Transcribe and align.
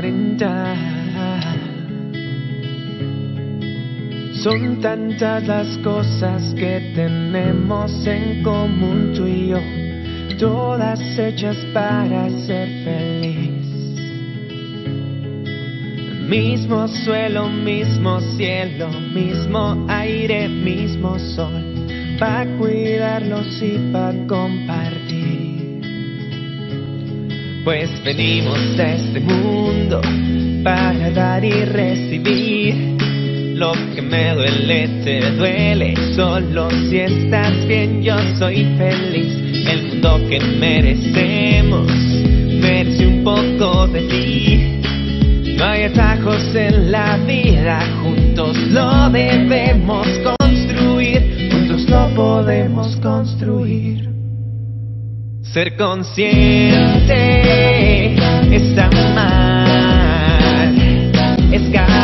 con 0.00 0.40
los 0.40 0.40
40. 0.40 0.80
Son 4.42 4.80
tantas 4.80 5.46
las 5.46 5.76
cosas 5.78 6.54
que 6.54 6.92
tenemos 6.94 8.06
en 8.06 8.42
común 8.42 9.12
tú 9.14 9.26
y 9.26 9.48
yo, 9.48 9.60
todas 10.38 11.00
hechas 11.18 11.56
para 11.74 12.30
ser 12.46 12.68
feliz. 12.84 13.66
Mismo 16.26 16.88
suelo, 16.88 17.48
mismo 17.48 18.20
cielo, 18.20 18.88
mismo 19.12 19.84
aire, 19.88 20.48
mismo 20.48 21.18
sol, 21.18 21.62
para 22.18 22.46
cuidarlos 22.56 23.60
y 23.60 23.76
para 23.92 24.26
compartir. 24.26 25.40
Pues 27.64 27.90
venimos 28.02 28.76
de 28.78 28.94
este 28.94 29.20
para 30.62 31.10
dar 31.10 31.44
y 31.44 31.64
recibir. 31.64 32.96
Lo 33.56 33.72
que 33.94 34.00
me 34.00 34.34
duele 34.34 34.88
te 35.04 35.32
duele, 35.32 35.94
solo 36.14 36.70
si 36.88 36.98
estás 36.98 37.66
bien 37.66 38.02
yo 38.02 38.16
soy 38.38 38.64
feliz. 38.78 39.34
El 39.66 39.88
mundo 39.88 40.20
que 40.28 40.40
merecemos 40.40 41.86
merece 42.60 43.06
un 43.06 43.24
poco 43.24 43.86
de 43.88 44.00
ti. 44.02 44.80
No 45.58 45.64
hay 45.64 45.82
atajos 45.84 46.54
en 46.54 46.90
la 46.90 47.18
vida, 47.18 47.80
juntos 48.02 48.56
lo 48.70 49.10
debemos 49.10 50.06
construir, 50.20 51.50
juntos 51.52 51.86
lo 51.90 52.08
podemos 52.14 52.96
construir. 52.96 54.08
Ser 55.42 55.76
consciente 55.76 57.50
está 58.54 58.88
mal, 59.14 59.69
es 61.52 61.68
caerte 61.70 61.99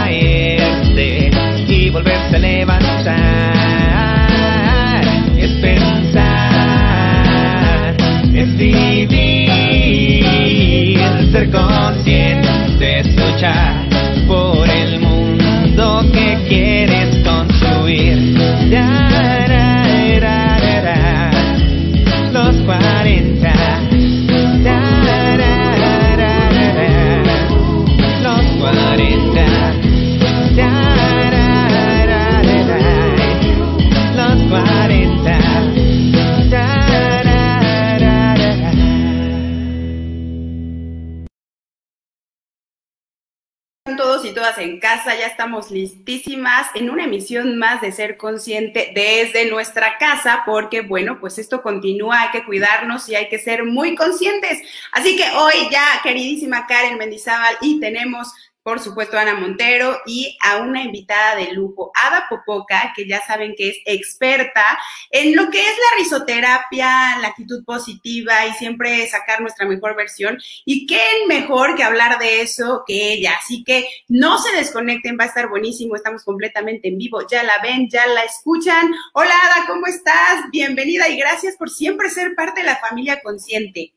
en 44.58 44.80
casa, 44.80 45.14
ya 45.14 45.26
estamos 45.26 45.70
listísimas 45.70 46.68
en 46.74 46.90
una 46.90 47.04
emisión 47.04 47.58
más 47.58 47.80
de 47.80 47.92
Ser 47.92 48.16
Consciente 48.16 48.92
desde 48.94 49.50
nuestra 49.50 49.98
casa, 49.98 50.42
porque 50.46 50.82
bueno, 50.82 51.18
pues 51.20 51.38
esto 51.38 51.62
continúa, 51.62 52.22
hay 52.22 52.30
que 52.30 52.44
cuidarnos 52.44 53.08
y 53.08 53.14
hay 53.14 53.28
que 53.28 53.38
ser 53.38 53.64
muy 53.64 53.94
conscientes. 53.94 54.62
Así 54.92 55.16
que 55.16 55.24
hoy 55.36 55.68
ya, 55.70 56.00
queridísima 56.02 56.66
Karen 56.66 56.98
Mendizábal, 56.98 57.56
y 57.60 57.80
tenemos, 57.80 58.32
por 58.66 58.80
supuesto, 58.80 59.16
Ana 59.16 59.34
Montero 59.34 60.00
y 60.06 60.36
a 60.42 60.56
una 60.56 60.82
invitada 60.82 61.36
de 61.36 61.52
lujo, 61.52 61.92
Ada 61.94 62.26
Popoca, 62.28 62.92
que 62.96 63.06
ya 63.06 63.24
saben 63.24 63.54
que 63.56 63.68
es 63.68 63.76
experta 63.86 64.76
en 65.10 65.36
lo 65.36 65.50
que 65.50 65.60
es 65.60 65.70
la 65.70 66.02
risoterapia, 66.02 67.16
la 67.20 67.28
actitud 67.28 67.64
positiva 67.64 68.44
y 68.44 68.54
siempre 68.54 69.06
sacar 69.06 69.40
nuestra 69.40 69.68
mejor 69.68 69.94
versión. 69.94 70.38
Y 70.64 70.84
qué 70.88 71.00
mejor 71.28 71.76
que 71.76 71.84
hablar 71.84 72.18
de 72.18 72.40
eso 72.40 72.82
que 72.84 73.12
ella. 73.12 73.34
Así 73.40 73.62
que 73.62 73.86
no 74.08 74.36
se 74.38 74.56
desconecten, 74.56 75.16
va 75.16 75.22
a 75.22 75.28
estar 75.28 75.48
buenísimo. 75.48 75.94
Estamos 75.94 76.24
completamente 76.24 76.88
en 76.88 76.98
vivo. 76.98 77.24
Ya 77.30 77.44
la 77.44 77.62
ven, 77.62 77.88
ya 77.88 78.04
la 78.08 78.24
escuchan. 78.24 78.92
Hola, 79.12 79.34
Ada, 79.44 79.68
¿cómo 79.68 79.86
estás? 79.86 80.50
Bienvenida 80.50 81.08
y 81.08 81.16
gracias 81.16 81.54
por 81.56 81.70
siempre 81.70 82.10
ser 82.10 82.34
parte 82.34 82.62
de 82.62 82.66
la 82.66 82.78
familia 82.78 83.20
consciente. 83.22 83.92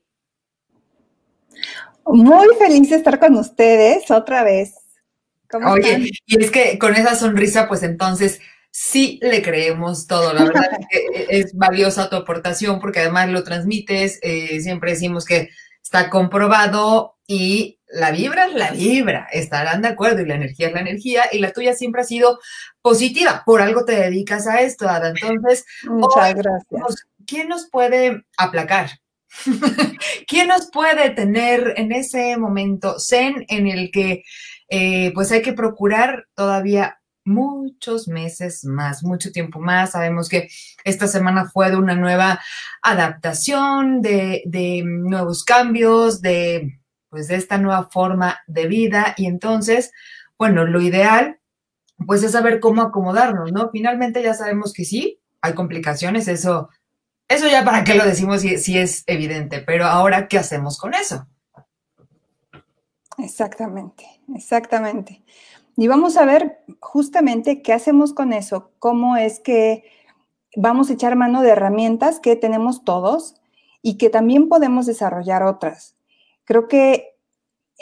Muy 2.06 2.48
feliz 2.58 2.90
de 2.90 2.96
estar 2.98 3.20
con 3.20 3.36
ustedes 3.36 4.10
otra 4.12 4.44
vez. 4.44 4.74
¿Cómo 5.50 5.76
están? 5.78 6.02
Oye, 6.02 6.12
y 6.26 6.44
es 6.44 6.52
que 6.52 6.78
con 6.80 6.96
esa 6.96 7.16
sonrisa, 7.16 7.68
pues 7.68 7.84
entonces 7.84 8.40
sí 8.72 9.20
le 9.22 9.42
creemos 9.42 10.06
todo. 10.08 10.34
La 10.34 10.44
verdad 10.44 10.64
es 10.80 10.88
que 10.90 11.26
es 11.40 11.54
valiosa 11.56 12.10
tu 12.10 12.16
aportación 12.16 12.80
porque 12.80 13.00
además 13.00 13.30
lo 13.30 13.44
transmites. 13.44 14.20
eh, 14.22 14.60
siempre 14.62 14.92
decimos 14.92 15.26
que 15.26 15.50
está 15.84 16.10
comprobado 16.10 17.18
y 17.26 17.80
la 17.88 18.12
vibra 18.12 18.46
es 18.46 18.54
la 18.54 18.72
vibra. 18.72 19.28
Estarán 19.32 19.82
de 19.82 19.88
acuerdo 19.88 20.22
y 20.22 20.26
la 20.28 20.36
energía 20.36 20.68
es 20.68 20.74
la 20.74 20.82
energía 20.82 21.24
y 21.32 21.40
la 21.40 21.52
tuya 21.52 21.74
siempre 21.74 22.02
ha 22.02 22.06
sido 22.06 22.40
positiva. 22.84 23.42
Por 23.46 23.62
algo 23.62 23.86
te 23.86 23.94
dedicas 23.96 24.46
a 24.48 24.62
esto, 24.62 24.88
Ada. 24.88 25.10
Entonces, 25.10 25.66
Muchas 25.88 26.36
gracias. 26.36 26.66
nos- 26.72 27.06
¿quién 27.26 27.48
nos 27.50 27.68
puede 27.70 28.24
aplacar? 28.38 28.90
¿Quién 30.28 30.48
nos 30.48 30.70
puede 30.72 31.12
tener 31.12 31.74
en 31.78 31.92
ese 31.92 32.38
momento 32.38 33.00
zen 33.00 33.46
en 33.48 33.68
el 33.68 33.92
que 33.92 34.24
eh, 34.70 35.12
pues 35.14 35.32
hay 35.32 35.42
que 35.42 35.54
procurar 35.54 36.28
todavía 36.36 37.00
muchos 37.26 38.08
meses 38.08 38.66
más, 38.66 39.04
mucho 39.04 39.32
tiempo 39.32 39.60
más? 39.60 39.92
Sabemos 39.92 40.30
que 40.30 40.50
esta 40.84 41.08
semana 41.08 41.50
fue 41.50 41.70
de 41.70 41.78
una 41.78 41.96
nueva 41.96 42.40
adaptación, 42.82 44.02
de, 44.02 44.44
de 44.46 44.84
nuevos 44.86 45.44
cambios, 45.44 46.22
de 46.22 46.80
pues 47.10 47.28
de 47.28 47.36
esta 47.36 47.58
nueva 47.58 47.90
forma 47.92 48.40
de 48.46 48.68
vida 48.68 49.16
y 49.18 49.26
entonces, 49.26 49.92
bueno, 50.38 50.66
lo 50.66 50.80
ideal 50.80 51.40
pues 52.06 52.24
es 52.24 52.32
saber 52.32 52.60
cómo 52.60 52.82
acomodarnos, 52.82 53.52
¿no? 53.52 53.70
Finalmente 53.72 54.24
ya 54.24 54.34
sabemos 54.34 54.74
que 54.74 54.86
sí, 54.86 55.20
hay 55.42 55.54
complicaciones, 55.54 56.28
eso 56.28 56.70
eso 57.30 57.48
ya 57.48 57.64
para 57.64 57.84
qué 57.84 57.96
lo 57.96 58.04
decimos 58.06 58.42
si, 58.42 58.58
si 58.58 58.78
es 58.78 59.04
evidente, 59.08 59.62
pero 59.62 59.86
ahora, 59.86 60.28
¿qué 60.28 60.38
hacemos 60.38 60.78
con 60.78 60.94
eso? 60.94 61.26
Exactamente, 63.18 64.06
exactamente. 64.36 65.24
Y 65.78 65.88
vamos 65.88 66.18
a 66.18 66.26
ver 66.26 66.60
justamente 66.80 67.62
qué 67.62 67.74
hacemos 67.74 68.14
con 68.14 68.34
eso, 68.34 68.72
cómo 68.80 69.18
es 69.18 69.40
que 69.40 69.84
vamos 70.56 70.90
a 70.90 70.94
echar 70.94 71.16
mano 71.16 71.42
de 71.42 71.50
herramientas 71.52 72.20
que 72.20 72.36
tenemos 72.36 72.84
todos 72.84 73.36
y 73.82 73.98
que 73.98 74.10
también 74.10 74.50
podemos 74.50 74.86
desarrollar 74.86 75.44
otras. 75.44 75.96
Creo 76.46 76.68
que 76.68 77.16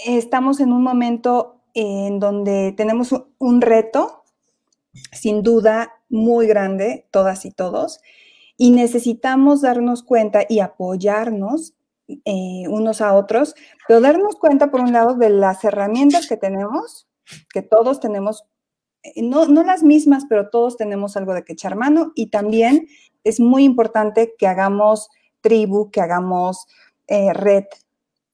estamos 0.05 0.59
en 0.59 0.73
un 0.73 0.83
momento 0.83 1.61
en 1.73 2.19
donde 2.19 2.73
tenemos 2.75 3.11
un- 3.11 3.25
un 3.39 3.61
reto, 3.61 4.23
sin 5.11 5.43
duda, 5.43 5.93
muy 6.09 6.47
grande, 6.47 7.07
todas 7.11 7.45
y 7.45 7.51
todos, 7.51 8.01
y 8.57 8.71
necesitamos 8.71 9.61
darnos 9.61 10.03
cuenta 10.03 10.41
y 10.49 10.59
apoyarnos 10.59 11.75
eh, 12.07 12.63
unos 12.69 13.01
a 13.01 13.13
otros, 13.13 13.53
pero 13.87 14.01
darnos 14.01 14.35
cuenta, 14.35 14.71
por 14.71 14.81
un 14.81 14.93
lado, 14.93 15.15
de 15.15 15.29
las 15.29 15.63
herramientas 15.63 16.27
que 16.27 16.37
tenemos, 16.37 17.07
que 17.53 17.61
todos 17.61 17.99
tenemos, 17.99 18.45
eh, 19.03 19.21
no, 19.21 19.45
no 19.45 19.63
las 19.63 19.83
mismas, 19.83 20.25
pero 20.27 20.49
todos 20.49 20.77
tenemos 20.77 21.17
algo 21.17 21.33
de 21.33 21.43
que 21.43 21.53
echar 21.53 21.75
mano, 21.75 22.13
y 22.15 22.29
también 22.29 22.87
es 23.23 23.39
muy 23.39 23.63
importante 23.63 24.33
que 24.37 24.47
hagamos 24.47 25.09
tribu, 25.41 25.91
que 25.91 26.01
hagamos 26.01 26.65
eh, 27.07 27.33
red, 27.33 27.65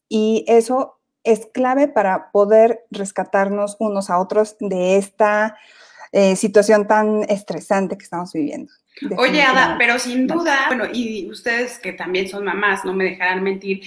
y 0.08 0.46
eso 0.48 1.00
es 1.24 1.48
clave 1.48 1.88
para 1.88 2.32
poder 2.32 2.86
rescatarnos 2.92 3.76
unos 3.80 4.10
a 4.10 4.20
otros 4.20 4.56
de 4.60 4.98
esta 4.98 5.58
eh, 6.14 6.36
situación 6.36 6.88
tan 6.88 7.24
estresante 7.28 7.98
que 7.98 8.04
estamos 8.04 8.32
viviendo. 8.34 8.72
Oye, 9.18 9.42
Ada, 9.42 9.76
pero 9.80 9.98
sin 9.98 10.28
duda, 10.28 10.66
bueno, 10.68 10.86
y 10.94 11.28
ustedes 11.28 11.80
que 11.80 11.92
también 11.92 12.30
son 12.30 12.46
mamás, 12.46 12.86
no 12.86 12.94
me 12.94 13.04
dejarán 13.06 13.42
mentir, 13.42 13.82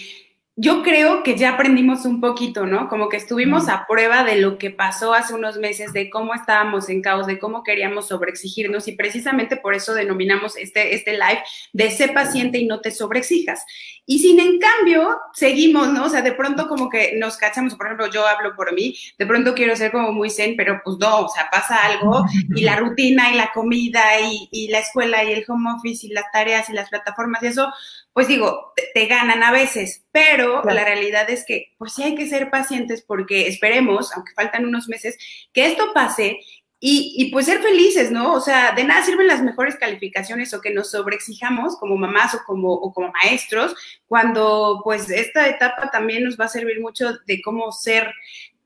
yo 0.59 0.83
creo 0.83 1.23
que 1.23 1.37
ya 1.37 1.53
aprendimos 1.53 2.07
un 2.07 2.19
poquito, 2.19 2.65
¿no? 2.65 2.89
Como 2.89 3.11
que 3.11 3.19
estuvimos 3.19 3.69
a 3.69 3.87
prueba 3.87 4.25
de 4.25 4.37
lo 4.37 4.57
que 4.57 4.71
pasó 4.71 5.13
hace 5.13 5.35
unos 5.35 5.59
meses, 5.59 5.93
de 5.93 6.09
cómo 6.09 6.33
estábamos 6.33 6.89
en 6.89 7.03
caos, 7.03 7.27
de 7.27 7.39
cómo 7.39 7.63
queríamos 7.63 8.09
sobreexigirnos 8.09 8.89
y 8.89 8.93
precisamente 8.93 9.59
por 9.59 9.75
eso 9.75 9.93
denominamos 9.93 10.57
este, 10.57 10.95
este 10.95 11.13
live 11.13 11.43
de 11.75 11.91
sé 11.91 12.09
paciente 12.09 12.57
y 12.57 12.67
no 12.67 12.81
te 12.81 12.91
sobreexijas. 12.91 13.67
Y 14.07 14.21
sin 14.21 14.41
en 14.41 14.59
cambio, 14.59 15.19
seguimos, 15.35 15.93
¿no? 15.93 16.05
O 16.05 16.09
sea, 16.09 16.23
de 16.23 16.33
pronto 16.33 16.69
como 16.69 16.89
que 16.89 17.17
nos 17.19 17.37
cachamos, 17.37 17.75
por 17.75 17.87
ejemplo, 17.87 18.07
yo 18.11 18.27
hablo 18.27 18.57
por 18.57 18.73
mí, 18.73 18.97
de 19.19 19.27
pronto 19.27 19.53
quiero 19.53 19.77
ser 19.77 19.93
como 19.93 20.11
muy 20.13 20.31
zen, 20.31 20.57
pero 20.57 20.81
pues 20.83 20.97
no, 20.99 21.27
o 21.27 21.29
sea, 21.29 21.51
pasa 21.53 21.85
algo 21.85 22.25
y 22.55 22.63
la 22.63 22.77
rutina 22.77 23.31
y 23.31 23.37
la 23.37 23.51
comida 23.53 24.19
y, 24.23 24.49
y 24.51 24.69
la 24.69 24.79
escuela 24.79 25.23
y 25.23 25.33
el 25.33 25.45
home 25.47 25.73
office 25.77 26.07
y 26.07 26.11
las 26.11 26.25
tareas 26.33 26.71
y 26.71 26.73
las 26.73 26.89
plataformas 26.89 27.43
y 27.43 27.49
eso, 27.49 27.71
pues 28.17 28.29
digo, 28.29 28.73
te, 28.95 29.07
ganan 29.09 29.43
a 29.43 29.53
veces, 29.53 30.07
pero 30.11 30.65
la 30.65 30.87
realidad 30.87 31.29
es 31.29 31.45
que 31.45 31.75
pues 31.77 31.93
sí 31.93 32.03
hay 32.03 32.15
que 32.15 32.27
ser 32.27 32.49
pacientes 32.49 33.03
porque 33.03 33.47
esperemos, 33.47 34.11
aunque 34.15 34.33
faltan 34.33 34.65
unos 34.65 34.89
meses, 34.89 35.19
que 35.53 35.67
esto 35.67 35.93
pase 35.93 36.39
y, 36.81 37.31
pues 37.31 37.45
ser 37.45 37.61
felices, 37.61 38.11
¿no? 38.11 38.33
O 38.33 38.41
sea, 38.41 38.73
de 38.73 38.85
nada 38.85 39.05
sirven 39.05 39.27
las 39.27 39.43
mejores 39.43 39.77
calificaciones 39.77 40.55
o 40.55 40.63
que 40.63 40.73
nos 40.73 40.93
sobreexijamos 40.93 41.77
como 41.77 41.99
mamás 41.99 42.35
o 42.35 42.41
como, 42.47 42.73
o 42.73 42.91
como 42.91 43.13
maestros, 43.13 43.75
cuando 44.07 44.81
pues 44.83 45.11
esta 45.11 45.47
etapa 45.47 45.91
también 45.91 46.25
nos 46.25 46.41
va 46.41 46.47
a 46.47 46.49
servir 46.49 46.81
mucho 46.81 47.19
de 47.27 47.43
cómo 47.43 47.71
ser 47.71 48.15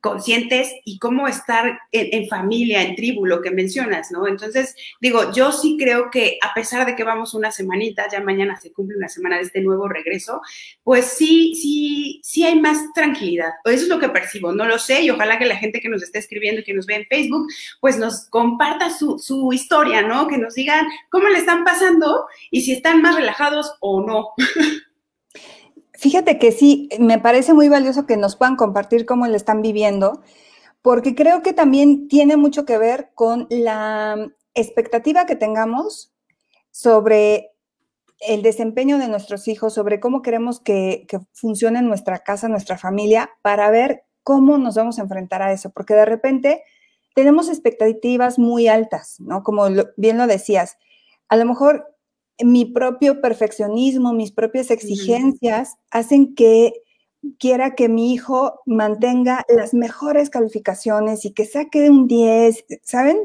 conscientes 0.01 0.73
y 0.85 0.99
cómo 0.99 1.29
estar 1.29 1.79
en, 1.93 2.29
familia, 2.29 2.83
en 2.83 2.97
tribu, 2.97 3.27
lo 3.27 3.43
que 3.43 3.51
mencionas, 3.51 4.11
¿no? 4.11 4.27
Entonces, 4.27 4.75
digo, 5.01 5.33
yo 5.33 5.53
sí 5.53 5.77
creo 5.79 6.11
que 6.11 6.39
a 6.43 6.55
pesar 6.55 6.87
de 6.87 6.97
que 6.97 7.05
vamos 7.05 7.35
una 7.35 7.53
semanita, 7.53 8.07
ya 8.11 8.21
mañana 8.21 8.59
se 8.59 8.73
cumple 8.73 8.97
una 8.97 9.09
semana 9.09 9.37
de 9.37 9.43
este 9.43 9.61
nuevo 9.61 9.89
regreso, 9.89 10.41
pues 10.83 11.07
sí, 11.07 11.55
sí, 11.55 12.21
sí 12.23 12.45
hay 12.45 12.59
más 12.61 12.79
tranquilidad. 12.95 13.51
Eso 13.65 13.85
es 13.85 13.89
lo 13.89 13.99
que 13.99 14.09
percibo, 14.09 14.53
no 14.53 14.65
lo 14.65 14.79
sé, 14.79 15.03
y 15.03 15.11
ojalá 15.11 15.39
que 15.39 15.47
la 15.47 15.57
gente 15.57 15.81
que 15.81 15.89
nos 15.89 16.03
esté 16.03 16.19
escribiendo 16.19 16.61
y 16.61 16.65
que 16.65 16.75
nos 16.75 16.87
ve 16.87 16.97
en 16.97 17.07
Facebook, 17.07 17.47
pues 17.81 17.99
nos 17.99 18.29
comparta 18.31 18.91
su, 18.91 19.19
su 19.19 19.53
historia, 19.53 20.03
¿no? 20.03 20.29
Que 20.29 20.39
nos 20.39 20.55
digan 20.55 20.87
cómo 21.11 21.29
le 21.29 21.39
están 21.39 21.65
pasando 21.65 22.27
y 22.51 22.63
si 22.63 22.73
están 22.73 23.03
más 23.03 23.17
relajados 23.17 23.75
o 23.81 24.05
no. 24.05 24.31
Fíjate 26.01 26.39
que 26.39 26.51
sí, 26.51 26.89
me 26.99 27.19
parece 27.19 27.53
muy 27.53 27.69
valioso 27.69 28.07
que 28.07 28.17
nos 28.17 28.35
puedan 28.35 28.57
compartir 28.57 29.05
cómo 29.05 29.27
le 29.27 29.37
están 29.37 29.61
viviendo, 29.61 30.23
porque 30.81 31.15
creo 31.15 31.43
que 31.43 31.53
también 31.53 32.09
tiene 32.09 32.39
mucho 32.39 32.65
que 32.65 32.79
ver 32.79 33.11
con 33.15 33.47
la 33.51 34.17
expectativa 34.55 35.27
que 35.27 35.37
tengamos 35.37 36.11
sobre 36.71 37.51
el 38.19 38.41
desempeño 38.41 38.97
de 38.97 39.09
nuestros 39.09 39.47
hijos, 39.47 39.75
sobre 39.75 40.01
cómo 40.01 40.23
queremos 40.23 40.59
que, 40.59 41.07
funcione 41.35 41.83
nuestra 41.83 42.21
casa, 42.21 42.49
nuestra 42.49 42.79
familia, 42.79 43.29
para 43.43 43.71
ver 43.71 44.05
cómo 44.23 44.57
nos 44.57 44.77
vamos 44.77 44.99
a 44.99 45.03
enfrentar 45.03 45.43
a 45.43 45.53
eso, 45.53 45.69
porque 45.69 45.93
de 45.93 46.07
repente 46.07 46.63
tenemos 47.15 47.51
expectativas 47.51 48.39
muy 48.39 48.69
altas, 48.69 49.17
¿no? 49.21 49.43
Como 49.43 49.67
bien 49.99 50.17
lo 50.17 50.27
decías, 50.27 50.79
a 51.29 51.37
lo 51.37 51.45
mejor 51.45 51.95
mi 52.43 52.65
propio 52.65 53.21
perfeccionismo, 53.21 54.13
mis 54.13 54.33
propias 54.33 54.71
exigencias 54.71 55.77
hacen 55.91 56.35
que 56.35 56.73
quiera 57.39 57.75
que 57.75 57.89
mi 57.89 58.13
hijo 58.13 58.61
mantenga 58.67 59.45
las 59.49 59.75
mejores 59.75 60.31
calificaciones 60.31 61.25
y 61.25 61.33
que 61.33 61.45
saque 61.45 61.91
un 61.91 62.07
10, 62.07 62.65
¿saben? 62.83 63.19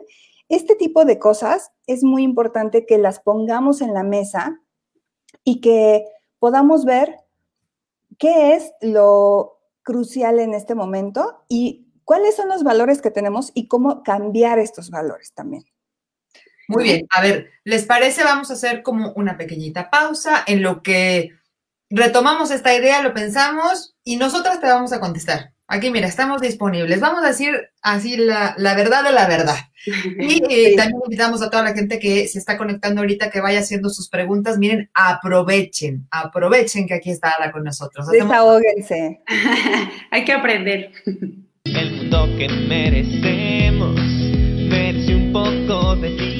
Este 0.49 0.75
tipo 0.75 1.05
de 1.05 1.17
cosas 1.17 1.71
es 1.87 2.03
muy 2.03 2.23
importante 2.23 2.85
que 2.85 2.97
las 2.97 3.19
pongamos 3.19 3.81
en 3.81 3.93
la 3.93 4.03
mesa 4.03 4.61
y 5.43 5.61
que 5.61 6.05
podamos 6.39 6.85
ver 6.85 7.15
qué 8.17 8.53
es 8.53 8.71
lo 8.81 9.59
crucial 9.83 10.39
en 10.39 10.53
este 10.53 10.75
momento 10.75 11.43
y 11.47 11.87
cuáles 12.03 12.35
son 12.35 12.49
los 12.49 12.63
valores 12.63 13.01
que 13.01 13.11
tenemos 13.11 13.51
y 13.53 13.67
cómo 13.67 14.03
cambiar 14.03 14.59
estos 14.59 14.89
valores 14.89 15.33
también. 15.33 15.65
Muy 16.67 16.83
bien, 16.83 17.07
a 17.09 17.21
ver, 17.21 17.51
¿les 17.63 17.85
parece? 17.85 18.23
Vamos 18.23 18.49
a 18.49 18.53
hacer 18.53 18.83
como 18.83 19.11
una 19.13 19.37
pequeñita 19.37 19.89
pausa 19.89 20.43
en 20.47 20.61
lo 20.61 20.81
que 20.81 21.31
retomamos 21.89 22.51
esta 22.51 22.75
idea, 22.75 23.01
lo 23.01 23.13
pensamos 23.13 23.95
y 24.03 24.17
nosotras 24.17 24.59
te 24.59 24.67
vamos 24.67 24.91
a 24.93 24.99
contestar. 24.99 25.55
Aquí, 25.67 25.89
mira, 25.89 26.07
estamos 26.07 26.41
disponibles. 26.41 26.99
Vamos 26.99 27.23
a 27.23 27.27
decir 27.27 27.69
así 27.81 28.17
la, 28.17 28.55
verdad 28.57 29.03
de 29.03 29.11
la 29.11 29.27
verdad. 29.27 29.57
Y 30.19 30.43
eh, 30.49 30.75
también 30.75 31.01
invitamos 31.03 31.41
a 31.41 31.49
toda 31.49 31.63
la 31.63 31.73
gente 31.73 31.97
que 31.97 32.27
se 32.27 32.37
está 32.37 32.55
conectando 32.55 33.01
ahorita 33.01 33.31
que 33.31 33.41
vaya 33.41 33.59
haciendo 33.59 33.89
sus 33.89 34.07
preguntas. 34.07 34.59
Miren, 34.59 34.91
aprovechen, 34.93 36.07
aprovechen 36.11 36.87
que 36.87 36.93
aquí 36.93 37.09
está 37.09 37.33
Ada 37.39 37.51
con 37.51 37.63
nosotros. 37.63 38.07
Desahóguense. 38.07 39.21
Hay 40.11 40.23
que 40.23 40.33
aprender. 40.33 40.91
El 41.63 41.91
mundo 41.97 42.29
que 42.37 42.47
merecemos 42.47 43.95
merece 44.69 45.15
un 45.15 45.33
poco 45.33 45.95
de 45.95 46.09
ti. 46.11 46.34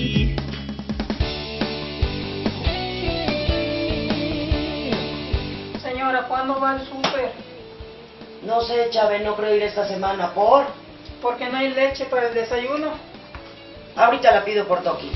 ¿Cuándo 6.46 6.62
va 6.62 6.72
al 6.72 6.86
súper? 6.86 7.32
No 8.46 8.62
sé, 8.62 8.90
Chávez, 8.92 9.24
no 9.24 9.36
creo 9.36 9.56
ir 9.56 9.64
esta 9.64 9.88
semana. 9.88 10.34
¿Por? 10.34 10.66
Porque 11.22 11.50
no 11.50 11.58
hay 11.58 11.74
leche 11.74 12.06
para 12.06 12.28
el 12.28 12.36
desayuno. 12.36 12.92
Ahorita 13.96 14.32
la 14.32 14.46
pido 14.46 14.68
por 14.68 14.84
Toki. 14.84 15.10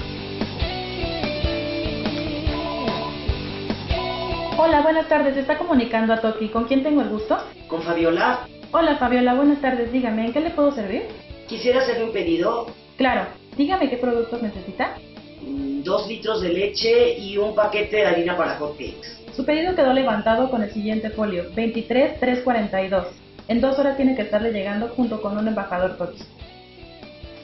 Hola, 4.57 4.81
buenas 4.81 5.07
tardes. 5.07 5.35
¿Se 5.35 5.41
está 5.41 5.57
comunicando 5.57 6.13
a 6.13 6.21
Toki? 6.21 6.49
¿Con 6.49 6.65
quién 6.65 6.81
tengo 6.81 7.01
el 7.01 7.09
gusto? 7.09 7.37
Con 7.67 7.83
Fabiola. 7.83 8.47
Hola, 8.71 8.97
Fabiola. 8.97 9.35
Buenas 9.35 9.61
tardes. 9.61 9.91
Dígame, 9.91 10.25
¿en 10.25 10.33
qué 10.33 10.39
le 10.39 10.49
puedo 10.49 10.71
servir? 10.71 11.03
Quisiera 11.47 11.81
hacerle 11.81 12.05
un 12.05 12.11
pedido. 12.11 12.67
Claro. 12.97 13.27
Dígame 13.55 13.89
qué 13.89 13.97
productos 13.97 14.41
necesita. 14.41 14.97
Mm, 15.41 15.83
dos 15.83 16.07
litros 16.07 16.41
de 16.41 16.49
leche 16.49 17.17
y 17.19 17.37
un 17.37 17.53
paquete 17.53 17.97
de 17.97 18.05
harina 18.05 18.35
para 18.35 18.55
hotcakes. 18.57 19.18
Su 19.39 19.45
pedido 19.45 19.73
quedó 19.73 19.93
levantado 19.93 20.51
con 20.51 20.63
el 20.63 20.71
siguiente 20.71 21.11
folio, 21.11 21.45
23342. 21.55 23.07
En 23.47 23.61
dos 23.61 23.79
horas 23.79 23.95
tiene 23.95 24.13
que 24.13 24.23
estarle 24.23 24.51
llegando 24.51 24.89
junto 24.89 25.21
con 25.21 25.37
un 25.37 25.47
embajador 25.47 25.95
Toki. 25.95 26.21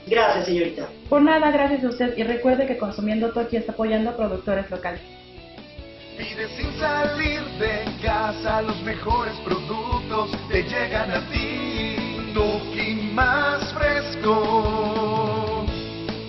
Gracias, 0.06 0.48
señorita. 0.48 0.90
Por 1.08 1.22
nada, 1.22 1.52
gracias 1.52 1.86
a 1.86 1.88
usted 1.88 2.18
y 2.18 2.24
recuerde 2.24 2.68
que 2.68 2.78
consumiendo 2.78 3.32
Toki 3.32 3.56
está 3.56 3.72
apoyando 3.72 4.10
a 4.10 4.18
productores 4.18 4.70
locales. 4.70 5.00
Pide 6.18 6.50
sin 6.58 6.70
salir 6.78 7.40
de 7.60 7.86
casa 8.04 8.62
los 8.64 8.82
mejores 8.84 9.34
productos 9.46 10.32
te 10.52 10.64
llegan 10.64 11.12
a 11.12 11.22
ti. 11.32 11.96
Toki 12.34 13.12
más 13.14 13.74
fresco, 13.74 15.66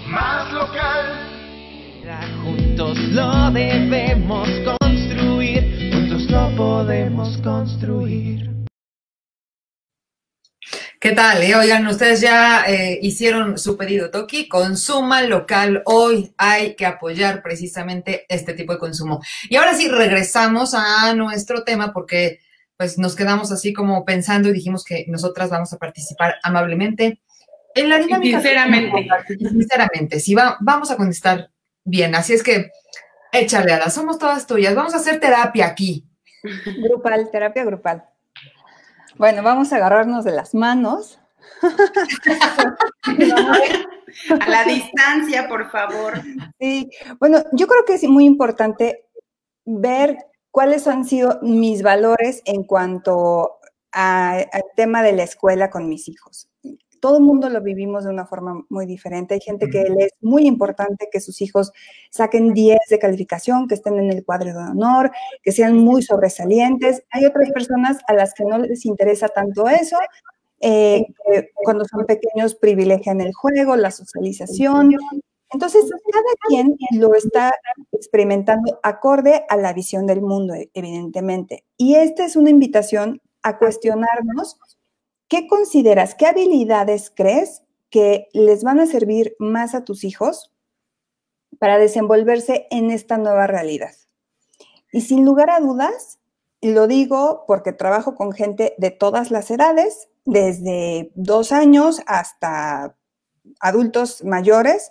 más 0.06 0.52
local. 0.52 1.26
Juntos 2.44 2.96
lo 3.11 3.50
debemos 3.50 4.49
podemos 6.56 7.38
construir. 7.38 8.50
¿Qué 11.00 11.12
tal? 11.12 11.42
Eh? 11.42 11.54
Oigan, 11.54 11.87
ustedes 11.87 12.21
ya 12.21 12.64
eh, 12.66 12.99
hicieron 13.00 13.59
su 13.59 13.76
pedido 13.76 14.11
Toki, 14.11 14.49
consuma 14.49 15.23
local. 15.23 15.83
Hoy 15.85 16.33
hay 16.37 16.75
que 16.75 16.87
apoyar 16.87 17.42
precisamente 17.42 18.25
este 18.28 18.54
tipo 18.54 18.73
de 18.73 18.78
consumo. 18.78 19.21
Y 19.49 19.56
ahora 19.56 19.75
sí, 19.75 19.88
regresamos 19.88 20.75
a 20.75 21.14
nuestro 21.14 21.64
tema 21.64 21.92
porque 21.92 22.40
pues 22.76 22.99
nos 22.99 23.14
quedamos 23.14 23.52
así 23.52 23.73
como 23.73 24.04
pensando 24.04 24.49
y 24.49 24.52
dijimos 24.52 24.85
que 24.85 25.04
nosotras 25.09 25.49
vamos 25.50 25.73
a 25.73 25.78
participar 25.78 26.37
amablemente 26.42 27.21
en 27.75 27.88
la 27.88 27.99
dinámica. 27.99 28.38
Sinceramente. 28.38 29.09
Sinceramente, 29.38 30.21
sí, 30.21 30.35
vamos 30.35 30.90
a 30.90 30.97
contestar 30.97 31.50
bien. 31.85 32.14
Así 32.14 32.33
es 32.33 32.42
que 32.42 32.71
échale, 33.33 33.73
Ada, 33.73 33.90
somos 33.90 34.18
todas 34.18 34.47
tuyas. 34.47 34.75
Vamos 34.75 34.95
a 34.95 34.99
hacer 34.99 35.21
terapia 35.21 35.66
aquí. 35.66 36.05
Grupal, 36.82 37.30
terapia 37.30 37.64
grupal. 37.64 38.04
Bueno, 39.16 39.42
vamos 39.42 39.72
a 39.72 39.76
agarrarnos 39.76 40.24
de 40.24 40.32
las 40.32 40.54
manos. 40.54 41.20
a 44.40 44.48
la 44.48 44.64
distancia, 44.64 45.48
por 45.48 45.70
favor. 45.70 46.14
Sí, 46.58 46.90
bueno, 47.18 47.42
yo 47.52 47.66
creo 47.66 47.84
que 47.84 47.94
es 47.94 48.04
muy 48.04 48.24
importante 48.24 49.04
ver 49.64 50.18
cuáles 50.50 50.86
han 50.86 51.04
sido 51.04 51.38
mis 51.42 51.82
valores 51.82 52.42
en 52.44 52.64
cuanto 52.64 53.58
al 53.92 54.46
tema 54.74 55.02
de 55.02 55.12
la 55.12 55.22
escuela 55.22 55.70
con 55.70 55.88
mis 55.88 56.08
hijos 56.08 56.48
todo 57.00 57.18
el 57.18 57.24
mundo 57.24 57.48
lo 57.48 57.60
vivimos 57.60 58.04
de 58.04 58.10
una 58.10 58.26
forma 58.26 58.64
muy 58.68 58.86
diferente. 58.86 59.34
Hay 59.34 59.40
gente 59.40 59.68
que 59.68 59.84
le 59.84 60.04
es 60.06 60.12
muy 60.20 60.46
importante 60.46 61.08
que 61.10 61.20
sus 61.20 61.40
hijos 61.40 61.72
saquen 62.10 62.54
10 62.54 62.78
de 62.90 62.98
calificación, 62.98 63.68
que 63.68 63.74
estén 63.74 63.98
en 63.98 64.10
el 64.10 64.24
cuadro 64.24 64.52
de 64.52 64.70
honor, 64.70 65.10
que 65.42 65.52
sean 65.52 65.76
muy 65.76 66.02
sobresalientes. 66.02 67.02
Hay 67.10 67.24
otras 67.24 67.50
personas 67.50 67.98
a 68.08 68.14
las 68.14 68.34
que 68.34 68.44
no 68.44 68.58
les 68.58 68.84
interesa 68.86 69.28
tanto 69.28 69.68
eso, 69.68 69.96
eh, 70.60 71.06
que 71.24 71.50
cuando 71.54 71.84
son 71.84 72.06
pequeños 72.06 72.54
privilegian 72.54 73.20
el 73.20 73.32
juego, 73.34 73.76
la 73.76 73.90
socialización. 73.90 74.92
Entonces, 75.52 75.84
cada 76.12 76.34
quien 76.48 76.76
lo 76.92 77.14
está 77.14 77.52
experimentando 77.92 78.80
acorde 78.82 79.44
a 79.48 79.56
la 79.56 79.72
visión 79.72 80.06
del 80.06 80.22
mundo, 80.22 80.54
evidentemente. 80.74 81.64
Y 81.76 81.94
esta 81.94 82.24
es 82.24 82.36
una 82.36 82.50
invitación 82.50 83.20
a 83.42 83.58
cuestionarnos 83.58 84.58
¿Qué 85.28 85.49
consideras, 85.49 86.14
qué 86.14 86.26
habilidades 86.26 87.12
crees 87.14 87.62
que 87.90 88.28
les 88.33 88.62
van 88.62 88.78
a 88.78 88.87
servir 88.87 89.35
más 89.38 89.75
a 89.75 89.85
tus 89.85 90.04
hijos 90.04 90.52
para 91.59 91.78
desenvolverse 91.78 92.66
en 92.71 92.90
esta 92.90 93.18
nueva 93.18 93.47
realidad? 93.47 93.95
Y 94.92 95.00
sin 95.00 95.25
lugar 95.25 95.50
a 95.50 95.59
dudas, 95.59 96.21
lo 96.62 96.87
digo 96.87 97.45
porque 97.47 97.73
trabajo 97.73 98.14
con 98.14 98.33
gente 98.33 98.75
de 98.78 98.90
todas 98.90 99.30
las 99.30 99.50
edades, 99.50 100.09
desde 100.25 101.11
dos 101.14 101.52
años 101.52 102.00
hasta 102.06 102.97
adultos 103.61 104.25
mayores. 104.25 104.90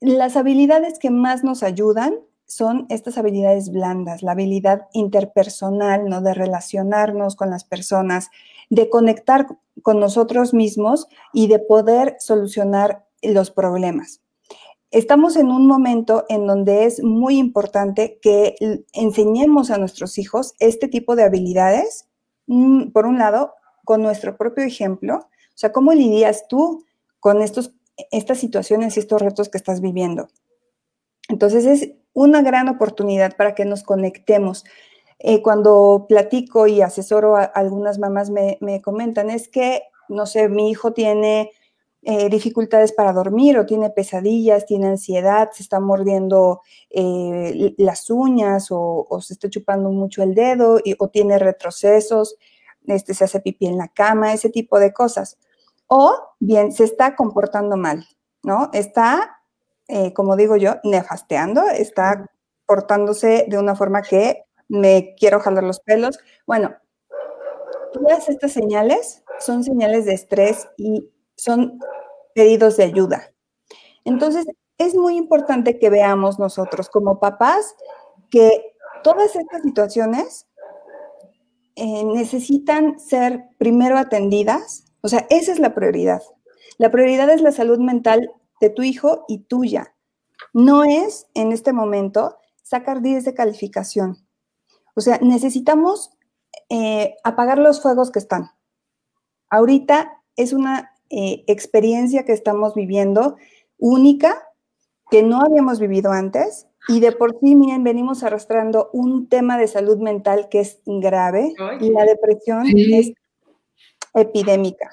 Las 0.00 0.36
habilidades 0.36 0.98
que 0.98 1.10
más 1.10 1.44
nos 1.44 1.62
ayudan 1.62 2.18
son 2.48 2.86
estas 2.88 3.18
habilidades 3.18 3.70
blandas, 3.70 4.22
la 4.22 4.32
habilidad 4.32 4.88
interpersonal, 4.94 6.08
¿no? 6.08 6.22
De 6.22 6.32
relacionarnos 6.32 7.36
con 7.36 7.50
las 7.50 7.62
personas, 7.62 8.30
de 8.70 8.88
conectar 8.88 9.46
con 9.82 10.00
nosotros 10.00 10.54
mismos 10.54 11.06
y 11.32 11.46
de 11.46 11.58
poder 11.58 12.16
solucionar 12.18 13.06
los 13.22 13.50
problemas. 13.50 14.22
Estamos 14.90 15.36
en 15.36 15.48
un 15.48 15.66
momento 15.66 16.24
en 16.30 16.46
donde 16.46 16.86
es 16.86 17.02
muy 17.02 17.36
importante 17.36 18.18
que 18.22 18.56
enseñemos 18.94 19.70
a 19.70 19.76
nuestros 19.76 20.16
hijos 20.16 20.54
este 20.58 20.88
tipo 20.88 21.14
de 21.14 21.24
habilidades, 21.24 22.08
mm, 22.46 22.92
por 22.92 23.04
un 23.04 23.18
lado, 23.18 23.52
con 23.84 24.02
nuestro 24.02 24.38
propio 24.38 24.64
ejemplo, 24.64 25.16
o 25.16 25.60
sea, 25.60 25.72
¿cómo 25.72 25.92
lidias 25.92 26.46
tú 26.48 26.84
con 27.20 27.42
estos, 27.42 27.74
estas 28.10 28.38
situaciones 28.38 28.96
y 28.96 29.00
estos 29.00 29.20
retos 29.20 29.50
que 29.50 29.58
estás 29.58 29.82
viviendo? 29.82 30.28
Entonces 31.28 31.66
es 31.66 31.90
una 32.12 32.42
gran 32.42 32.68
oportunidad 32.68 33.36
para 33.36 33.54
que 33.54 33.64
nos 33.64 33.82
conectemos. 33.82 34.64
Eh, 35.20 35.42
cuando 35.42 36.06
platico 36.08 36.66
y 36.66 36.80
asesoro 36.80 37.36
a, 37.36 37.42
algunas 37.42 37.98
mamás 37.98 38.30
me, 38.30 38.80
comentan, 38.82 39.30
es 39.30 39.48
que, 39.48 39.82
no 40.08 40.26
sé, 40.26 40.48
mi 40.48 40.70
hijo 40.70 40.92
tiene 40.92 41.50
eh, 42.02 42.28
dificultades 42.28 42.92
para 42.92 43.12
dormir 43.12 43.58
o 43.58 43.66
tiene 43.66 43.90
pesadillas, 43.90 44.64
tiene 44.64 44.86
ansiedad, 44.86 45.50
se 45.52 45.64
está 45.64 45.80
mordiendo 45.80 46.62
eh, 46.90 47.74
las 47.78 48.10
uñas 48.10 48.68
o, 48.70 49.06
se 49.20 49.32
está 49.34 49.50
chupando 49.50 49.90
mucho 49.90 50.22
el 50.22 50.34
dedo 50.34 50.80
o 50.98 51.08
tiene 51.08 51.38
retrocesos, 51.38 52.36
este, 52.86 53.12
se 53.14 53.24
hace 53.24 53.40
pipí 53.40 53.66
en 53.66 53.76
la 53.76 53.88
cama, 53.88 54.32
ese 54.32 54.50
tipo 54.50 54.78
de 54.78 54.92
cosas. 54.92 55.36
O 55.88 56.14
bien, 56.38 56.70
se 56.70 56.84
está 56.84 57.16
comportando 57.16 57.76
mal, 57.76 58.06
¿no? 58.42 58.70
Está 58.72 59.37
eh, 59.88 60.12
como 60.12 60.36
digo 60.36 60.56
yo, 60.56 60.76
nefasteando, 60.84 61.62
está 61.68 62.30
portándose 62.66 63.46
de 63.48 63.58
una 63.58 63.74
forma 63.74 64.02
que 64.02 64.44
me 64.68 65.14
quiero 65.18 65.40
jalar 65.40 65.64
los 65.64 65.80
pelos. 65.80 66.18
Bueno, 66.46 66.76
todas 67.92 68.28
estas 68.28 68.52
señales 68.52 69.24
son 69.40 69.64
señales 69.64 70.04
de 70.04 70.12
estrés 70.12 70.68
y 70.76 71.10
son 71.36 71.78
pedidos 72.34 72.76
de 72.76 72.84
ayuda. 72.84 73.32
Entonces, 74.04 74.46
es 74.76 74.94
muy 74.94 75.16
importante 75.16 75.78
que 75.78 75.90
veamos 75.90 76.38
nosotros 76.38 76.88
como 76.88 77.18
papás 77.18 77.74
que 78.30 78.74
todas 79.02 79.34
estas 79.34 79.62
situaciones 79.62 80.46
eh, 81.76 82.04
necesitan 82.04 82.98
ser 82.98 83.44
primero 83.58 83.96
atendidas. 83.98 84.84
O 85.00 85.08
sea, 85.08 85.26
esa 85.30 85.52
es 85.52 85.58
la 85.58 85.74
prioridad. 85.74 86.22
La 86.76 86.90
prioridad 86.90 87.30
es 87.30 87.40
la 87.40 87.52
salud 87.52 87.78
mental 87.78 88.30
de 88.60 88.70
tu 88.70 88.82
hijo 88.82 89.24
y 89.28 89.38
tuya. 89.38 89.94
No 90.52 90.84
es 90.84 91.26
en 91.34 91.52
este 91.52 91.72
momento 91.72 92.36
sacar 92.62 93.02
10 93.02 93.24
de 93.24 93.34
calificación. 93.34 94.18
O 94.94 95.00
sea, 95.00 95.18
necesitamos 95.22 96.10
eh, 96.68 97.14
apagar 97.24 97.58
los 97.58 97.80
fuegos 97.80 98.10
que 98.10 98.18
están. 98.18 98.50
Ahorita 99.50 100.22
es 100.36 100.52
una 100.52 100.92
eh, 101.10 101.44
experiencia 101.46 102.24
que 102.24 102.32
estamos 102.32 102.74
viviendo 102.74 103.36
única, 103.78 104.42
que 105.10 105.22
no 105.22 105.40
habíamos 105.40 105.80
vivido 105.80 106.12
antes, 106.12 106.66
y 106.88 107.00
de 107.00 107.12
por 107.12 107.38
sí, 107.40 107.54
miren, 107.54 107.84
venimos 107.84 108.22
arrastrando 108.22 108.90
un 108.92 109.28
tema 109.28 109.58
de 109.58 109.68
salud 109.68 109.98
mental 109.98 110.48
que 110.48 110.60
es 110.60 110.80
grave 110.86 111.54
y 111.80 111.90
la 111.90 112.04
depresión 112.04 112.64
es 112.66 113.12
epidémica. 114.14 114.90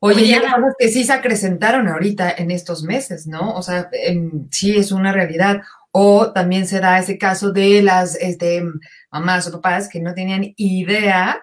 Oye, 0.00 0.28
ya 0.28 0.40
sabes 0.42 0.74
que 0.78 0.88
sí 0.88 1.04
se 1.04 1.12
acrecentaron 1.12 1.88
ahorita 1.88 2.30
en 2.30 2.50
estos 2.50 2.84
meses, 2.84 3.26
¿no? 3.26 3.54
O 3.54 3.62
sea, 3.62 3.90
sí 4.50 4.76
es 4.76 4.92
una 4.92 5.12
realidad. 5.12 5.62
O 5.90 6.32
también 6.32 6.66
se 6.66 6.80
da 6.80 6.98
ese 6.98 7.18
caso 7.18 7.50
de 7.50 7.82
las 7.82 8.14
este, 8.16 8.62
mamás 9.10 9.48
o 9.48 9.52
papás 9.52 9.88
que 9.88 10.00
no 10.00 10.14
tenían 10.14 10.54
idea 10.56 11.42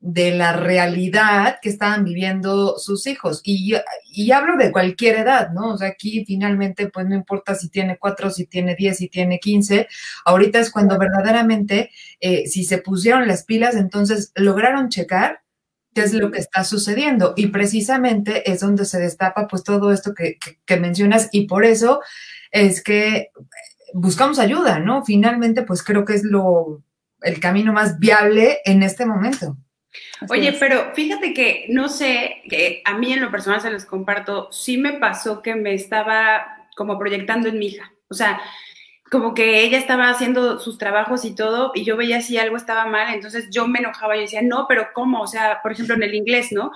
de 0.00 0.30
la 0.30 0.52
realidad 0.52 1.58
que 1.60 1.70
estaban 1.70 2.04
viviendo 2.04 2.78
sus 2.78 3.06
hijos. 3.08 3.40
Y, 3.42 3.74
y 4.12 4.30
hablo 4.30 4.56
de 4.56 4.70
cualquier 4.70 5.16
edad, 5.16 5.50
¿no? 5.50 5.72
O 5.72 5.78
sea, 5.78 5.88
aquí 5.88 6.24
finalmente, 6.24 6.88
pues 6.88 7.06
no 7.06 7.16
importa 7.16 7.56
si 7.56 7.68
tiene 7.68 7.98
cuatro, 7.98 8.30
si 8.30 8.46
tiene 8.46 8.76
diez, 8.76 8.98
si 8.98 9.08
tiene 9.08 9.40
quince. 9.40 9.88
Ahorita 10.24 10.60
es 10.60 10.70
cuando 10.70 10.98
verdaderamente, 10.98 11.90
eh, 12.20 12.46
si 12.46 12.62
se 12.62 12.78
pusieron 12.78 13.26
las 13.26 13.44
pilas, 13.44 13.74
entonces 13.74 14.32
lograron 14.36 14.88
checar 14.88 15.40
qué 15.98 16.06
es 16.06 16.12
lo 16.14 16.30
que 16.30 16.38
está 16.38 16.64
sucediendo. 16.64 17.34
Y 17.36 17.48
precisamente 17.48 18.50
es 18.50 18.60
donde 18.60 18.84
se 18.84 18.98
destapa 18.98 19.48
pues 19.48 19.64
todo 19.64 19.92
esto 19.92 20.14
que, 20.14 20.38
mencionas 20.78 21.28
y 21.32 21.46
por 21.46 21.64
eso 21.64 22.00
es 22.50 22.82
que 22.82 23.30
buscamos 23.92 24.38
ayuda, 24.38 24.78
¿no? 24.78 25.04
Finalmente 25.04 25.62
pues 25.62 25.82
creo 25.82 26.04
que 26.04 26.14
es 26.14 26.24
lo, 26.24 26.82
el 27.22 27.40
camino 27.40 27.72
más 27.72 27.98
viable 27.98 28.58
en 28.64 28.82
este 28.82 29.06
momento. 29.06 29.56
Oye, 30.28 30.54
pero 30.58 30.92
fíjate 30.94 31.32
que 31.32 31.66
no 31.70 31.88
sé, 31.88 32.42
que 32.48 32.82
a 32.84 32.96
mí 32.96 33.12
en 33.12 33.20
lo 33.20 33.30
personal 33.30 33.60
se 33.60 33.70
los 33.70 33.84
comparto, 33.84 34.48
sí 34.52 34.76
me 34.76 34.94
pasó 34.94 35.42
que 35.42 35.54
me 35.54 35.74
estaba 35.74 36.66
como 36.76 36.98
proyectando 36.98 37.48
en 37.48 37.58
mi 37.58 37.66
hija. 37.66 37.92
O 38.08 38.14
sea, 38.14 38.40
como 39.10 39.34
que 39.34 39.62
ella 39.62 39.78
estaba 39.78 40.10
haciendo 40.10 40.58
sus 40.58 40.78
trabajos 40.78 41.24
y 41.24 41.34
todo, 41.34 41.72
y 41.74 41.84
yo 41.84 41.96
veía 41.96 42.20
si 42.20 42.36
algo 42.36 42.56
estaba 42.56 42.86
mal, 42.86 43.14
entonces 43.14 43.48
yo 43.50 43.66
me 43.66 43.78
enojaba 43.78 44.16
y 44.16 44.20
decía, 44.20 44.42
no, 44.42 44.66
pero 44.68 44.88
¿cómo? 44.94 45.22
O 45.22 45.26
sea, 45.26 45.60
por 45.62 45.72
ejemplo, 45.72 45.94
en 45.94 46.02
el 46.02 46.14
inglés, 46.14 46.48
¿no? 46.52 46.72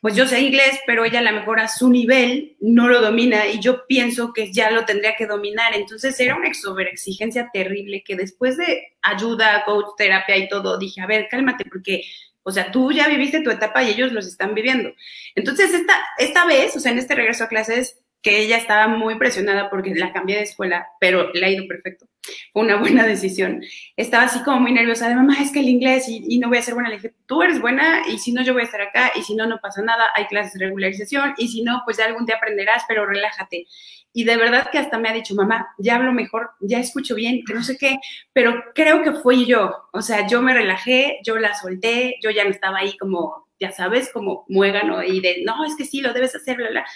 Pues 0.00 0.14
yo 0.14 0.26
sé 0.26 0.40
inglés, 0.40 0.78
pero 0.86 1.04
ella 1.04 1.18
a 1.18 1.22
lo 1.22 1.32
mejor 1.32 1.60
a 1.60 1.68
su 1.68 1.90
nivel 1.90 2.56
no 2.60 2.88
lo 2.88 3.00
domina 3.00 3.46
y 3.48 3.60
yo 3.60 3.86
pienso 3.86 4.32
que 4.32 4.52
ya 4.52 4.70
lo 4.70 4.84
tendría 4.84 5.16
que 5.16 5.26
dominar. 5.26 5.74
Entonces 5.74 6.18
era 6.20 6.36
una 6.36 6.48
exigencia 6.48 7.50
terrible 7.52 8.04
que 8.04 8.14
después 8.14 8.56
de 8.56 8.94
ayuda, 9.02 9.64
coach, 9.64 9.96
terapia 9.96 10.36
y 10.36 10.48
todo, 10.48 10.78
dije, 10.78 11.00
a 11.00 11.06
ver, 11.06 11.26
cálmate, 11.28 11.64
porque 11.64 12.02
o 12.44 12.50
sea, 12.50 12.72
tú 12.72 12.92
ya 12.92 13.08
viviste 13.08 13.40
tu 13.40 13.50
etapa 13.50 13.82
y 13.82 13.90
ellos 13.90 14.12
los 14.12 14.26
están 14.26 14.54
viviendo. 14.54 14.92
Entonces, 15.34 15.72
esta, 15.72 15.94
esta 16.18 16.44
vez, 16.44 16.74
o 16.76 16.80
sea, 16.80 16.92
en 16.92 16.98
este 16.98 17.14
regreso 17.14 17.44
a 17.44 17.48
clases, 17.48 18.00
que 18.22 18.40
ella 18.40 18.56
estaba 18.56 18.86
muy 18.86 19.16
presionada 19.16 19.68
porque 19.68 19.94
la 19.94 20.12
cambié 20.12 20.36
de 20.36 20.42
escuela, 20.42 20.86
pero 21.00 21.32
le 21.32 21.44
ha 21.44 21.50
ido 21.50 21.66
perfecto. 21.66 22.06
Fue 22.52 22.62
una 22.62 22.76
buena 22.76 23.04
decisión. 23.06 23.62
Estaba 23.96 24.24
así 24.24 24.42
como 24.42 24.60
muy 24.60 24.72
nerviosa 24.72 25.08
de 25.08 25.16
mamá, 25.16 25.36
es 25.40 25.50
que 25.50 25.60
el 25.60 25.68
inglés 25.68 26.04
y, 26.08 26.38
no 26.38 26.48
voy 26.48 26.58
a 26.58 26.62
ser 26.62 26.74
buena. 26.74 26.88
Le 26.88 26.96
dije, 26.96 27.14
tú 27.26 27.42
eres 27.42 27.60
buena 27.60 28.02
y 28.08 28.18
si 28.18 28.32
no, 28.32 28.42
yo 28.42 28.52
voy 28.52 28.62
a 28.62 28.66
estar 28.66 28.80
acá 28.80 29.12
y 29.14 29.22
si 29.22 29.34
no, 29.34 29.46
no 29.46 29.58
pasa 29.60 29.82
nada. 29.82 30.04
Hay 30.14 30.26
clases 30.26 30.54
de 30.54 30.66
regularización 30.66 31.34
y 31.36 31.48
si 31.48 31.62
no, 31.62 31.82
pues 31.84 31.96
ya 31.96 32.04
algún 32.06 32.24
día 32.24 32.36
aprenderás, 32.36 32.84
pero 32.86 33.06
relájate. 33.06 33.66
Y 34.14 34.24
de 34.24 34.36
verdad 34.36 34.68
que 34.70 34.78
hasta 34.78 34.98
me 34.98 35.08
ha 35.08 35.12
dicho, 35.12 35.34
mamá, 35.34 35.68
ya 35.78 35.96
hablo 35.96 36.12
mejor, 36.12 36.50
ya 36.60 36.78
escucho 36.78 37.14
bien, 37.14 37.42
que 37.46 37.54
no 37.54 37.62
sé 37.62 37.78
qué, 37.78 37.98
pero 38.32 38.62
creo 38.74 39.02
que 39.02 39.12
fui 39.12 39.46
yo. 39.46 39.88
O 39.92 40.02
sea, 40.02 40.26
yo 40.28 40.42
me 40.42 40.52
relajé, 40.52 41.18
yo 41.24 41.38
la 41.38 41.54
solté, 41.54 42.16
yo 42.22 42.30
ya 42.30 42.44
no 42.44 42.50
estaba 42.50 42.78
ahí 42.78 42.96
como, 42.98 43.48
ya 43.58 43.72
sabes, 43.72 44.12
como 44.12 44.44
muégano 44.48 45.02
y 45.02 45.20
de, 45.20 45.42
no, 45.44 45.64
es 45.64 45.76
que 45.76 45.86
sí, 45.86 46.02
lo 46.02 46.12
debes 46.12 46.36
hacer, 46.36 46.58
bla, 46.58 46.68
bla. 46.68 46.86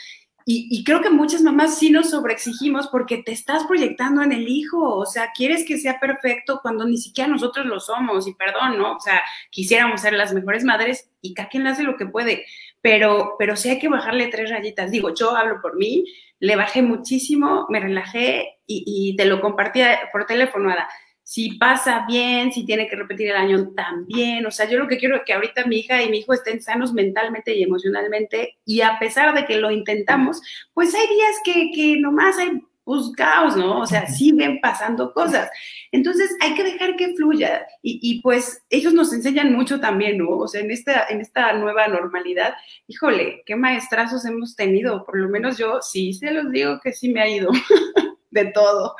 Y, 0.48 0.84
creo 0.84 1.00
que 1.00 1.10
muchas 1.10 1.42
mamás 1.42 1.76
sí 1.76 1.90
nos 1.90 2.10
sobreexigimos 2.10 2.86
porque 2.86 3.18
te 3.18 3.32
estás 3.32 3.64
proyectando 3.64 4.22
en 4.22 4.30
el 4.30 4.46
hijo, 4.46 4.96
o 4.96 5.04
sea, 5.04 5.32
quieres 5.34 5.64
que 5.66 5.76
sea 5.76 5.98
perfecto 5.98 6.60
cuando 6.62 6.86
ni 6.86 6.98
siquiera 6.98 7.28
nosotros 7.28 7.66
lo 7.66 7.80
somos, 7.80 8.28
y 8.28 8.34
perdón, 8.34 8.78
¿no? 8.78 8.92
O 8.92 9.00
sea, 9.00 9.20
quisiéramos 9.50 10.02
ser 10.02 10.12
las 10.12 10.32
mejores 10.32 10.62
madres 10.62 11.10
y 11.20 11.34
cada 11.34 11.48
quien 11.48 11.66
hace 11.66 11.82
lo 11.82 11.96
que 11.96 12.06
puede, 12.06 12.46
pero, 12.80 13.34
pero 13.40 13.56
sí 13.56 13.70
hay 13.70 13.80
que 13.80 13.88
bajarle 13.88 14.28
tres 14.28 14.48
rayitas. 14.50 14.92
Digo, 14.92 15.12
yo 15.12 15.36
hablo 15.36 15.60
por 15.60 15.76
mí, 15.76 16.04
le 16.38 16.54
bajé 16.54 16.80
muchísimo, 16.80 17.66
me 17.68 17.80
relajé 17.80 18.60
y, 18.68 18.84
y 18.86 19.16
te 19.16 19.24
lo 19.24 19.40
compartí 19.40 19.80
por 20.12 20.26
teléfono, 20.26 20.70
Ada 20.70 20.88
si 21.26 21.54
pasa 21.58 22.04
bien, 22.06 22.52
si 22.52 22.64
tiene 22.64 22.86
que 22.86 22.94
repetir 22.94 23.30
el 23.30 23.36
año 23.36 23.72
también. 23.74 24.46
O 24.46 24.52
sea, 24.52 24.70
yo 24.70 24.78
lo 24.78 24.86
que 24.86 24.96
quiero 24.96 25.16
es 25.16 25.22
que 25.26 25.32
ahorita 25.32 25.66
mi 25.66 25.78
hija 25.78 26.00
y 26.00 26.08
mi 26.08 26.18
hijo 26.18 26.32
estén 26.32 26.62
sanos 26.62 26.92
mentalmente 26.92 27.52
y 27.52 27.64
emocionalmente. 27.64 28.58
Y 28.64 28.80
a 28.82 28.96
pesar 29.00 29.34
de 29.34 29.44
que 29.44 29.56
lo 29.56 29.72
intentamos, 29.72 30.40
pues 30.72 30.94
hay 30.94 31.08
días 31.08 31.36
que, 31.44 31.72
que 31.74 31.96
nomás 31.98 32.38
hay 32.38 32.62
pues, 32.84 33.10
caos, 33.16 33.56
¿no? 33.56 33.80
O 33.80 33.86
sea, 33.86 34.06
siguen 34.06 34.60
pasando 34.60 35.12
cosas. 35.12 35.50
Entonces 35.90 36.30
hay 36.40 36.54
que 36.54 36.62
dejar 36.62 36.94
que 36.94 37.16
fluya. 37.16 37.66
Y, 37.82 37.98
y, 38.00 38.22
pues 38.22 38.62
ellos 38.70 38.94
nos 38.94 39.12
enseñan 39.12 39.52
mucho 39.52 39.80
también, 39.80 40.18
¿no? 40.18 40.30
O 40.30 40.46
sea, 40.46 40.60
en 40.60 40.70
esta, 40.70 41.06
en 41.08 41.20
esta 41.20 41.54
nueva 41.54 41.88
normalidad, 41.88 42.54
híjole, 42.86 43.42
qué 43.44 43.56
maestrazos 43.56 44.24
hemos 44.26 44.54
tenido. 44.54 45.04
Por 45.04 45.18
lo 45.18 45.28
menos 45.28 45.58
yo 45.58 45.80
sí 45.82 46.14
se 46.14 46.30
los 46.30 46.52
digo 46.52 46.78
que 46.80 46.92
sí 46.92 47.08
me 47.08 47.20
ha 47.20 47.28
ido 47.28 47.50
de 48.30 48.44
todo. 48.44 48.94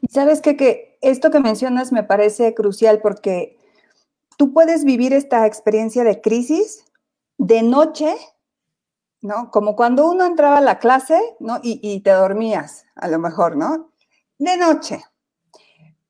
Y 0.00 0.08
sabes 0.08 0.40
qué? 0.40 0.56
que 0.56 0.98
esto 1.00 1.30
que 1.30 1.40
mencionas 1.40 1.92
me 1.92 2.02
parece 2.02 2.54
crucial 2.54 3.00
porque 3.00 3.58
tú 4.36 4.52
puedes 4.52 4.84
vivir 4.84 5.12
esta 5.12 5.46
experiencia 5.46 6.04
de 6.04 6.20
crisis 6.20 6.84
de 7.38 7.62
noche, 7.62 8.14
¿no? 9.20 9.50
Como 9.50 9.76
cuando 9.76 10.10
uno 10.10 10.24
entraba 10.24 10.58
a 10.58 10.62
la 10.62 10.78
clase, 10.78 11.20
¿no? 11.40 11.58
Y, 11.62 12.00
te 12.00 12.10
dormías, 12.10 12.84
a 12.94 13.08
lo 13.08 13.18
mejor, 13.18 13.56
¿no? 13.56 13.90
De 14.38 14.56
noche. 14.56 15.02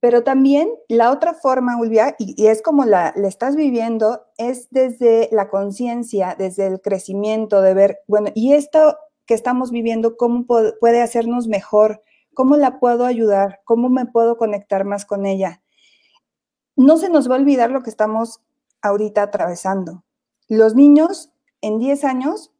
Pero 0.00 0.22
también 0.22 0.68
la 0.88 1.10
otra 1.10 1.34
forma, 1.34 1.78
Ulvia, 1.78 2.14
y, 2.18 2.46
es 2.46 2.62
como 2.62 2.84
la, 2.84 3.12
la, 3.16 3.28
estás 3.28 3.56
viviendo, 3.56 4.26
es 4.36 4.68
desde 4.70 5.28
la 5.32 5.48
conciencia, 5.48 6.36
desde 6.38 6.66
el 6.66 6.80
crecimiento, 6.80 7.60
de 7.62 7.74
ver, 7.74 7.98
bueno, 8.06 8.30
y 8.34 8.52
esto 8.52 8.98
que 9.26 9.34
estamos 9.34 9.70
viviendo, 9.70 10.16
¿cómo 10.16 10.46
puede 10.46 11.02
hacernos 11.02 11.48
mejor 11.48 12.02
¿Cómo 12.36 12.58
la 12.58 12.78
puedo 12.78 13.06
ayudar? 13.06 13.62
¿Cómo 13.64 13.88
me 13.88 14.04
puedo 14.04 14.36
conectar 14.36 14.84
más 14.84 15.06
con 15.06 15.24
ella? 15.24 15.62
No 16.76 16.98
se 16.98 17.08
nos 17.08 17.30
va 17.30 17.36
a 17.36 17.38
olvidar 17.38 17.70
lo 17.70 17.82
que 17.82 17.88
estamos 17.88 18.42
ahorita 18.82 19.22
atravesando. 19.22 20.04
Los 20.46 20.74
niños 20.74 21.32
en 21.62 21.78
10 21.78 22.04
años, 22.04 22.52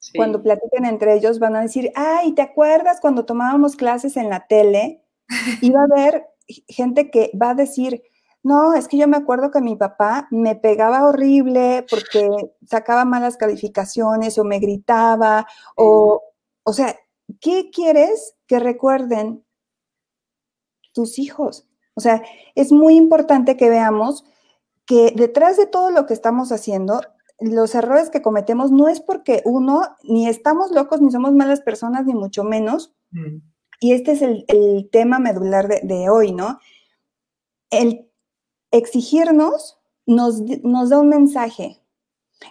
Sí. 0.00 0.18
cuando 0.18 0.42
platiquen 0.42 0.84
entre 0.84 1.14
ellos, 1.14 1.38
van 1.38 1.54
a 1.54 1.60
decir, 1.60 1.92
ay, 1.94 2.32
¿te 2.32 2.42
acuerdas 2.42 3.00
cuando 3.00 3.24
tomábamos 3.24 3.76
clases 3.76 4.16
en 4.16 4.28
la 4.28 4.48
tele? 4.48 5.04
Y 5.70 5.70
va 5.70 5.82
a 5.82 5.84
haber 5.84 6.26
gente 6.66 7.08
que 7.12 7.30
va 7.40 7.50
a 7.50 7.54
decir, 7.54 8.02
no, 8.42 8.74
es 8.74 8.88
que 8.88 8.96
yo 8.98 9.06
me 9.06 9.16
acuerdo 9.18 9.52
que 9.52 9.60
mi 9.60 9.76
papá 9.76 10.26
me 10.32 10.56
pegaba 10.56 11.06
horrible 11.06 11.86
porque 11.88 12.28
sacaba 12.68 13.04
malas 13.04 13.36
calificaciones 13.36 14.36
o 14.36 14.44
me 14.44 14.58
gritaba 14.58 15.46
o, 15.76 16.22
o 16.64 16.72
sea, 16.72 16.96
¿qué 17.40 17.70
quieres 17.70 18.34
que 18.46 18.58
recuerden 18.58 19.44
tus 20.92 21.18
hijos? 21.18 21.68
O 21.94 22.00
sea, 22.00 22.22
es 22.54 22.72
muy 22.72 22.96
importante 22.96 23.56
que 23.56 23.70
veamos 23.70 24.24
que 24.86 25.12
detrás 25.16 25.56
de 25.56 25.66
todo 25.66 25.90
lo 25.90 26.06
que 26.06 26.14
estamos 26.14 26.52
haciendo, 26.52 27.00
los 27.38 27.74
errores 27.74 28.10
que 28.10 28.22
cometemos 28.22 28.70
no 28.70 28.88
es 28.88 29.00
porque 29.00 29.42
uno, 29.44 29.82
ni 30.04 30.28
estamos 30.28 30.70
locos, 30.70 31.00
ni 31.00 31.10
somos 31.10 31.32
malas 31.32 31.60
personas, 31.60 32.06
ni 32.06 32.14
mucho 32.14 32.44
menos. 32.44 32.94
Mm. 33.10 33.38
Y 33.80 33.92
este 33.92 34.12
es 34.12 34.22
el, 34.22 34.44
el 34.48 34.88
tema 34.90 35.18
medular 35.18 35.68
de, 35.68 35.80
de 35.82 36.08
hoy, 36.08 36.32
¿no? 36.32 36.60
El 37.70 38.10
exigirnos 38.70 39.78
nos, 40.06 40.40
nos 40.62 40.90
da 40.90 40.98
un 40.98 41.08
mensaje. 41.08 41.82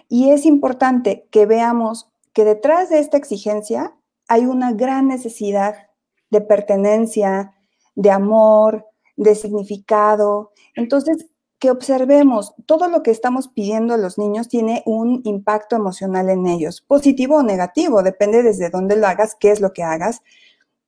Y 0.08 0.30
es 0.30 0.46
importante 0.46 1.28
que 1.30 1.46
veamos 1.46 2.10
que 2.32 2.44
detrás 2.44 2.90
de 2.90 2.98
esta 2.98 3.16
exigencia 3.16 3.96
hay 4.28 4.46
una 4.46 4.72
gran 4.72 5.08
necesidad 5.08 5.88
de 6.30 6.40
pertenencia, 6.40 7.54
de 7.94 8.10
amor, 8.10 8.86
de 9.16 9.34
significado. 9.34 10.52
Entonces, 10.74 11.26
que 11.58 11.70
observemos 11.70 12.54
todo 12.66 12.88
lo 12.88 13.02
que 13.02 13.10
estamos 13.10 13.48
pidiendo 13.48 13.94
a 13.94 13.98
los 13.98 14.18
niños 14.18 14.48
tiene 14.48 14.82
un 14.84 15.22
impacto 15.24 15.74
emocional 15.74 16.28
en 16.28 16.46
ellos, 16.46 16.82
positivo 16.82 17.36
o 17.36 17.42
negativo, 17.42 18.02
depende 18.02 18.42
desde 18.42 18.68
dónde 18.68 18.96
lo 18.96 19.06
hagas, 19.06 19.34
qué 19.34 19.50
es 19.50 19.60
lo 19.60 19.72
que 19.72 19.82
hagas, 19.82 20.22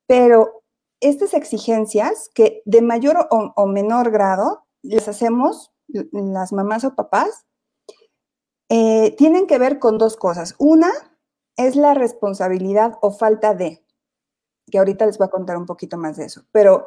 pero 0.06 0.62
estas 1.00 1.32
exigencias 1.32 2.30
que 2.34 2.62
de 2.66 2.82
mayor 2.82 3.28
o, 3.30 3.66
menor 3.66 4.10
grado 4.10 4.64
les 4.82 5.08
hacemos 5.08 5.72
las 5.86 6.52
mamás 6.52 6.84
o 6.84 6.94
papás, 6.94 7.46
eh, 8.68 9.14
tienen 9.16 9.46
que 9.46 9.58
ver 9.58 9.78
con 9.78 9.96
dos 9.96 10.16
cosas. 10.16 10.54
Una 10.58 10.90
es 11.58 11.76
la 11.76 11.92
responsabilidad 11.92 12.94
o 13.02 13.10
falta 13.10 13.52
de, 13.52 13.84
que 14.70 14.78
ahorita 14.78 15.04
les 15.04 15.18
voy 15.18 15.26
a 15.26 15.30
contar 15.30 15.58
un 15.58 15.66
poquito 15.66 15.98
más 15.98 16.16
de 16.16 16.24
eso, 16.24 16.44
pero 16.52 16.86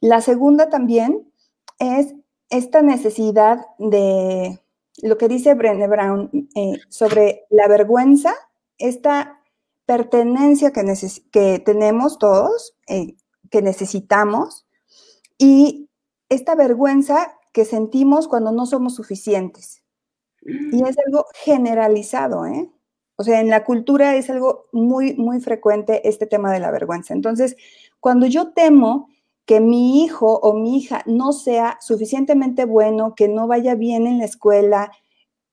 la 0.00 0.20
segunda 0.20 0.68
también 0.68 1.32
es 1.80 2.14
esta 2.50 2.82
necesidad 2.82 3.66
de 3.78 4.60
lo 5.02 5.18
que 5.18 5.26
dice 5.28 5.54
Brené 5.54 5.88
Brown 5.88 6.30
eh, 6.54 6.74
sobre 6.88 7.46
la 7.50 7.66
vergüenza, 7.66 8.34
esta 8.78 9.40
pertenencia 9.86 10.72
que, 10.72 10.82
neces- 10.82 11.28
que 11.32 11.58
tenemos 11.58 12.18
todos, 12.18 12.76
eh, 12.86 13.16
que 13.50 13.62
necesitamos, 13.62 14.66
y 15.38 15.88
esta 16.28 16.54
vergüenza 16.54 17.32
que 17.52 17.64
sentimos 17.64 18.28
cuando 18.28 18.52
no 18.52 18.66
somos 18.66 18.94
suficientes. 18.94 19.82
Y 20.72 20.82
es 20.88 20.96
algo 21.06 21.26
generalizado, 21.34 22.46
¿eh? 22.46 22.70
O 23.20 23.22
sea, 23.22 23.42
en 23.42 23.50
la 23.50 23.64
cultura 23.64 24.16
es 24.16 24.30
algo 24.30 24.64
muy, 24.72 25.12
muy 25.12 25.42
frecuente 25.42 26.08
este 26.08 26.24
tema 26.24 26.50
de 26.50 26.58
la 26.58 26.70
vergüenza. 26.70 27.12
Entonces, 27.12 27.54
cuando 28.00 28.24
yo 28.24 28.54
temo 28.54 29.10
que 29.44 29.60
mi 29.60 30.02
hijo 30.02 30.38
o 30.38 30.54
mi 30.54 30.78
hija 30.78 31.02
no 31.04 31.34
sea 31.34 31.76
suficientemente 31.82 32.64
bueno, 32.64 33.14
que 33.14 33.28
no 33.28 33.46
vaya 33.46 33.74
bien 33.74 34.06
en 34.06 34.20
la 34.20 34.24
escuela, 34.24 34.90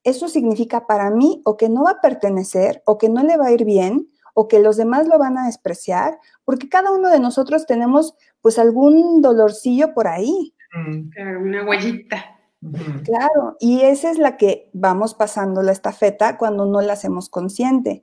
eso 0.02 0.28
significa 0.28 0.86
para 0.86 1.10
mí 1.10 1.42
o 1.44 1.58
que 1.58 1.68
no 1.68 1.84
va 1.84 1.90
a 1.90 2.00
pertenecer, 2.00 2.82
o 2.86 2.96
que 2.96 3.10
no 3.10 3.22
le 3.22 3.36
va 3.36 3.48
a 3.48 3.52
ir 3.52 3.66
bien, 3.66 4.08
o 4.32 4.48
que 4.48 4.60
los 4.60 4.78
demás 4.78 5.06
lo 5.06 5.18
van 5.18 5.36
a 5.36 5.44
despreciar, 5.44 6.18
porque 6.46 6.70
cada 6.70 6.90
uno 6.90 7.10
de 7.10 7.20
nosotros 7.20 7.66
tenemos 7.66 8.14
pues 8.40 8.58
algún 8.58 9.20
dolorcillo 9.20 9.92
por 9.92 10.08
ahí. 10.08 10.54
Mm. 10.72 11.10
Claro, 11.10 11.40
una 11.42 11.68
huellita. 11.68 12.37
Claro, 12.60 13.56
y 13.60 13.82
esa 13.82 14.10
es 14.10 14.18
la 14.18 14.36
que 14.36 14.68
vamos 14.72 15.14
pasando 15.14 15.62
la 15.62 15.72
estafeta 15.72 16.36
cuando 16.36 16.66
no 16.66 16.80
la 16.80 16.94
hacemos 16.94 17.28
consciente. 17.28 18.02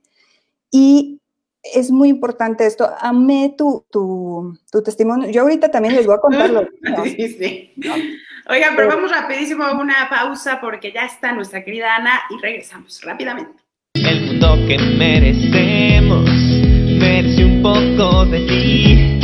Y 0.70 1.20
es 1.74 1.90
muy 1.90 2.08
importante 2.08 2.66
esto. 2.66 2.88
Amé 3.00 3.54
tu, 3.56 3.84
tu, 3.90 4.58
tu 4.70 4.82
testimonio. 4.82 5.30
Yo 5.30 5.42
ahorita 5.42 5.70
también 5.70 5.94
les 5.94 6.06
voy 6.06 6.16
a 6.16 6.20
contar 6.20 6.50
lo 6.50 6.62
mío. 6.82 7.04
Sí, 7.04 7.28
sí. 7.28 7.72
Oigan, 8.48 8.76
pero 8.76 8.88
vamos 8.88 9.10
rapidísimo 9.10 9.64
a 9.64 9.72
una 9.78 10.08
pausa 10.08 10.60
porque 10.60 10.92
ya 10.92 11.04
está 11.04 11.32
nuestra 11.32 11.64
querida 11.64 11.96
Ana 11.96 12.20
y 12.30 12.40
regresamos 12.40 13.02
rápidamente. 13.02 13.52
El 13.94 14.26
mundo 14.26 14.54
que 14.68 14.78
merecemos 14.78 16.30
merece 16.98 17.44
un 17.44 17.62
poco 17.62 18.24
de 18.26 18.46
ti. 18.46 19.20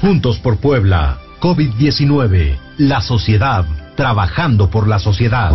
Juntos 0.00 0.38
por 0.38 0.58
Puebla, 0.58 1.18
COVID-19, 1.40 2.67
la 2.78 3.00
sociedad, 3.00 3.66
trabajando 3.96 4.70
por 4.70 4.86
la 4.86 5.00
sociedad. 5.00 5.50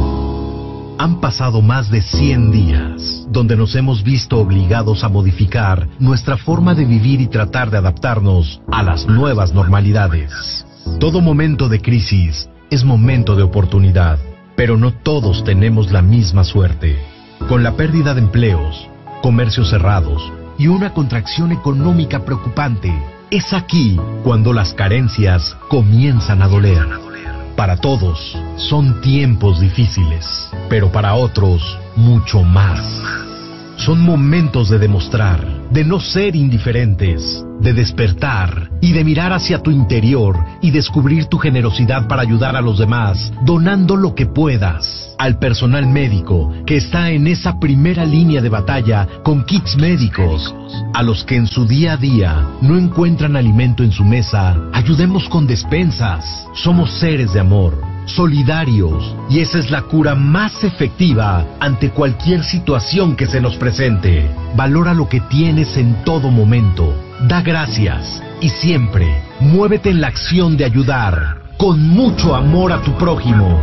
Han 0.99 1.21
pasado 1.21 1.61
más 1.61 1.89
de 1.89 2.01
100 2.01 2.51
días, 2.51 3.25
donde 3.29 3.55
nos 3.55 3.75
hemos 3.75 4.03
visto 4.03 4.39
obligados 4.39 5.05
a 5.05 5.09
modificar 5.09 5.87
nuestra 5.99 6.35
forma 6.35 6.75
de 6.75 6.83
vivir 6.83 7.21
y 7.21 7.27
tratar 7.27 7.71
de 7.71 7.77
adaptarnos 7.77 8.61
a 8.69 8.83
las 8.83 9.07
nuevas 9.07 9.53
normalidades. 9.53 10.65
Todo 10.99 11.21
momento 11.21 11.69
de 11.69 11.81
crisis 11.81 12.49
es 12.69 12.83
momento 12.83 13.37
de 13.37 13.43
oportunidad, 13.43 14.19
pero 14.57 14.75
no 14.75 14.91
todos 14.91 15.45
tenemos 15.45 15.93
la 15.93 16.01
misma 16.01 16.43
suerte. 16.43 16.99
Con 17.47 17.63
la 17.63 17.77
pérdida 17.77 18.13
de 18.13 18.19
empleos, 18.19 18.89
comercios 19.21 19.69
cerrados 19.69 20.29
y 20.57 20.67
una 20.67 20.93
contracción 20.93 21.53
económica 21.53 22.25
preocupante, 22.25 22.93
es 23.31 23.53
aquí 23.53 23.97
cuando 24.25 24.51
las 24.51 24.73
carencias 24.73 25.55
comienzan 25.69 26.41
a 26.41 26.49
doler. 26.49 27.12
Para 27.55 27.77
todos 27.77 28.35
son 28.57 28.99
tiempos 29.01 29.59
difíciles, 29.59 30.49
pero 30.69 30.91
para 30.91 31.13
otros 31.13 31.77
mucho 31.95 32.41
más. 32.41 33.32
Son 33.77 33.99
momentos 33.99 34.69
de 34.69 34.77
demostrar, 34.77 35.45
de 35.71 35.83
no 35.83 35.99
ser 35.99 36.35
indiferentes, 36.35 37.43
de 37.59 37.73
despertar 37.73 38.69
y 38.81 38.91
de 38.91 39.03
mirar 39.03 39.33
hacia 39.33 39.59
tu 39.59 39.71
interior 39.71 40.37
y 40.61 40.71
descubrir 40.71 41.25
tu 41.25 41.37
generosidad 41.37 42.07
para 42.07 42.21
ayudar 42.21 42.55
a 42.55 42.61
los 42.61 42.77
demás, 42.77 43.33
donando 43.43 43.95
lo 43.95 44.13
que 44.15 44.25
puedas. 44.25 45.15
Al 45.17 45.39
personal 45.39 45.87
médico 45.87 46.51
que 46.65 46.77
está 46.77 47.11
en 47.11 47.27
esa 47.27 47.59
primera 47.59 48.05
línea 48.05 48.41
de 48.41 48.49
batalla 48.49 49.07
con 49.23 49.43
kits 49.43 49.75
médicos. 49.77 50.53
A 50.93 51.01
los 51.01 51.23
que 51.23 51.35
en 51.35 51.47
su 51.47 51.65
día 51.65 51.93
a 51.93 51.97
día 51.97 52.47
no 52.61 52.77
encuentran 52.77 53.35
alimento 53.35 53.83
en 53.83 53.91
su 53.91 54.03
mesa, 54.03 54.55
ayudemos 54.73 55.27
con 55.29 55.47
despensas. 55.47 56.47
Somos 56.53 56.91
seres 56.99 57.33
de 57.33 57.39
amor 57.39 57.92
solidarios, 58.05 59.15
y 59.29 59.39
esa 59.39 59.59
es 59.59 59.71
la 59.71 59.83
cura 59.83 60.15
más 60.15 60.63
efectiva 60.63 61.45
ante 61.59 61.91
cualquier 61.91 62.43
situación 62.43 63.15
que 63.15 63.25
se 63.25 63.41
nos 63.41 63.55
presente. 63.55 64.29
Valora 64.55 64.93
lo 64.93 65.07
que 65.09 65.19
tienes 65.21 65.77
en 65.77 66.03
todo 66.03 66.31
momento, 66.31 66.93
da 67.27 67.41
gracias 67.41 68.21
y 68.41 68.49
siempre 68.49 69.21
muévete 69.39 69.89
en 69.89 70.01
la 70.01 70.07
acción 70.07 70.57
de 70.57 70.65
ayudar 70.65 71.41
con 71.57 71.79
mucho 71.87 72.35
amor 72.35 72.71
a 72.71 72.81
tu 72.81 72.97
prójimo. 72.97 73.61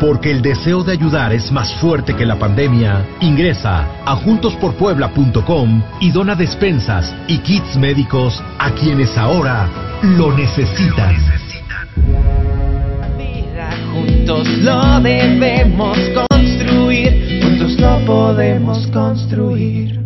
Porque 0.00 0.30
el 0.30 0.40
deseo 0.40 0.82
de 0.82 0.92
ayudar 0.92 1.32
es 1.32 1.52
más 1.52 1.74
fuerte 1.74 2.14
que 2.14 2.24
la 2.24 2.38
pandemia, 2.38 3.04
ingresa 3.20 3.84
a 4.06 4.16
juntosporpuebla.com 4.16 5.82
y 6.00 6.10
dona 6.10 6.34
despensas 6.34 7.14
y 7.28 7.38
kits 7.38 7.76
médicos 7.76 8.42
a 8.58 8.70
quienes 8.70 9.18
ahora 9.18 9.68
lo 10.02 10.34
necesitan. 10.34 11.39
Juntos 14.30 14.48
lo 14.58 15.00
debemos 15.00 15.98
construir, 16.14 17.42
juntos 17.42 17.72
lo 17.80 18.04
podemos 18.06 18.86
construir. 18.88 19.98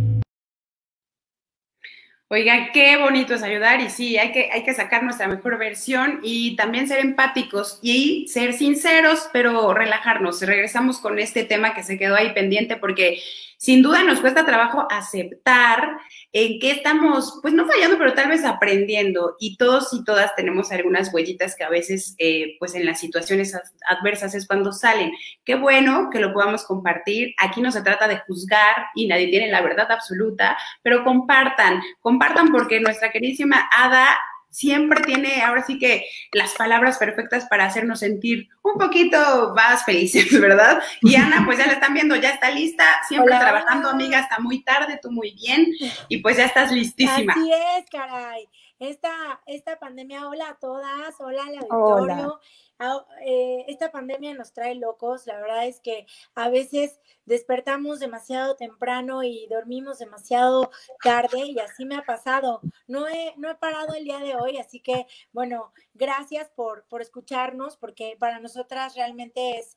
Oigan, 2.28 2.70
qué 2.72 2.96
bonito 2.96 3.34
es 3.34 3.42
ayudar 3.42 3.80
y 3.80 3.90
sí, 3.90 4.16
hay 4.16 4.32
que, 4.32 4.50
hay 4.50 4.64
que 4.64 4.72
sacar 4.72 5.04
nuestra 5.04 5.28
mejor 5.28 5.58
versión 5.58 6.20
y 6.22 6.56
también 6.56 6.88
ser 6.88 7.00
empáticos 7.00 7.78
y 7.82 8.26
ser 8.28 8.54
sinceros, 8.54 9.28
pero 9.32 9.74
relajarnos. 9.74 10.40
Regresamos 10.40 10.98
con 10.98 11.18
este 11.18 11.44
tema 11.44 11.74
que 11.74 11.82
se 11.82 11.98
quedó 11.98 12.16
ahí 12.16 12.32
pendiente 12.32 12.76
porque 12.76 13.20
sin 13.64 13.82
duda 13.82 14.04
nos 14.04 14.20
cuesta 14.20 14.44
trabajo 14.44 14.86
aceptar 14.90 15.96
en 16.32 16.58
qué 16.60 16.72
estamos, 16.72 17.38
pues 17.40 17.54
no 17.54 17.66
fallando, 17.66 17.96
pero 17.96 18.12
tal 18.12 18.28
vez 18.28 18.44
aprendiendo. 18.44 19.36
Y 19.40 19.56
todos 19.56 19.88
y 19.94 20.04
todas 20.04 20.36
tenemos 20.36 20.70
algunas 20.70 21.14
huellitas 21.14 21.56
que 21.56 21.64
a 21.64 21.70
veces, 21.70 22.14
eh, 22.18 22.56
pues 22.58 22.74
en 22.74 22.84
las 22.84 23.00
situaciones 23.00 23.58
adversas 23.88 24.34
es 24.34 24.46
cuando 24.46 24.70
salen. 24.70 25.12
Qué 25.46 25.54
bueno 25.54 26.10
que 26.12 26.20
lo 26.20 26.34
podamos 26.34 26.64
compartir. 26.64 27.34
Aquí 27.38 27.62
no 27.62 27.72
se 27.72 27.80
trata 27.80 28.06
de 28.06 28.18
juzgar 28.18 28.88
y 28.94 29.06
nadie 29.06 29.28
tiene 29.28 29.50
la 29.50 29.62
verdad 29.62 29.90
absoluta, 29.90 30.58
pero 30.82 31.02
compartan, 31.02 31.80
compartan 32.00 32.52
porque 32.52 32.80
nuestra 32.80 33.12
queridísima 33.12 33.66
Ada 33.74 34.14
siempre 34.54 35.02
tiene 35.02 35.42
ahora 35.42 35.64
sí 35.64 35.78
que 35.78 36.06
las 36.32 36.54
palabras 36.54 36.96
perfectas 36.96 37.44
para 37.46 37.64
hacernos 37.64 37.98
sentir 37.98 38.48
un 38.62 38.78
poquito 38.78 39.52
más 39.56 39.84
felices, 39.84 40.28
¿verdad? 40.40 40.80
Y 41.02 41.16
Ana, 41.16 41.42
pues 41.44 41.58
ya 41.58 41.66
la 41.66 41.72
están 41.72 41.92
viendo, 41.92 42.14
ya 42.14 42.30
está 42.30 42.50
lista, 42.50 42.84
siempre 43.08 43.36
trabajando, 43.36 43.88
amiga, 43.88 44.20
hasta 44.20 44.38
muy 44.38 44.62
tarde, 44.62 45.00
tú 45.02 45.10
muy 45.10 45.32
bien, 45.34 45.66
y 46.08 46.18
pues 46.18 46.36
ya 46.36 46.44
estás 46.44 46.70
listísima. 46.70 47.32
Así 47.32 47.50
es, 47.52 47.90
caray. 47.90 48.48
Esta, 48.78 49.40
esta 49.46 49.78
pandemia, 49.78 50.28
hola 50.28 50.50
a 50.50 50.58
todas, 50.58 51.14
hola 51.18 51.42
al 51.46 51.58
auditorio. 51.58 52.40
Ah, 52.80 53.06
eh, 53.24 53.64
esta 53.68 53.92
pandemia 53.92 54.34
nos 54.34 54.52
trae 54.52 54.74
locos, 54.74 55.26
la 55.26 55.40
verdad 55.40 55.66
es 55.66 55.80
que 55.80 56.06
a 56.34 56.48
veces 56.48 57.00
despertamos 57.24 58.00
demasiado 58.00 58.56
temprano 58.56 59.22
y 59.22 59.46
dormimos 59.46 60.00
demasiado 60.00 60.72
tarde 61.02 61.46
y 61.46 61.58
así 61.60 61.84
me 61.84 61.94
ha 61.96 62.02
pasado. 62.02 62.60
No 62.88 63.06
he, 63.06 63.32
no 63.36 63.48
he 63.48 63.54
parado 63.54 63.94
el 63.94 64.04
día 64.04 64.18
de 64.18 64.34
hoy, 64.34 64.58
así 64.58 64.80
que 64.80 65.06
bueno, 65.32 65.72
gracias 65.94 66.50
por, 66.50 66.84
por 66.88 67.00
escucharnos 67.00 67.76
porque 67.76 68.16
para 68.18 68.40
nosotras 68.40 68.96
realmente 68.96 69.58
es 69.58 69.76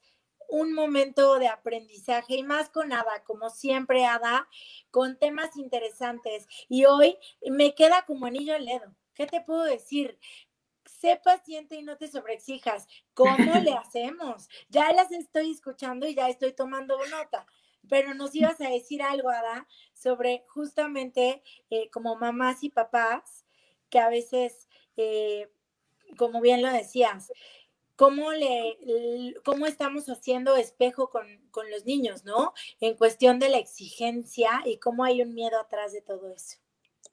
un 0.49 0.73
momento 0.73 1.37
de 1.39 1.47
aprendizaje 1.49 2.37
y 2.37 2.43
más 2.43 2.69
con 2.69 2.93
Ada, 2.93 3.23
como 3.25 3.49
siempre 3.49 4.05
Ada, 4.05 4.47
con 4.91 5.19
temas 5.19 5.55
interesantes. 5.57 6.47
Y 6.67 6.85
hoy 6.85 7.17
me 7.49 7.75
queda 7.75 8.05
como 8.05 8.25
anillo 8.25 8.55
al 8.55 8.65
dedo. 8.65 8.95
¿Qué 9.13 9.25
te 9.25 9.41
puedo 9.41 9.63
decir? 9.63 10.19
Sé 10.87 11.19
paciente 11.23 11.75
y 11.75 11.83
no 11.83 11.97
te 11.97 12.07
sobreexijas. 12.07 12.87
¿Cómo 13.13 13.53
le 13.55 13.73
hacemos? 13.77 14.49
Ya 14.69 14.91
las 14.93 15.11
estoy 15.11 15.51
escuchando 15.51 16.07
y 16.07 16.15
ya 16.15 16.29
estoy 16.29 16.53
tomando 16.53 16.97
nota. 17.09 17.45
Pero 17.89 18.13
nos 18.13 18.35
ibas 18.35 18.59
a 18.61 18.69
decir 18.69 19.01
algo, 19.01 19.29
Ada, 19.29 19.67
sobre 19.93 20.43
justamente 20.47 21.41
eh, 21.69 21.89
como 21.89 22.15
mamás 22.15 22.63
y 22.63 22.69
papás, 22.69 23.45
que 23.89 23.99
a 23.99 24.09
veces, 24.09 24.67
eh, 24.97 25.49
como 26.17 26.41
bien 26.41 26.61
lo 26.61 26.69
decías, 26.69 27.31
cómo, 27.95 28.31
le, 28.33 29.35
cómo 29.45 29.65
estamos 29.65 30.07
haciendo 30.07 30.55
espejo 30.55 31.09
con, 31.09 31.25
con 31.51 31.69
los 31.71 31.85
niños, 31.85 32.25
¿no? 32.25 32.53
En 32.79 32.95
cuestión 32.95 33.39
de 33.39 33.49
la 33.49 33.57
exigencia 33.57 34.61
y 34.65 34.77
cómo 34.77 35.03
hay 35.03 35.21
un 35.21 35.33
miedo 35.33 35.59
atrás 35.59 35.93
de 35.93 36.01
todo 36.01 36.29
eso. 36.31 36.57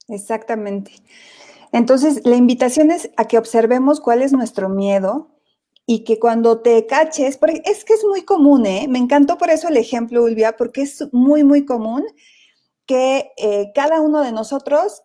Exactamente. 0.07 0.91
Entonces, 1.71 2.21
la 2.25 2.35
invitación 2.35 2.91
es 2.91 3.09
a 3.17 3.25
que 3.25 3.37
observemos 3.37 3.99
cuál 3.99 4.21
es 4.21 4.31
nuestro 4.31 4.69
miedo 4.69 5.31
y 5.85 6.03
que 6.03 6.19
cuando 6.19 6.61
te 6.61 6.85
caches, 6.87 7.37
porque 7.37 7.61
es 7.65 7.85
que 7.85 7.93
es 7.93 8.03
muy 8.03 8.23
común, 8.23 8.65
¿eh? 8.65 8.87
Me 8.89 8.99
encantó 8.99 9.37
por 9.37 9.49
eso 9.49 9.67
el 9.67 9.77
ejemplo, 9.77 10.23
Ulvia, 10.23 10.55
porque 10.57 10.81
es 10.81 11.03
muy, 11.11 11.43
muy 11.43 11.65
común 11.65 12.05
que 12.85 13.31
eh, 13.37 13.71
cada 13.75 14.01
uno 14.01 14.21
de 14.21 14.31
nosotros 14.31 15.03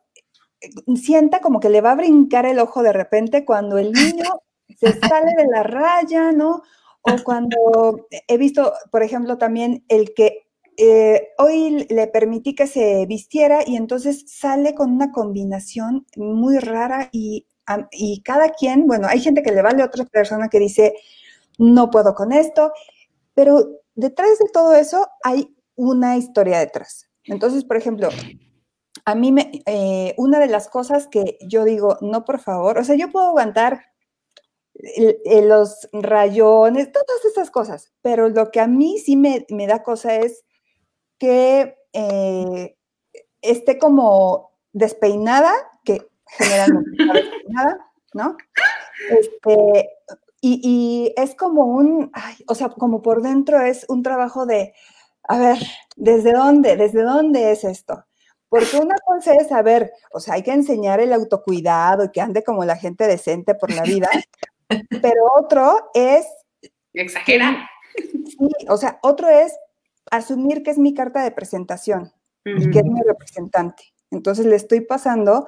eh, 0.61 0.69
sienta 0.97 1.41
como 1.41 1.61
que 1.61 1.71
le 1.71 1.81
va 1.81 1.93
a 1.93 1.97
brincar 1.97 2.47
el 2.47 2.59
ojo 2.59 2.83
de 2.83 2.93
repente 2.93 3.45
cuando 3.45 3.79
el 3.79 3.93
niño 3.93 4.25
se 4.79 4.99
sale 5.01 5.33
de 5.37 5.47
la 5.51 5.63
raya, 5.63 6.33
¿no? 6.33 6.63
O 7.03 7.17
cuando 7.25 8.07
he 8.29 8.37
visto, 8.37 8.75
por 8.91 9.03
ejemplo, 9.03 9.39
también 9.39 9.85
el 9.89 10.13
que 10.15 10.50
eh, 10.77 11.29
hoy 11.39 11.87
le 11.91 12.07
permití 12.07 12.55
que 12.55 12.67
se 12.67 13.05
vistiera 13.07 13.61
y 13.67 13.77
entonces 13.77 14.25
sale 14.27 14.75
con 14.75 14.91
una 14.91 15.13
combinación 15.13 16.07
muy 16.17 16.59
rara 16.59 17.09
y, 17.13 17.47
y 17.93 18.23
cada 18.23 18.51
quien, 18.51 18.87
bueno, 18.87 19.07
hay 19.09 19.21
gente 19.21 19.43
que 19.43 19.53
le 19.53 19.63
vale 19.63 19.83
a 19.83 19.87
otra 19.87 20.05
persona 20.05 20.49
que 20.49 20.59
dice, 20.59 20.95
no 21.59 21.91
puedo 21.91 22.15
con 22.15 22.33
esto, 22.33 22.73
pero 23.35 23.81
detrás 23.95 24.39
de 24.39 24.49
todo 24.53 24.75
eso 24.75 25.07
hay 25.23 25.55
una 25.77 26.17
historia 26.17 26.59
detrás. 26.59 27.09
Entonces, 27.25 27.65
por 27.65 27.77
ejemplo, 27.77 28.09
a 29.05 29.15
mí 29.15 29.33
me, 29.33 29.63
eh, 29.67 30.15
una 30.17 30.39
de 30.39 30.47
las 30.47 30.69
cosas 30.69 31.07
que 31.09 31.39
yo 31.47 31.65
digo, 31.65 31.99
no, 32.01 32.25
por 32.25 32.39
favor, 32.41 32.79
o 32.79 32.85
sea, 32.85 32.97
yo 32.97 33.11
puedo 33.11 33.29
aguantar 33.29 33.83
los 35.43 35.89
rayones, 35.93 36.91
todas 36.93 37.25
esas 37.31 37.51
cosas, 37.51 37.93
pero 38.03 38.29
lo 38.29 38.51
que 38.51 38.61
a 38.61 38.67
mí 38.67 38.99
sí 38.99 39.17
me, 39.17 39.47
me 39.51 39.67
da 39.67 39.83
cosa 39.83 40.17
es 40.17 40.45
que 41.21 41.77
eh, 41.93 42.77
esté 43.43 43.79
como 43.79 44.51
despeinada, 44.73 45.53
que 45.85 46.09
generalmente 46.27 46.91
está 46.99 47.13
despeinada, 47.13 47.93
¿no? 48.15 48.37
Este, 49.11 49.91
y, 50.41 51.13
es 51.17 51.35
como 51.35 51.67
un, 51.67 52.11
o 52.49 52.55
sea, 52.55 52.71
como 52.71 53.03
por 53.03 53.23
dentro 53.23 53.61
es 53.61 53.85
un 53.89 54.03
trabajo 54.03 54.47
de, 54.47 54.73
a 55.25 55.39
ver, 55.39 55.59
¿desde 55.97 56.33
dónde? 56.33 56.77
¿Desde 56.77 57.03
dónde 57.03 57.53
es 57.53 57.65
esto? 57.65 58.07
Porque 58.49 58.79
una 58.79 58.97
cosa 59.05 59.35
es 59.35 59.49
saber, 59.49 59.93
o 60.13 60.19
sea, 60.19 60.35
hay 60.35 60.43
que 60.43 60.53
enseñar 60.53 61.01
el 61.01 61.13
autocuidado 61.13 62.05
y 62.05 62.11
que 62.11 62.23
ande 62.23 62.43
como 62.43 62.65
la 62.65 62.77
gente 62.77 63.07
decente 63.07 63.55
por 63.55 63.71
la 63.71 63.83
vida, 63.83 64.11
pero 65.03 65.27
otro 65.37 65.91
es... 65.93 66.27
Exagera. 66.95 67.69
Sí, 67.95 68.67
o 68.69 68.77
sea, 68.79 68.99
otro 69.03 69.29
es 69.29 69.55
asumir 70.11 70.63
que 70.63 70.71
es 70.71 70.79
mi 70.79 70.95
carta 70.95 71.23
de 71.23 71.31
presentación 71.31 72.13
y 72.45 72.71
que 72.71 72.79
es 72.81 72.85
mi 72.85 73.01
representante. 73.03 73.85
Entonces 74.11 74.47
le 74.47 74.57
estoy 74.57 74.81
pasando 74.81 75.47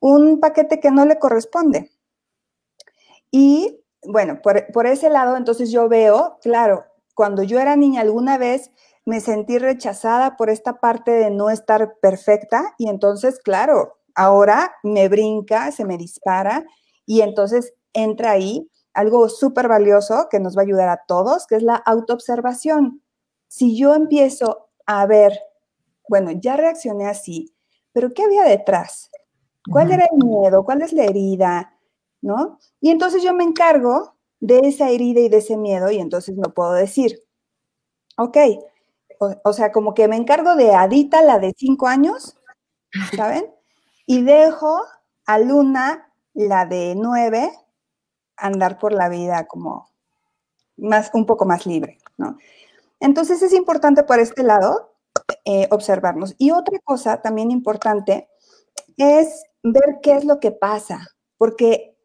un 0.00 0.38
paquete 0.40 0.80
que 0.80 0.90
no 0.90 1.04
le 1.04 1.18
corresponde. 1.18 1.90
Y 3.30 3.80
bueno, 4.02 4.40
por, 4.42 4.70
por, 4.72 4.86
ese 4.86 5.10
lado, 5.10 5.36
entonces 5.36 5.70
yo 5.70 5.88
veo, 5.88 6.38
claro, 6.42 6.84
cuando 7.14 7.42
yo 7.42 7.58
era 7.58 7.76
niña 7.76 8.02
alguna 8.02 8.38
vez 8.38 8.70
me 9.04 9.20
sentí 9.20 9.58
rechazada 9.58 10.36
por 10.36 10.50
esta 10.50 10.74
parte 10.80 11.10
de 11.12 11.30
no 11.30 11.50
estar 11.50 11.96
perfecta 12.00 12.74
y 12.78 12.88
entonces, 12.88 13.38
claro, 13.40 13.98
ahora 14.14 14.74
me 14.82 15.08
brinca, 15.08 15.72
se 15.72 15.84
me 15.84 15.96
dispara 15.96 16.64
y 17.06 17.22
entonces 17.22 17.72
entra 17.92 18.32
ahí 18.32 18.70
algo 18.92 19.28
súper 19.28 19.68
valioso 19.68 20.28
que 20.30 20.40
nos 20.40 20.56
va 20.56 20.62
a 20.62 20.64
ayudar 20.64 20.88
a 20.88 21.02
todos, 21.06 21.46
que 21.46 21.56
es 21.56 21.62
la 21.62 21.76
autoobservación 21.76 23.02
si 23.48 23.76
yo 23.76 23.94
empiezo 23.94 24.68
a 24.86 25.06
ver, 25.06 25.38
bueno, 26.08 26.30
ya 26.32 26.56
reaccioné 26.56 27.06
así, 27.06 27.54
pero 27.92 28.12
¿qué 28.12 28.24
había 28.24 28.44
detrás? 28.44 29.10
¿Cuál 29.70 29.90
era 29.90 30.06
el 30.10 30.24
miedo? 30.24 30.64
¿Cuál 30.64 30.82
es 30.82 30.92
la 30.92 31.04
herida? 31.04 31.72
¿No? 32.20 32.58
Y 32.80 32.90
entonces 32.90 33.22
yo 33.22 33.34
me 33.34 33.44
encargo 33.44 34.16
de 34.40 34.60
esa 34.60 34.90
herida 34.90 35.20
y 35.20 35.28
de 35.28 35.38
ese 35.38 35.56
miedo 35.56 35.90
y 35.90 35.98
entonces 35.98 36.36
no 36.36 36.52
puedo 36.54 36.72
decir, 36.72 37.20
ok, 38.16 38.36
o, 39.18 39.52
sea, 39.52 39.72
como 39.72 39.94
que 39.94 40.08
me 40.08 40.16
encargo 40.16 40.56
de 40.56 40.74
Adita, 40.74 41.22
la 41.22 41.38
de 41.38 41.54
cinco 41.56 41.86
años, 41.86 42.36
¿saben? 43.16 43.46
Y 44.06 44.22
dejo 44.22 44.82
a 45.24 45.38
Luna, 45.38 46.12
la 46.34 46.66
de 46.66 46.94
nueve, 46.96 47.50
andar 48.36 48.78
por 48.78 48.92
la 48.92 49.08
vida 49.08 49.46
como 49.46 49.90
más, 50.76 51.10
un 51.14 51.24
poco 51.24 51.46
más 51.46 51.66
libre, 51.66 51.98
¿no? 52.18 52.36
Entonces 53.00 53.42
es 53.42 53.52
importante 53.52 54.02
por 54.04 54.20
este 54.20 54.42
lado 54.42 54.96
eh, 55.44 55.68
observarnos. 55.70 56.34
Y 56.38 56.50
otra 56.50 56.78
cosa 56.80 57.22
también 57.22 57.50
importante 57.50 58.28
es 58.96 59.44
ver 59.62 59.98
qué 60.02 60.14
es 60.14 60.24
lo 60.24 60.40
que 60.40 60.52
pasa, 60.52 61.06
porque 61.36 61.96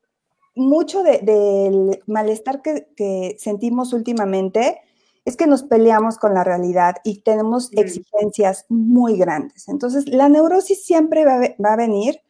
mucho 0.56 1.04
del 1.04 2.02
malestar 2.08 2.62
que, 2.62 3.36
sentimos 3.40 3.94
últimamente 3.94 4.82
es 5.24 5.38
que 5.38 5.48
nos 5.48 5.64
peleamos 5.64 6.18
con 6.18 6.34
la 6.34 6.44
realidad 6.44 6.96
y 7.04 7.22
tenemos 7.22 7.72
exigencias 7.74 8.66
muy 8.70 9.18
grandes. 9.18 9.68
Entonces, 9.68 10.08
la 10.08 10.30
neurosis 10.30 10.84
siempre 10.84 11.26
va, 11.26 11.72
a 11.72 11.76
venir 11.76 12.22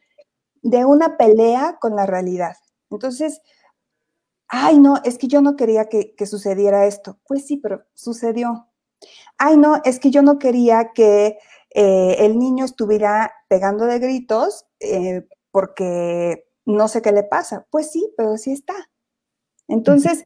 de 0.62 0.84
una 0.84 1.16
pelea 1.16 1.78
con 1.80 1.96
la 1.96 2.06
realidad. 2.06 2.54
Entonces, 2.90 3.40
ay, 4.52 4.78
no, 4.78 4.96
es 5.02 5.16
que 5.16 5.28
yo 5.28 5.40
no 5.40 5.56
quería 5.56 5.88
que, 5.88 6.14
sucediera 6.26 6.86
esto. 6.86 7.18
Pues 7.26 7.46
sí, 7.46 7.56
pero 7.56 7.84
sucedió. 7.94 8.68
Ay, 9.38 9.56
no, 9.56 9.80
es 9.84 9.98
que 9.98 10.10
yo 10.10 10.20
no 10.22 10.38
quería 10.38 10.92
que 10.94 11.38
eh, 11.74 12.16
el 12.18 12.38
niño 12.38 12.66
estuviera 12.66 13.32
pegando 13.48 13.86
de 13.86 13.98
gritos 13.98 14.66
eh, 14.78 15.26
porque 15.50 16.44
no 16.66 16.86
sé 16.88 17.00
qué 17.00 17.12
le 17.12 17.24
pasa. 17.24 17.66
Pues 17.70 17.90
sí, 17.90 18.12
pero 18.14 18.36
sí 18.36 18.52
está. 18.52 18.74
Entonces, 19.68 20.24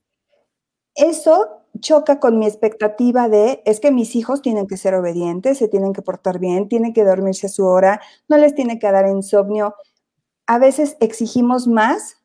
eso 0.96 1.62
choca 1.78 2.18
con 2.18 2.40
mi 2.40 2.46
expectativa 2.46 3.28
de, 3.28 3.62
es 3.64 3.78
que 3.78 3.92
mis 3.92 4.16
hijos 4.16 4.42
tienen 4.42 4.66
que 4.66 4.76
ser 4.76 4.94
obedientes, 4.94 5.58
se 5.58 5.68
tienen 5.68 5.92
que 5.92 6.02
portar 6.02 6.40
bien, 6.40 6.68
tienen 6.68 6.92
que 6.92 7.04
dormirse 7.04 7.46
a 7.46 7.50
su 7.50 7.64
hora, 7.64 8.00
no 8.28 8.38
les 8.38 8.56
tiene 8.56 8.80
que 8.80 8.90
dar 8.90 9.06
insomnio. 9.08 9.76
A 10.48 10.58
veces 10.58 10.96
exigimos 11.00 11.68
más 11.68 12.15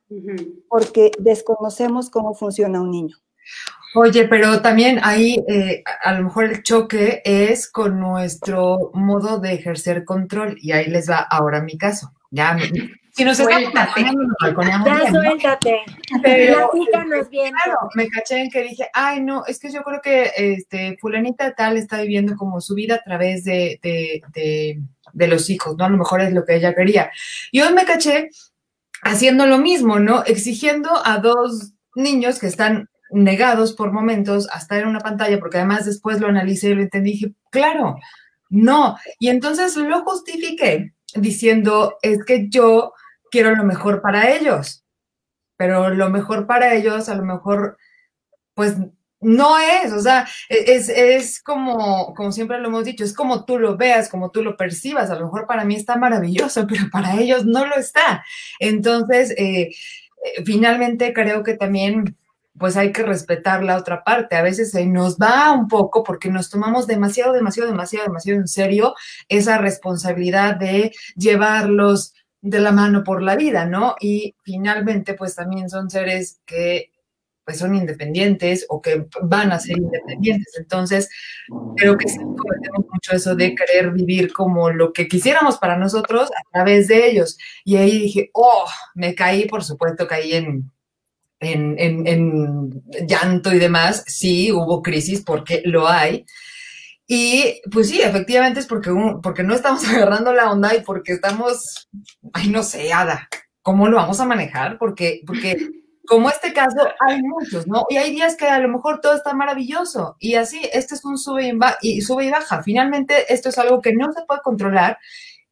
porque 0.67 1.11
desconocemos 1.19 2.09
cómo 2.09 2.33
funciona 2.33 2.81
un 2.81 2.91
niño. 2.91 3.17
Oye, 3.93 4.27
pero 4.27 4.61
también 4.61 4.99
ahí 5.03 5.43
eh, 5.49 5.83
a 6.03 6.13
lo 6.13 6.23
mejor 6.23 6.45
el 6.45 6.63
choque 6.63 7.21
es 7.25 7.69
con 7.69 7.99
nuestro 7.99 8.91
modo 8.93 9.39
de 9.39 9.53
ejercer 9.53 10.05
control 10.05 10.57
y 10.61 10.71
ahí 10.71 10.85
les 10.85 11.09
va 11.09 11.17
ahora 11.17 11.61
mi 11.61 11.77
caso. 11.77 12.13
Ya, 12.29 12.57
si 13.13 13.25
nos 13.25 13.35
suéltate. 13.35 14.05
Ya 14.85 15.11
suéltate. 15.11 15.79
Pero, 16.23 16.69
bien. 17.29 17.53
Claro, 17.53 17.79
me 17.95 18.07
caché 18.07 18.41
en 18.41 18.49
que 18.49 18.63
dije, 18.63 18.89
ay, 18.93 19.21
no, 19.21 19.45
es 19.45 19.59
que 19.59 19.69
yo 19.69 19.83
creo 19.83 19.99
que 20.01 20.31
este, 20.37 20.97
fulanita 21.01 21.53
tal 21.53 21.75
está 21.75 22.01
viviendo 22.01 22.37
como 22.37 22.61
su 22.61 22.75
vida 22.75 22.95
a 22.95 23.03
través 23.03 23.43
de, 23.43 23.77
de, 23.83 24.21
de, 24.33 24.79
de 25.11 25.27
los 25.27 25.49
hijos, 25.49 25.75
¿no? 25.75 25.83
A 25.83 25.89
lo 25.89 25.97
mejor 25.97 26.21
es 26.21 26.31
lo 26.31 26.45
que 26.45 26.55
ella 26.55 26.73
quería. 26.73 27.11
Y 27.51 27.59
hoy 27.59 27.73
me 27.73 27.83
caché 27.83 28.29
haciendo 29.01 29.45
lo 29.45 29.57
mismo, 29.57 29.99
¿no? 29.99 30.23
Exigiendo 30.25 30.89
a 31.05 31.17
dos 31.17 31.73
niños 31.95 32.39
que 32.39 32.47
están 32.47 32.89
negados 33.11 33.73
por 33.73 33.91
momentos 33.91 34.47
a 34.51 34.57
estar 34.57 34.79
en 34.79 34.87
una 34.87 34.99
pantalla, 34.99 35.39
porque 35.39 35.57
además 35.57 35.85
después 35.85 36.19
lo 36.19 36.27
analicé 36.27 36.69
y 36.69 36.75
lo 36.75 36.81
entendí, 36.81 37.11
dije, 37.11 37.33
claro, 37.51 37.97
no. 38.49 38.97
Y 39.19 39.29
entonces 39.29 39.75
lo 39.75 40.03
justifiqué 40.03 40.93
diciendo, 41.15 41.97
es 42.01 42.23
que 42.25 42.47
yo 42.49 42.93
quiero 43.29 43.55
lo 43.55 43.63
mejor 43.63 44.01
para 44.01 44.31
ellos, 44.31 44.85
pero 45.57 45.89
lo 45.89 46.09
mejor 46.09 46.47
para 46.47 46.73
ellos 46.73 47.09
a 47.09 47.15
lo 47.15 47.23
mejor, 47.23 47.77
pues 48.53 48.75
no 49.21 49.57
es, 49.59 49.93
o 49.93 50.01
sea, 50.01 50.27
e-, 50.49 50.73
es, 50.73 50.89
es, 50.89 51.41
como, 51.41 52.13
como 52.13 52.31
siempre 52.31 52.59
lo 52.59 52.67
hemos 52.67 52.85
dicho, 52.85 53.03
es 53.03 53.13
como 53.13 53.45
tú 53.45 53.59
lo 53.59 53.77
veas, 53.77 54.09
como 54.09 54.31
tú 54.31 54.43
lo 54.43 54.57
percibas, 54.57 55.09
a 55.09 55.15
lo 55.15 55.25
mejor 55.25 55.47
para 55.47 55.63
mí 55.63 55.75
está 55.75 55.95
maravilloso, 55.95 56.67
pero 56.69 56.85
para 56.91 57.19
ellos 57.19 57.45
no 57.45 57.65
lo 57.65 57.75
está. 57.75 58.23
Entonces, 58.59 59.31
eh, 59.37 59.69
eh, 60.23 60.43
finalmente 60.45 61.13
creo 61.13 61.43
que 61.43 61.55
también 61.55 62.17
pues 62.57 62.77
hay 62.77 62.91
que 62.91 63.03
respetar 63.03 63.63
la 63.63 63.77
otra 63.77 64.03
parte. 64.03 64.35
A 64.35 64.43
veces 64.43 64.71
se 64.71 64.85
nos 64.85 65.17
va 65.17 65.51
un 65.51 65.67
poco 65.67 66.03
porque 66.03 66.29
nos 66.29 66.49
tomamos 66.49 66.85
demasiado, 66.85 67.33
demasiado, 67.33 67.69
demasiado, 67.71 68.05
demasiado 68.05 68.39
en 68.39 68.47
serio 68.47 68.93
esa 69.29 69.57
responsabilidad 69.57 70.57
de 70.57 70.91
llevarlos 71.15 72.13
de 72.41 72.59
la 72.59 72.71
mano 72.71 73.03
por 73.03 73.21
la 73.23 73.35
vida, 73.35 73.65
¿no? 73.65 73.95
Y 73.99 74.35
finalmente, 74.43 75.13
pues 75.13 75.35
también 75.35 75.69
son 75.69 75.89
seres 75.89 76.39
que 76.45 76.90
pues 77.45 77.57
son 77.57 77.75
independientes 77.75 78.65
o 78.69 78.81
que 78.81 79.07
van 79.23 79.51
a 79.51 79.59
ser 79.59 79.77
independientes. 79.77 80.55
Entonces, 80.57 81.09
creo 81.75 81.97
que 81.97 82.07
sí 82.07 82.17
cometemos 82.17 82.85
mucho 82.91 83.13
eso 83.13 83.35
de 83.35 83.55
querer 83.55 83.91
vivir 83.91 84.31
como 84.31 84.69
lo 84.69 84.93
que 84.93 85.07
quisiéramos 85.07 85.57
para 85.57 85.77
nosotros 85.77 86.29
a 86.29 86.51
través 86.51 86.87
de 86.87 87.09
ellos. 87.09 87.37
Y 87.63 87.77
ahí 87.77 87.99
dije, 87.99 88.29
oh, 88.33 88.65
me 88.95 89.15
caí, 89.15 89.47
por 89.47 89.63
supuesto, 89.63 90.07
caí 90.07 90.33
en, 90.33 90.71
en, 91.39 92.07
en, 92.07 92.83
llanto 93.07 93.53
y 93.53 93.59
demás, 93.59 94.03
sí 94.07 94.51
hubo 94.51 94.81
crisis 94.81 95.23
porque 95.25 95.61
lo 95.65 95.87
hay. 95.87 96.25
Y 97.07 97.59
pues 97.71 97.89
sí, 97.89 98.01
efectivamente 98.01 98.59
es 98.59 98.67
porque, 98.67 98.91
porque 99.21 99.43
no 99.43 99.53
estamos 99.53 99.83
agarrando 99.89 100.33
la 100.33 100.51
onda 100.51 100.75
y 100.75 100.81
porque 100.81 101.13
estamos, 101.13 101.89
ay, 102.33 102.49
no 102.49 102.63
sé, 102.63 102.93
Ada, 102.93 103.27
¿cómo 103.61 103.87
lo 103.87 103.97
vamos 103.97 104.19
a 104.19 104.25
manejar? 104.25 104.77
Porque, 104.77 105.21
porque 105.25 105.80
como 106.11 106.29
este 106.29 106.51
caso 106.51 106.89
hay 106.99 107.21
muchos, 107.21 107.67
¿no? 107.67 107.85
Y 107.89 107.95
hay 107.95 108.11
días 108.11 108.35
que 108.35 108.45
a 108.45 108.59
lo 108.59 108.67
mejor 108.67 108.99
todo 108.99 109.15
está 109.15 109.33
maravilloso 109.33 110.17
y 110.19 110.35
así, 110.35 110.59
este 110.73 110.95
es 110.95 111.05
un 111.05 111.17
sube 111.17 111.57
y, 111.81 112.01
sube 112.01 112.25
y 112.25 112.29
baja. 112.29 112.61
Finalmente, 112.63 113.33
esto 113.33 113.47
es 113.47 113.57
algo 113.57 113.79
que 113.79 113.93
no 113.93 114.11
se 114.11 114.25
puede 114.27 114.41
controlar 114.41 114.99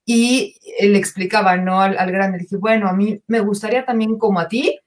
y 0.04 0.58
le 0.82 0.98
explicaba, 0.98 1.56
¿no? 1.56 1.80
Al, 1.80 1.98
al 1.98 2.12
grande, 2.12 2.39
dije, 2.39 2.58
bueno, 2.58 2.89
a 2.89 2.93
mí 2.93 3.22
me 3.28 3.39
gustaría 3.39 3.86
también 3.86 4.17
como 4.17 4.41
a 4.41 4.50
ti, 4.50 4.78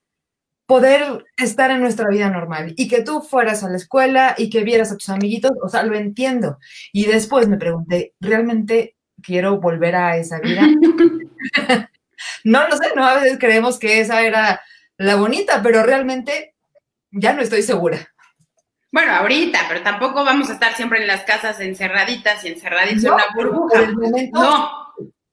poder 0.67 1.25
estar 1.39 1.71
en 1.71 1.81
nuestra 1.81 2.11
vida 2.11 2.29
normal 2.29 2.75
y 2.77 2.87
que 2.87 3.01
tú 3.01 3.23
fueras 3.23 3.65
a 3.65 3.71
la 3.71 3.79
escuela 3.79 4.35
y 4.37 4.51
que 4.51 4.65
vieras 4.65 4.93
a 4.93 4.99
tus 4.99 5.09
amiguitos, 5.09 5.53
o 5.63 5.71
sea, 5.71 5.85
lo 5.85 5.95
entiendo. 5.97 6.59
Y 6.93 7.07
después 7.07 7.49
me 7.49 7.57
pregunté, 7.57 8.13
¿realmente 8.21 8.95
quiero 9.23 9.59
volver 9.59 9.97
a 9.97 10.19
esa 10.19 10.39
vida? 10.39 10.69
no 12.45 12.69
lo 12.69 12.77
sé, 12.77 12.89
no, 12.95 13.07
a 13.07 13.23
veces 13.23 13.39
creemos 13.41 13.79
que 13.79 14.01
esa 14.03 14.21
era 14.21 14.61
la 15.03 15.17
bonita, 15.17 15.61
pero 15.62 15.83
realmente 15.83 16.55
ya 17.11 17.33
no 17.33 17.43
estoy 17.43 17.62
segura. 17.62 18.09
Bueno, 18.91 19.12
ahorita, 19.12 19.61
pero 19.69 19.83
tampoco 19.83 20.25
vamos 20.25 20.51
a 20.51 20.53
estar 20.53 20.75
siempre 20.75 21.01
en 21.01 21.07
las 21.07 21.25
casas 21.25 21.61
encerraditas 21.61 22.45
y 22.45 22.49
encerraditos 22.49 23.05
en 23.05 23.12
una 23.12 23.25
burbuja. 23.35 23.87
no, 24.33 24.82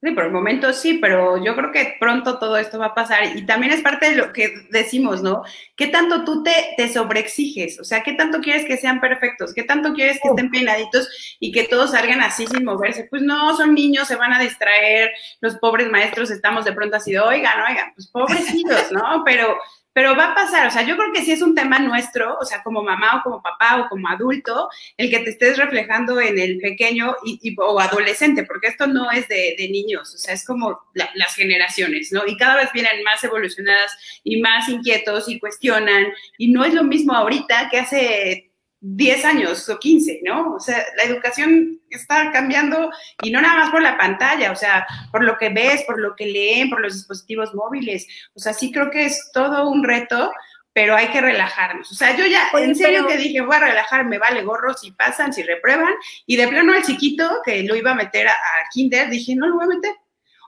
Sí, 0.02 0.12
por 0.12 0.24
el 0.24 0.32
momento 0.32 0.72
sí, 0.72 0.94
pero 0.94 1.44
yo 1.44 1.54
creo 1.58 1.74
que 1.74 1.98
pronto 2.00 2.40
todo 2.40 2.56
esto 2.56 2.80
va 2.80 2.88
a 2.88 2.96
pasar 2.96 3.36
y 3.36 3.46
también 3.46 3.74
es 3.74 3.82
parte 3.82 4.10
de 4.10 4.16
lo 4.16 4.32
que 4.32 4.54
decimos, 4.70 5.22
¿no? 5.22 5.44
¿Qué 5.76 5.88
tanto 5.88 6.24
tú 6.24 6.42
te, 6.42 6.54
te 6.78 6.88
sobreexiges? 6.88 7.82
O 7.82 7.84
sea, 7.84 8.02
¿qué 8.02 8.14
tanto 8.14 8.40
quieres 8.40 8.66
que 8.66 8.78
sean 8.78 9.02
perfectos? 9.02 9.54
¿Qué 9.54 9.64
tanto 9.64 9.92
quieres 9.94 10.18
que 10.22 10.30
estén 10.30 10.52
peinaditos 10.52 11.10
y 11.42 11.52
que 11.52 11.66
todos 11.66 11.92
salgan 11.92 12.22
así 12.22 12.48
sin 12.48 12.64
moverse? 12.64 13.08
Pues 13.10 13.24
no, 13.24 13.58
son 13.58 13.74
niños, 13.74 14.08
se 14.08 14.16
van 14.16 14.32
a 14.32 14.40
distraer, 14.40 15.12
los 15.42 15.58
pobres 15.58 15.90
maestros 15.90 16.32
estamos 16.32 16.64
de 16.64 16.72
pronto 16.72 16.96
así, 16.96 17.18
oigan, 17.18 17.60
oigan, 17.70 17.92
pues 17.94 18.08
pobrecitos, 18.08 18.90
¿no? 18.94 19.24
Pero 19.26 19.58
pero 19.94 20.16
va 20.16 20.32
a 20.32 20.36
pasar, 20.36 20.68
o 20.68 20.72
sea, 20.72 20.84
yo 20.84 20.96
creo 20.96 21.12
que 21.12 21.24
sí 21.24 21.32
es 21.32 21.42
un 21.42 21.56
tema 21.56 21.80
nuestro, 21.80 22.38
o 22.40 22.46
sea, 22.46 22.62
como 22.64 22.84
mamá 22.84 23.18
o 23.18 23.24
como 23.24 23.42
papá 23.42 23.82
o 23.82 23.90
como 23.90 24.08
adulto, 24.08 24.70
el 24.98 25.10
que 25.10 25.20
te 25.20 25.32
estés 25.32 25.58
reflejando 25.58 26.22
en 26.22 26.38
el 26.40 26.60
pequeño 26.60 27.16
y, 27.24 27.56
o 27.60 27.80
adolescente, 27.80 28.44
porque 28.44 28.68
esto 28.68 28.88
no 28.88 29.12
es 29.12 29.28
de, 29.28 29.56
niños, 29.70 30.14
o 30.16 30.18
sea, 30.18 30.34
es 30.34 30.46
como 30.46 30.80
las 30.94 31.36
generaciones, 31.36 32.12
¿no? 32.12 32.26
Y 32.26 32.38
cada 32.38 32.56
vez 32.56 32.72
vienen 32.74 33.04
más 33.04 33.24
evolucionadas 33.24 33.92
y 34.24 34.42
más 34.42 34.70
inquietos 34.70 35.28
y 35.28 35.40
cuestionan, 35.40 36.08
y 36.38 36.52
no 36.52 36.64
es 36.64 36.74
lo 36.74 36.84
mismo 36.84 37.14
ahorita 37.14 37.70
que 37.70 37.80
hace 37.80 38.49
10 38.82 39.26
años 39.26 39.68
o 39.68 39.78
15, 39.78 40.22
¿no? 40.24 40.56
O 40.56 40.60
sea, 40.60 40.86
la 40.96 41.04
educación 41.04 41.82
está 41.90 42.32
cambiando 42.32 42.90
y 43.22 43.32
no 43.32 43.42
nada 43.42 43.60
más 43.60 43.72
por 43.72 43.82
la 43.82 43.98
pantalla, 43.98 44.52
o 44.52 44.56
sea, 44.56 44.88
por 45.12 45.24
lo 45.24 45.38
que 45.38 45.50
ves, 45.50 45.84
por 45.84 46.00
lo 46.00 46.16
que 46.16 46.28
leen, 46.28 46.70
por 46.70 46.82
los 46.82 46.94
dispositivos 46.94 47.54
móviles. 47.54 48.08
O 48.34 48.40
sea, 48.40 48.54
sí 48.54 48.72
creo 48.72 48.90
que 48.90 49.06
es 49.06 49.32
todo 49.34 49.70
un 49.70 49.84
reto, 49.84 50.32
pero 50.72 50.96
hay 50.96 51.08
que 51.08 51.20
relajarnos. 51.20 51.92
O 51.92 51.96
sea, 51.96 52.16
yo 52.16 52.26
ya, 52.26 52.50
en 52.54 52.76
serio 52.76 53.06
que 53.06 53.18
dije, 53.18 53.42
voy 53.42 53.56
a 53.56 53.60
relajar, 53.60 54.06
me 54.06 54.18
vale 54.18 54.44
gorro 54.44 54.74
si 54.74 54.92
pasan, 54.92 55.34
si 55.34 55.44
reprueban, 55.44 55.94
y 56.26 56.38
de 56.38 56.48
plano 56.48 56.74
al 56.74 56.84
chiquito, 56.84 57.42
que 57.44 57.64
lo 57.64 57.76
iba 57.76 57.92
a 57.92 57.96
meter 57.96 58.30
a, 58.30 58.34
a 58.34 58.70
kinder, 58.72 59.10
dije, 59.10 59.36
no 59.36 59.48
lo 59.48 59.56
voy 59.56 59.66
a 59.66 59.76
meter. 59.76 59.94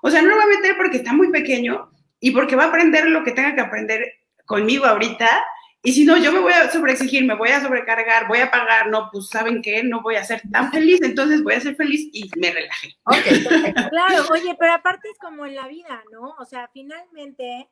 O 0.02 0.10
sea, 0.10 0.22
no 0.22 0.30
lo 0.30 0.36
voy 0.36 0.46
a 0.46 0.58
meter 0.58 0.78
porque 0.78 0.98
está 0.98 1.12
muy 1.12 1.32
pequeño 1.32 1.92
y 2.22 2.32
porque 2.32 2.56
va 2.56 2.66
a 2.66 2.68
aprender 2.68 3.08
lo 3.08 3.24
que 3.24 3.32
tenga 3.32 3.54
que 3.54 3.62
aprender 3.62 4.06
conmigo 4.46 4.86
ahorita 4.86 5.44
y 5.84 5.94
si 5.94 6.06
no, 6.06 6.16
yo 6.18 6.32
me 6.32 6.40
voy 6.40 6.54
a 6.54 6.70
sobreexigir, 6.70 7.26
me 7.26 7.36
voy 7.36 7.50
a 7.50 7.60
sobrecargar, 7.60 8.28
voy 8.28 8.40
a 8.40 8.52
pagar, 8.52 8.88
no, 8.88 9.10
pues 9.12 9.30
saben 9.30 9.64
qué, 9.64 9.84
no 9.84 10.02
voy 10.04 10.16
a 10.16 10.24
ser 10.24 10.42
tan 10.52 10.72
feliz, 10.72 11.02
entonces 11.02 11.44
voy 11.44 11.56
a 11.56 11.60
ser 11.60 11.76
feliz 11.76 12.08
y 12.14 12.30
me 12.38 12.52
relajé. 12.52 12.96
claro, 13.90 14.26
oye, 14.32 14.56
pero 14.60 14.74
aparte 14.74 15.10
es 15.10 15.18
como 15.18 15.46
en 15.46 15.56
la 15.56 15.68
vida, 15.68 16.04
¿no? 16.12 16.36
O 16.38 16.46
sea, 16.46 16.70
finalmente 16.72 17.68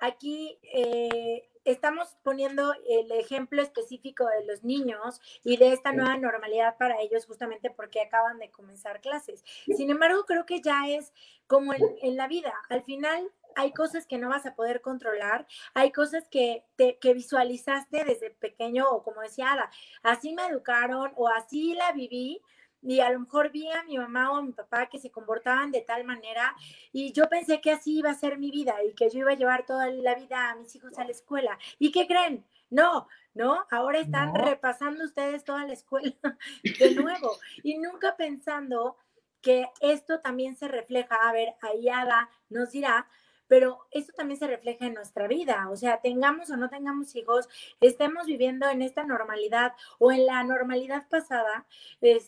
aquí 0.00 0.58
eh, 0.74 1.48
estamos 1.64 2.16
poniendo 2.24 2.74
el 2.88 3.12
ejemplo 3.12 3.62
específico 3.62 4.26
de 4.26 4.44
los 4.44 4.64
niños 4.64 5.20
y 5.44 5.56
de 5.56 5.72
esta 5.72 5.92
nueva 5.92 6.16
normalidad 6.16 6.76
para 6.78 7.00
ellos 7.00 7.26
justamente 7.26 7.70
porque 7.70 8.00
acaban 8.00 8.40
de 8.40 8.50
comenzar 8.50 9.00
clases. 9.00 9.44
Sin 9.66 9.88
embargo, 9.88 10.24
creo 10.24 10.46
que 10.46 10.60
ya 10.60 10.88
es 10.88 11.12
como 11.46 11.72
en, 11.74 11.82
en 12.02 12.16
la 12.16 12.26
vida. 12.26 12.52
Al 12.68 12.82
final, 12.82 13.30
hay 13.56 13.72
cosas 13.72 14.06
que 14.06 14.18
no 14.18 14.28
vas 14.28 14.46
a 14.46 14.54
poder 14.54 14.80
controlar, 14.80 15.46
hay 15.74 15.92
cosas 15.92 16.28
que, 16.28 16.64
te, 16.76 16.98
que 16.98 17.14
visualizaste 17.14 18.04
desde 18.04 18.30
pequeño 18.30 18.88
o 18.88 19.02
como 19.02 19.20
decía 19.20 19.52
Ada, 19.52 19.70
así 20.02 20.32
me 20.34 20.46
educaron 20.46 21.12
o 21.16 21.28
así 21.28 21.74
la 21.74 21.92
viví 21.92 22.42
y 22.82 23.00
a 23.00 23.10
lo 23.10 23.20
mejor 23.20 23.50
vi 23.50 23.70
a 23.70 23.84
mi 23.84 23.96
mamá 23.96 24.32
o 24.32 24.36
a 24.36 24.42
mi 24.42 24.52
papá 24.52 24.88
que 24.88 24.98
se 24.98 25.10
comportaban 25.10 25.70
de 25.70 25.82
tal 25.82 26.04
manera 26.04 26.54
y 26.92 27.12
yo 27.12 27.28
pensé 27.28 27.60
que 27.60 27.70
así 27.70 27.98
iba 27.98 28.10
a 28.10 28.14
ser 28.14 28.38
mi 28.38 28.50
vida 28.50 28.74
y 28.84 28.92
que 28.94 29.08
yo 29.08 29.20
iba 29.20 29.32
a 29.32 29.36
llevar 29.36 29.64
toda 29.64 29.88
la 29.88 30.14
vida 30.16 30.50
a 30.50 30.56
mis 30.56 30.74
hijos 30.74 30.98
a 30.98 31.04
la 31.04 31.12
escuela. 31.12 31.58
¿Y 31.78 31.92
qué 31.92 32.06
creen? 32.06 32.44
No, 32.70 33.06
¿no? 33.34 33.64
Ahora 33.70 34.00
están 34.00 34.34
repasando 34.34 35.04
ustedes 35.04 35.44
toda 35.44 35.64
la 35.66 35.72
escuela 35.74 36.14
de 36.78 36.94
nuevo 36.94 37.36
y 37.62 37.78
nunca 37.78 38.16
pensando 38.16 38.96
que 39.40 39.66
esto 39.80 40.20
también 40.20 40.56
se 40.56 40.68
refleja, 40.68 41.16
a 41.16 41.32
ver, 41.32 41.54
ahí 41.60 41.88
Ada 41.88 42.30
nos 42.48 42.70
dirá, 42.70 43.08
pero 43.52 43.86
eso 43.90 44.14
también 44.14 44.38
se 44.38 44.46
refleja 44.46 44.86
en 44.86 44.94
nuestra 44.94 45.28
vida, 45.28 45.68
o 45.68 45.76
sea, 45.76 46.00
tengamos 46.00 46.48
o 46.48 46.56
no 46.56 46.70
tengamos 46.70 47.14
hijos, 47.14 47.50
estemos 47.82 48.24
viviendo 48.24 48.66
en 48.70 48.80
esta 48.80 49.04
normalidad 49.04 49.74
o 49.98 50.10
en 50.10 50.24
la 50.24 50.42
normalidad 50.42 51.06
pasada, 51.10 51.66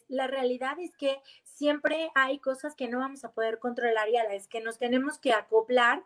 la 0.08 0.26
realidad 0.26 0.78
es 0.78 0.94
que 0.98 1.22
siempre 1.42 2.10
hay 2.14 2.40
cosas 2.40 2.74
que 2.74 2.88
no 2.88 2.98
vamos 2.98 3.24
a 3.24 3.32
poder 3.32 3.58
controlar 3.58 4.10
y 4.10 4.18
a 4.18 4.30
las 4.30 4.48
que 4.48 4.60
nos 4.60 4.76
tenemos 4.76 5.16
que 5.16 5.32
acoplar, 5.32 6.04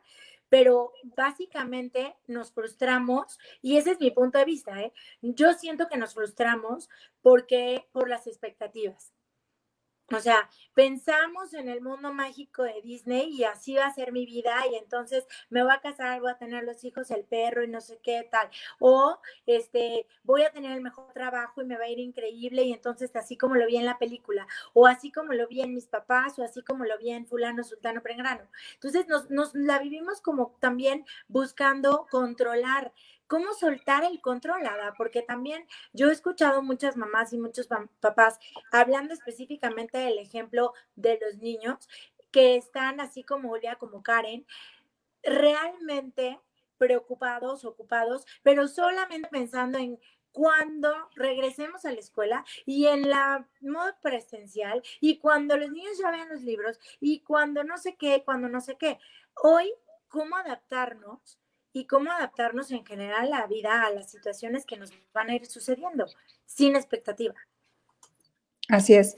pero 0.50 0.92
básicamente 1.16 2.14
nos 2.28 2.52
frustramos 2.52 3.40
y 3.60 3.76
ese 3.76 3.90
es 3.90 4.00
mi 4.00 4.12
punto 4.12 4.38
de 4.38 4.44
vista, 4.44 4.80
¿eh? 4.80 4.92
Yo 5.20 5.52
siento 5.54 5.88
que 5.88 5.96
nos 5.98 6.14
frustramos 6.14 6.88
porque 7.22 7.88
por 7.90 8.08
las 8.08 8.28
expectativas. 8.28 9.17
O 10.10 10.20
sea, 10.20 10.48
pensamos 10.72 11.52
en 11.52 11.68
el 11.68 11.82
mundo 11.82 12.14
mágico 12.14 12.62
de 12.62 12.80
Disney 12.80 13.28
y 13.30 13.44
así 13.44 13.74
va 13.74 13.84
a 13.86 13.94
ser 13.94 14.10
mi 14.10 14.24
vida 14.24 14.54
y 14.72 14.74
entonces 14.76 15.26
me 15.50 15.62
voy 15.62 15.72
a 15.72 15.80
casar, 15.82 16.20
voy 16.22 16.30
a 16.30 16.38
tener 16.38 16.64
los 16.64 16.82
hijos, 16.84 17.10
el 17.10 17.24
perro 17.24 17.62
y 17.62 17.68
no 17.68 17.82
sé 17.82 17.98
qué 18.02 18.26
tal. 18.30 18.48
O 18.78 19.20
este, 19.44 20.06
voy 20.22 20.44
a 20.44 20.50
tener 20.50 20.72
el 20.72 20.80
mejor 20.80 21.12
trabajo 21.12 21.60
y 21.60 21.66
me 21.66 21.76
va 21.76 21.84
a 21.84 21.88
ir 21.90 21.98
increíble 21.98 22.62
y 22.62 22.72
entonces 22.72 23.14
así 23.16 23.36
como 23.36 23.56
lo 23.56 23.66
vi 23.66 23.76
en 23.76 23.84
la 23.84 23.98
película 23.98 24.46
o 24.72 24.86
así 24.86 25.12
como 25.12 25.34
lo 25.34 25.46
vi 25.46 25.60
en 25.60 25.74
mis 25.74 25.86
papás 25.86 26.38
o 26.38 26.42
así 26.42 26.62
como 26.62 26.86
lo 26.86 26.96
vi 26.96 27.10
en 27.10 27.26
fulano, 27.26 27.62
sultano, 27.62 28.02
prengrano. 28.02 28.48
Entonces 28.74 29.08
nos, 29.08 29.28
nos 29.30 29.54
la 29.54 29.78
vivimos 29.78 30.22
como 30.22 30.56
también 30.58 31.04
buscando 31.28 32.06
controlar 32.10 32.92
cómo 33.28 33.52
soltar 33.52 34.04
el 34.04 34.20
control, 34.20 34.62
porque 34.96 35.22
también 35.22 35.66
yo 35.92 36.08
he 36.08 36.12
escuchado 36.12 36.62
muchas 36.62 36.96
mamás 36.96 37.32
y 37.32 37.38
muchos 37.38 37.68
papás 38.00 38.38
hablando 38.72 39.14
específicamente 39.14 39.98
del 39.98 40.18
ejemplo 40.18 40.72
de 40.96 41.18
los 41.22 41.38
niños 41.38 41.88
que 42.32 42.56
están 42.56 43.00
así 43.00 43.22
como 43.22 43.50
Julia, 43.50 43.76
como 43.76 44.02
Karen, 44.02 44.46
realmente 45.22 46.40
preocupados, 46.78 47.64
ocupados, 47.64 48.24
pero 48.42 48.68
solamente 48.68 49.28
pensando 49.28 49.78
en 49.78 50.00
cuando 50.32 50.94
regresemos 51.16 51.84
a 51.84 51.92
la 51.92 51.98
escuela 51.98 52.44
y 52.64 52.86
en 52.86 53.08
la 53.08 53.48
modo 53.60 53.92
presencial 54.00 54.82
y 55.00 55.18
cuando 55.18 55.56
los 55.56 55.70
niños 55.70 55.98
ya 55.98 56.10
vean 56.10 56.28
los 56.28 56.42
libros 56.42 56.78
y 57.00 57.20
cuando 57.20 57.64
no 57.64 57.76
sé 57.78 57.96
qué, 57.96 58.22
cuando 58.24 58.48
no 58.48 58.60
sé 58.60 58.76
qué. 58.76 58.98
Hoy, 59.34 59.72
¿cómo 60.08 60.36
adaptarnos 60.36 61.40
y 61.78 61.86
cómo 61.86 62.10
adaptarnos 62.10 62.70
en 62.72 62.84
general 62.84 63.32
a 63.32 63.40
la 63.40 63.46
vida, 63.46 63.86
a 63.86 63.90
las 63.90 64.10
situaciones 64.10 64.66
que 64.66 64.76
nos 64.76 64.92
van 65.14 65.30
a 65.30 65.36
ir 65.36 65.46
sucediendo, 65.46 66.06
sin 66.44 66.74
expectativa. 66.74 67.34
Así 68.68 68.94
es. 68.94 69.16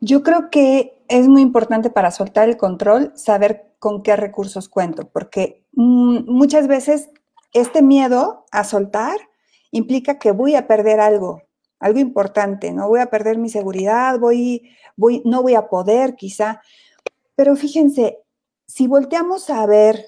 Yo 0.00 0.22
creo 0.22 0.50
que 0.50 1.00
es 1.08 1.28
muy 1.28 1.42
importante 1.42 1.90
para 1.90 2.10
soltar 2.10 2.48
el 2.48 2.56
control 2.56 3.12
saber 3.14 3.72
con 3.78 4.02
qué 4.02 4.16
recursos 4.16 4.68
cuento, 4.68 5.08
porque 5.08 5.64
mm, 5.72 6.24
muchas 6.26 6.66
veces 6.66 7.10
este 7.52 7.82
miedo 7.82 8.46
a 8.50 8.64
soltar 8.64 9.16
implica 9.70 10.18
que 10.18 10.32
voy 10.32 10.56
a 10.56 10.66
perder 10.66 10.98
algo, 10.98 11.42
algo 11.78 12.00
importante, 12.00 12.72
no 12.72 12.88
voy 12.88 13.00
a 13.00 13.10
perder 13.10 13.38
mi 13.38 13.48
seguridad, 13.48 14.18
voy, 14.18 14.70
voy, 14.96 15.22
no 15.24 15.42
voy 15.42 15.54
a 15.54 15.68
poder 15.68 16.16
quizá. 16.16 16.62
Pero 17.36 17.54
fíjense, 17.54 18.18
si 18.66 18.88
volteamos 18.88 19.50
a 19.50 19.64
ver 19.66 20.04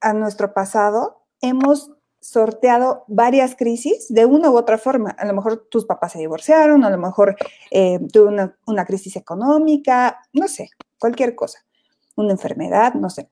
a 0.00 0.12
nuestro 0.12 0.52
pasado, 0.52 1.17
hemos 1.40 1.92
sorteado 2.20 3.04
varias 3.06 3.54
crisis 3.54 4.06
de 4.08 4.26
una 4.26 4.50
u 4.50 4.56
otra 4.56 4.78
forma. 4.78 5.10
A 5.10 5.26
lo 5.26 5.34
mejor 5.34 5.68
tus 5.70 5.84
papás 5.84 6.12
se 6.12 6.18
divorciaron, 6.18 6.84
a 6.84 6.90
lo 6.90 6.98
mejor 6.98 7.36
eh, 7.70 8.00
tuve 8.12 8.28
una, 8.28 8.58
una 8.66 8.84
crisis 8.84 9.16
económica, 9.16 10.20
no 10.32 10.48
sé, 10.48 10.70
cualquier 10.98 11.34
cosa, 11.34 11.60
una 12.16 12.32
enfermedad, 12.32 12.94
no 12.94 13.08
sé. 13.10 13.30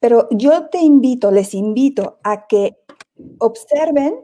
Pero 0.00 0.28
yo 0.30 0.68
te 0.68 0.78
invito, 0.78 1.30
les 1.30 1.54
invito 1.54 2.18
a 2.22 2.46
que 2.46 2.78
observen 3.38 4.20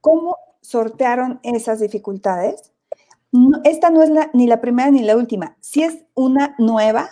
cómo 0.00 0.38
sortearon 0.60 1.40
esas 1.42 1.80
dificultades. 1.80 2.72
esta 3.64 3.90
no 3.90 4.02
es 4.02 4.10
ni 4.34 4.46
la 4.46 4.60
primera 4.60 4.90
ni 4.90 5.02
la 5.02 5.16
última. 5.16 5.56
Sí 5.60 5.82
es 5.82 6.04
una 6.14 6.54
nueva, 6.58 7.08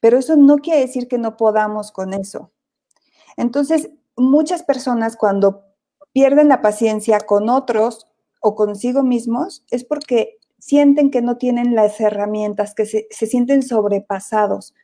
pero 0.00 0.18
eso 0.18 0.36
no 0.36 0.56
quiere 0.58 0.80
decir 0.80 1.08
que 1.08 1.18
no 1.18 1.36
podamos 1.36 1.92
con 1.92 2.12
eso. 2.12 2.50
Entonces, 3.36 3.90
muchas 4.16 4.62
personas 4.62 5.16
cuando 5.16 5.64
pierden 6.12 6.48
la 6.48 6.62
paciencia 6.62 7.20
con 7.20 7.50
otros 7.50 8.06
o 8.40 8.54
consigo 8.54 9.02
mismos 9.02 9.64
es 9.70 9.84
porque 9.84 10.38
sienten 10.58 11.10
que 11.10 11.20
no 11.20 11.36
tienen 11.36 11.74
las 11.74 12.00
herramientas, 12.00 12.74
que 12.74 12.86
se, 12.86 13.06
sienten 13.10 13.62
sobrepasados. 13.62 14.74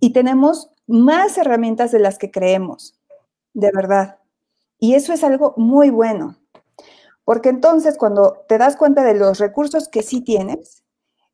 Y 0.00 0.12
tenemos 0.12 0.70
más 0.86 1.38
herramientas 1.38 1.92
de 1.92 2.00
las 2.00 2.18
que 2.18 2.30
creemos, 2.30 2.98
de 3.54 3.70
verdad. 3.72 4.18
Y 4.78 4.94
eso 4.94 5.12
es 5.12 5.22
algo 5.22 5.54
muy 5.56 5.90
bueno. 5.90 6.36
Porque 7.24 7.48
entonces 7.48 7.96
cuando 7.98 8.44
te 8.48 8.58
das 8.58 8.76
cuenta 8.76 9.04
de 9.04 9.14
los 9.14 9.38
recursos 9.38 9.88
que 9.88 10.02
sí 10.02 10.20
tienes, 10.22 10.84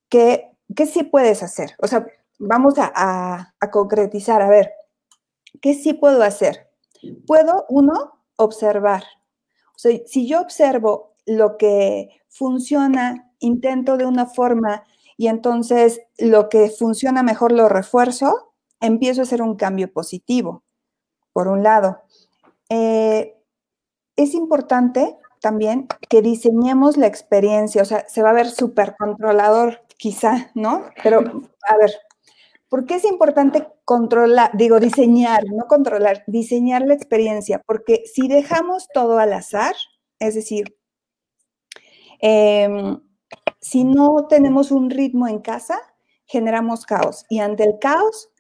que, 0.09 0.51
sí 0.87 1.03
puedes 1.05 1.43
hacer. 1.43 1.75
O 1.79 1.87
sea, 1.87 2.07
vamos 2.39 2.75
a 2.79 3.53
concretizar, 3.71 4.43
a 4.43 4.49
ver, 4.49 4.73
¿Qué 5.61 5.75
sí 5.75 5.93
puedo 5.93 6.23
hacer? 6.23 6.69
Puedo, 7.27 7.67
uno, 7.69 8.23
observar. 8.37 9.05
O 9.75 9.79
sea, 9.79 9.99
si 10.07 10.27
yo 10.27 10.41
observo 10.41 11.15
lo 11.27 11.57
que 11.57 12.09
funciona, 12.29 13.33
intento 13.39 13.97
de 13.97 14.07
una 14.07 14.27
forma 14.27 14.85
y 15.17 15.29
entonces 15.29 16.01
lo 16.19 16.49
que 16.49 16.71
funciona 16.71 17.23
mejor 17.23 17.53
lo 17.53 17.69
refuerzo, 17.69 18.55
empiezo 18.81 19.21
a 19.21 19.25
hacer 19.25 19.43
un 19.43 19.57
cambio 19.57 19.93
positivo, 19.93 20.65
por 21.33 21.49
un 21.49 21.63
lado. 21.63 22.03
Eh, 22.69 23.37
es 24.17 24.35
importante 24.35 25.17
también 25.41 25.89
que 26.09 26.23
diseñemos 26.23 26.97
la 26.97 27.07
experiencia, 27.07 27.83
o 27.83 27.85
sea, 27.85 28.09
se 28.09 28.23
va 28.23 28.31
a 28.31 28.35
ver 28.35 28.51
súper 28.51 28.97
controlador 28.97 29.83
quizá, 29.97 30.51
¿no? 30.55 30.85
Pero, 31.03 31.21
a 31.21 31.77
ver, 31.77 31.93
¿Por 32.73 32.87
qué 32.87 32.95
es 32.95 33.05
importante 33.05 33.69
controlar, 33.85 34.51
digo, 34.55 34.81
diseñar, 34.81 35.45
no 35.45 35.67
controlar, 35.67 36.25
diseñar 36.27 36.81
la 36.87 36.95
experiencia? 36.95 37.61
Porque 37.67 38.05
si 38.11 38.29
dejamos 38.29 38.89
todo 38.95 39.19
al 39.19 39.35
azar, 39.35 39.75
es 40.19 40.35
decir, 40.35 40.75
em, 42.19 42.99
si 43.61 43.85
no 43.85 44.27
tenemos 44.27 44.71
un 44.71 44.89
ritmo 44.89 45.29
en 45.29 45.41
casa, 45.41 45.79
generamos 46.25 46.87
caos. 46.87 47.27
Y 47.29 47.41
ante 47.41 47.65
el 47.65 47.75
caos 47.79 48.31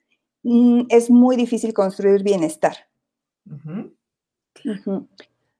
mm, 0.44 0.84
es 0.88 1.10
muy 1.10 1.36
difícil 1.36 1.74
construir 1.74 2.22
bienestar. 2.22 2.88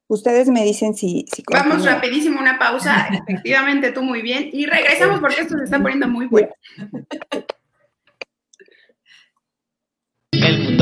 Ustedes 0.07 0.49
me 0.49 0.65
dicen 0.65 0.95
si... 0.95 1.27
si 1.31 1.43
Vamos 1.53 1.85
rapidísimo, 1.85 2.41
una 2.41 2.59
pausa. 2.59 3.07
Efectivamente, 3.29 3.93
tú 3.93 4.03
muy 4.03 4.23
bien. 4.23 4.49
Y 4.51 4.65
regresamos 4.65 5.21
porque 5.21 5.43
esto 5.43 5.59
se 5.59 5.65
está 5.65 5.79
poniendo 5.79 6.09
muy 6.09 6.27
bueno. 6.27 6.49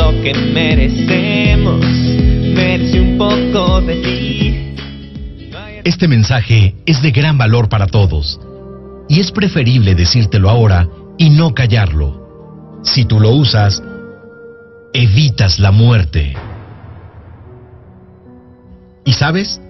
Mundo 0.01 0.23
que 0.23 0.35
merecemos 0.35 1.85
merece 1.85 3.01
un 3.01 3.19
poco 3.19 3.81
de 3.83 3.97
ti. 3.97 4.75
Este 5.85 6.09
mensaje 6.09 6.75
es 6.87 7.03
de 7.03 7.11
gran 7.11 7.37
valor 7.37 7.69
para 7.69 7.87
todos 7.87 8.41
y 9.09 9.21
es 9.21 9.31
preferible 9.31 9.95
decírtelo 9.95 10.49
ahora 10.49 10.89
y 11.19 11.31
no 11.31 11.55
callarlo. 11.55 12.81
Si 12.83 13.05
tú 13.05 13.21
lo 13.21 13.31
usas, 13.31 13.83
evitas 14.95 15.59
la 15.59 15.71
muerte. 15.71 16.35
¿Y 19.05 19.13
sabes? 19.13 19.61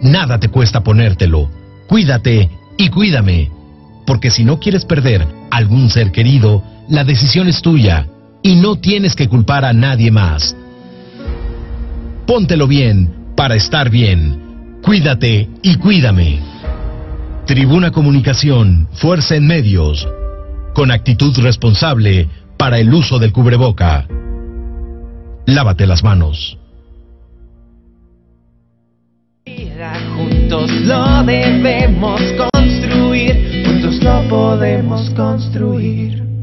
Nada 0.00 0.38
te 0.40 0.48
cuesta 0.48 0.82
ponértelo. 0.82 1.50
Cuídate 1.88 2.50
y 2.78 2.88
cuídame. 2.88 3.50
Porque 4.06 4.30
si 4.30 4.44
no 4.44 4.60
quieres 4.60 4.84
perder 4.84 5.26
algún 5.50 5.90
ser 5.90 6.12
querido, 6.12 6.62
la 6.88 7.04
decisión 7.04 7.48
es 7.48 7.62
tuya 7.62 8.06
y 8.44 8.56
no 8.56 8.76
tienes 8.76 9.16
que 9.16 9.26
culpar 9.26 9.64
a 9.64 9.72
nadie 9.72 10.10
más. 10.10 10.54
Póntelo 12.26 12.68
bien 12.68 13.32
para 13.34 13.56
estar 13.56 13.88
bien. 13.88 14.78
Cuídate 14.82 15.48
y 15.62 15.76
cuídame. 15.76 16.40
Tribuna 17.46 17.90
Comunicación, 17.90 18.86
Fuerza 18.92 19.34
en 19.36 19.46
Medios, 19.46 20.06
con 20.74 20.90
actitud 20.90 21.34
responsable 21.38 22.28
para 22.58 22.78
el 22.78 22.92
uso 22.92 23.18
del 23.18 23.32
cubreboca. 23.32 24.06
Lávate 25.46 25.86
las 25.86 26.04
manos. 26.04 26.58
Juntos 30.16 30.70
lo 30.82 31.24
debemos 31.24 32.20
construir, 32.52 33.64
juntos 33.66 34.02
lo 34.02 34.28
podemos 34.28 35.10
construir. 35.10 36.33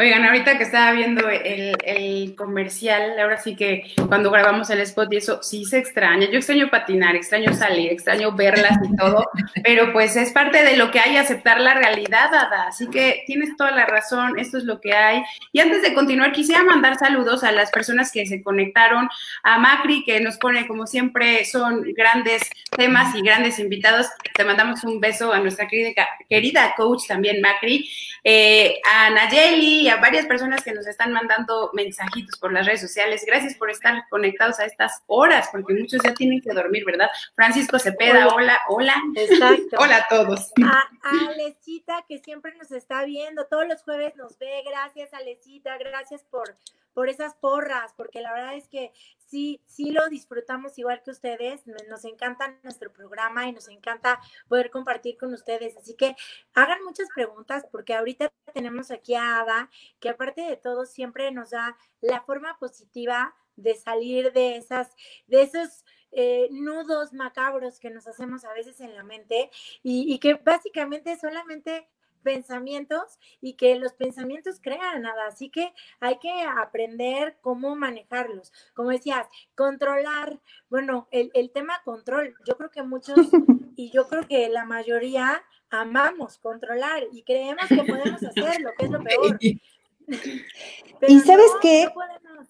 Oigan, 0.00 0.24
ahorita 0.24 0.56
que 0.56 0.64
estaba 0.64 0.92
viendo 0.92 1.28
el, 1.28 2.34
comercial, 2.34 3.20
ahora 3.20 3.36
sí 3.38 3.54
que 3.54 3.92
cuando 4.08 4.30
grabamos 4.30 4.70
el 4.70 4.80
spot 4.80 5.12
y 5.12 5.18
eso, 5.18 5.42
sí 5.42 5.66
se 5.66 5.76
extraña. 5.76 6.26
Yo 6.30 6.38
extraño 6.38 6.70
patinar, 6.70 7.16
extraño 7.16 7.52
salir, 7.52 7.92
extraño 7.92 8.32
verlas 8.32 8.78
y 8.82 8.96
todo, 8.96 9.28
pero 9.62 9.92
pues 9.92 10.16
es 10.16 10.32
parte 10.32 10.64
de 10.64 10.78
lo 10.78 10.90
que 10.90 11.00
hay, 11.00 11.18
aceptar 11.18 11.60
la 11.60 11.74
realidad, 11.74 12.34
Ada. 12.34 12.68
Así 12.68 12.88
que 12.88 13.24
tienes 13.26 13.54
toda 13.58 13.72
la 13.72 13.84
razón, 13.84 14.38
esto 14.38 14.56
es 14.56 14.64
lo 14.64 14.80
que 14.80 14.94
hay. 14.94 15.22
Y 15.52 15.60
antes 15.60 15.82
de 15.82 15.92
continuar, 15.92 16.32
quisiera 16.32 16.64
mandar 16.64 16.96
saludos 16.96 17.44
a 17.44 17.52
las 17.52 17.70
personas 17.70 18.10
que 18.10 18.24
se 18.24 18.42
conectaron, 18.42 19.06
a 19.42 19.58
Macri, 19.58 20.02
que 20.04 20.18
nos 20.20 20.38
pone, 20.38 20.66
como 20.66 20.86
siempre, 20.86 21.44
son 21.44 21.82
grandes 21.94 22.48
temas 22.74 23.14
y 23.14 23.20
grandes 23.20 23.58
invitados. 23.58 24.06
Te 24.34 24.44
mandamos 24.44 24.82
un 24.82 24.98
beso 24.98 25.30
a 25.30 25.40
nuestra 25.40 25.68
querida, 25.68 26.08
querida 26.26 26.72
coach 26.74 27.06
también, 27.06 27.42
Macri, 27.42 27.86
eh, 28.24 28.80
a 28.90 29.10
Nayeli, 29.10 29.89
a 29.90 30.00
varias 30.00 30.26
personas 30.26 30.62
que 30.62 30.72
nos 30.72 30.86
están 30.86 31.12
mandando 31.12 31.70
mensajitos 31.74 32.38
por 32.38 32.52
las 32.52 32.66
redes 32.66 32.80
sociales. 32.80 33.24
Gracias 33.26 33.54
por 33.54 33.70
estar 33.70 34.04
conectados 34.08 34.58
a 34.60 34.64
estas 34.64 35.02
horas, 35.06 35.48
porque 35.52 35.74
muchos 35.74 36.00
ya 36.02 36.14
tienen 36.14 36.40
que 36.40 36.52
dormir, 36.52 36.84
¿verdad? 36.84 37.08
Francisco 37.34 37.78
Cepeda, 37.78 38.28
hola, 38.28 38.58
hola. 38.68 38.94
Exacto. 39.16 39.76
hola 39.78 39.96
a 39.96 40.08
todos. 40.08 40.52
A, 40.64 40.82
a 41.02 41.30
Alecita, 41.30 42.04
que 42.08 42.18
siempre 42.18 42.54
nos 42.56 42.70
está 42.72 43.04
viendo, 43.04 43.46
todos 43.46 43.66
los 43.66 43.82
jueves 43.82 44.16
nos 44.16 44.38
ve. 44.38 44.62
Gracias, 44.66 45.12
Alecita, 45.12 45.76
gracias 45.78 46.24
por, 46.24 46.56
por 46.94 47.08
esas 47.08 47.34
porras, 47.34 47.92
porque 47.96 48.20
la 48.20 48.32
verdad 48.32 48.54
es 48.54 48.68
que 48.68 48.92
sí, 49.30 49.62
sí 49.66 49.92
lo 49.92 50.08
disfrutamos 50.08 50.76
igual 50.78 51.02
que 51.04 51.12
ustedes. 51.12 51.62
Nos 51.88 52.04
encanta 52.04 52.58
nuestro 52.62 52.92
programa 52.92 53.46
y 53.46 53.52
nos 53.52 53.68
encanta 53.68 54.20
poder 54.48 54.70
compartir 54.70 55.16
con 55.16 55.32
ustedes. 55.32 55.76
Así 55.76 55.94
que 55.94 56.16
hagan 56.54 56.82
muchas 56.84 57.08
preguntas, 57.14 57.64
porque 57.70 57.94
ahorita 57.94 58.32
tenemos 58.52 58.90
aquí 58.90 59.14
a 59.14 59.40
Ada, 59.40 59.70
que 60.00 60.08
aparte 60.08 60.42
de 60.42 60.56
todo 60.56 60.84
siempre 60.84 61.30
nos 61.30 61.50
da 61.50 61.76
la 62.00 62.20
forma 62.22 62.58
positiva 62.58 63.34
de 63.56 63.74
salir 63.74 64.32
de 64.32 64.56
esas, 64.56 64.94
de 65.26 65.42
esos 65.42 65.84
eh, 66.12 66.48
nudos 66.50 67.12
macabros 67.12 67.78
que 67.78 67.90
nos 67.90 68.06
hacemos 68.08 68.44
a 68.44 68.52
veces 68.52 68.80
en 68.80 68.96
la 68.96 69.04
mente 69.04 69.50
y, 69.82 70.12
y 70.12 70.18
que 70.18 70.34
básicamente 70.34 71.16
solamente 71.18 71.88
pensamientos 72.20 73.18
y 73.40 73.54
que 73.54 73.76
los 73.76 73.92
pensamientos 73.92 74.60
crean 74.60 75.02
nada, 75.02 75.26
así 75.26 75.50
que 75.50 75.72
hay 76.00 76.18
que 76.18 76.30
aprender 76.42 77.38
cómo 77.40 77.76
manejarlos. 77.76 78.52
Como 78.74 78.90
decías, 78.90 79.26
controlar, 79.54 80.40
bueno, 80.68 81.08
el, 81.10 81.30
el 81.34 81.50
tema 81.50 81.80
control, 81.84 82.34
yo 82.46 82.56
creo 82.56 82.70
que 82.70 82.82
muchos 82.82 83.16
y 83.76 83.90
yo 83.90 84.08
creo 84.08 84.26
que 84.26 84.48
la 84.48 84.64
mayoría 84.64 85.42
amamos 85.70 86.38
controlar 86.38 87.04
y 87.12 87.22
creemos 87.22 87.66
que 87.68 87.84
podemos 87.84 88.22
hacerlo, 88.22 88.70
que 88.76 88.84
es 88.84 88.90
lo 88.90 89.02
peor. 89.02 89.38
Pero 91.00 91.12
y 91.12 91.20
sabes 91.20 91.50
no, 91.54 91.60
qué? 91.60 91.88
no 92.24 92.46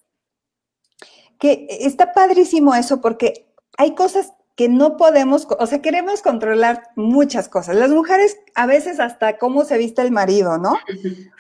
que 1.39 1.67
está 1.71 2.13
padrísimo 2.13 2.75
eso 2.75 3.01
porque 3.01 3.51
hay 3.79 3.95
cosas 3.95 4.35
que 4.57 4.69
no 4.69 4.97
podemos, 4.97 5.47
o 5.59 5.67
sea, 5.67 5.81
queremos 5.81 6.23
controlar 6.23 6.83
muchas 6.97 7.49
cosas. 7.49 7.77
Las 7.77 7.91
mujeres 7.91 8.39
a 8.55 8.67
veces 8.67 9.01
hasta 9.01 9.39
cómo 9.39 9.65
se 9.65 9.79
viste 9.79 10.03
el 10.03 10.13
marido, 10.13 10.59
¿no? 10.59 10.75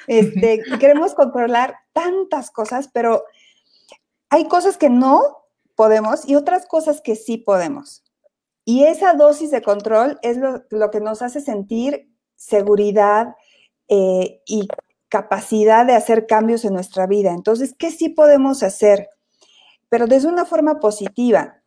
Este, 0.06 0.62
queremos 0.78 1.14
controlar 1.14 1.76
tantas 1.92 2.50
cosas, 2.50 2.88
pero 2.92 3.24
hay 4.30 4.48
cosas 4.48 4.78
que 4.78 4.88
no 4.88 5.44
podemos 5.74 6.26
y 6.28 6.34
otras 6.36 6.66
cosas 6.66 7.00
que 7.00 7.16
sí 7.16 7.36
podemos. 7.36 8.04
Y 8.64 8.84
esa 8.84 9.14
dosis 9.14 9.50
de 9.50 9.62
control 9.62 10.18
es 10.22 10.36
lo, 10.36 10.64
lo 10.70 10.90
que 10.90 11.00
nos 11.00 11.22
hace 11.22 11.40
sentir 11.40 12.10
seguridad 12.36 13.34
eh, 13.88 14.40
y 14.46 14.68
capacidad 15.10 15.84
de 15.84 15.94
hacer 15.94 16.26
cambios 16.26 16.64
en 16.64 16.72
nuestra 16.72 17.06
vida. 17.06 17.32
Entonces, 17.32 17.74
¿qué 17.76 17.90
sí 17.90 18.08
podemos 18.08 18.62
hacer? 18.62 19.10
Pero 19.88 20.06
desde 20.06 20.28
una 20.28 20.46
forma 20.46 20.78
positiva. 20.80 21.59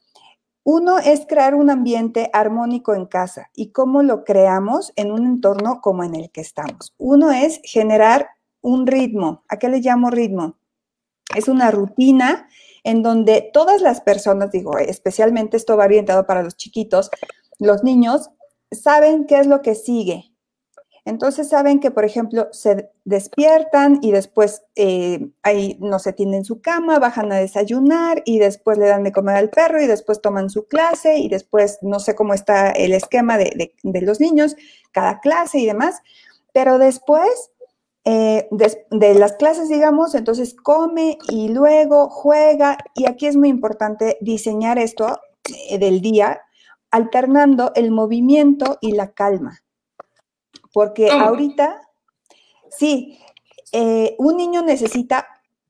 Uno 0.65 0.97
es 0.97 1.25
crear 1.27 1.55
un 1.55 1.69
ambiente 1.69 2.29
armónico 2.31 2.93
en 2.95 3.05
casa 3.05 3.49
y 3.53 3.71
cómo 3.71 4.01
lo 4.01 4.23
creamos 4.23 4.93
en 4.95 5.11
un 5.11 5.25
entorno 5.25 5.81
como 5.81 6.05
en 6.05 6.15
el 6.15 6.31
que 6.31 6.39
estamos. 6.39 6.93
Uno 6.97 7.31
es 7.31 7.59
generar 7.63 8.29
un 8.61 8.87
ritmo. 8.87 9.43
¿A 9.49 9.59
qué 9.59 9.67
le 9.67 9.79
llamo 9.79 10.09
ritmo? 10.09 10.57
Es 11.35 11.49
una 11.49 11.69
rutina 11.69 12.47
en 12.83 13.03
donde 13.03 13.49
todas 13.53 13.81
las 13.81 14.01
personas, 14.01 14.51
digo, 14.51 14.77
especialmente 14.77 15.57
esto 15.57 15.75
va 15.75 15.85
orientado 15.85 16.25
para 16.25 16.43
los 16.43 16.55
chiquitos, 16.55 17.09
los 17.59 17.83
niños, 17.83 18.29
saben 18.71 19.25
qué 19.25 19.39
es 19.39 19.47
lo 19.47 19.61
que 19.61 19.75
sigue. 19.75 20.32
Entonces 21.05 21.49
saben 21.49 21.81
que, 21.81 21.91
por 21.91 22.05
ejemplo, 22.05 22.47
se 22.51 22.89
despiertan 23.03 23.99
y 24.01 24.11
después 24.11 24.63
eh, 24.75 25.27
ahí 25.41 25.77
no 25.81 25.99
se 25.99 26.13
tienen 26.13 26.45
su 26.45 26.61
cama, 26.61 26.97
bajan 26.97 27.29
a 27.33 27.37
desayunar 27.37 28.21
y 28.25 28.39
después 28.39 28.77
le 28.77 28.87
dan 28.87 29.03
de 29.03 29.11
comer 29.11 29.35
al 29.35 29.49
perro 29.49 29.81
y 29.81 29.87
después 29.87 30.21
toman 30.21 30.49
su 30.49 30.65
clase 30.67 31.17
y 31.17 31.27
después 31.27 31.79
no 31.81 31.99
sé 31.99 32.15
cómo 32.15 32.33
está 32.33 32.71
el 32.71 32.93
esquema 32.93 33.37
de, 33.37 33.73
de, 33.83 34.01
los 34.01 34.21
niños, 34.21 34.55
cada 34.93 35.19
clase 35.19 35.59
y 35.59 35.65
demás, 35.65 36.01
pero 36.53 36.77
después 36.77 37.51
eh, 38.05 38.47
de, 38.51 38.85
de, 38.91 39.15
las 39.15 39.33
clases, 39.33 39.67
digamos, 39.67 40.15
entonces 40.15 40.55
come 40.55 41.17
y 41.29 41.49
luego 41.49 42.09
juega. 42.09 42.77
Y 42.95 43.07
aquí 43.07 43.27
es 43.27 43.35
muy 43.35 43.49
importante 43.49 44.17
diseñar 44.21 44.79
esto 44.79 45.19
eh, 45.69 45.77
del 45.79 45.99
día 45.99 46.41
alternando 46.91 47.73
el 47.75 47.91
movimiento 47.91 48.77
y 48.79 48.93
la 48.93 49.11
calma 49.11 49.63
porque 50.73 51.07
¿Cómo? 51.07 51.25
ahorita, 51.25 51.87
sí, 52.69 53.19
eh, 53.71 54.15
un 54.17 54.35
niño 54.37 54.61
necesita 54.63 55.27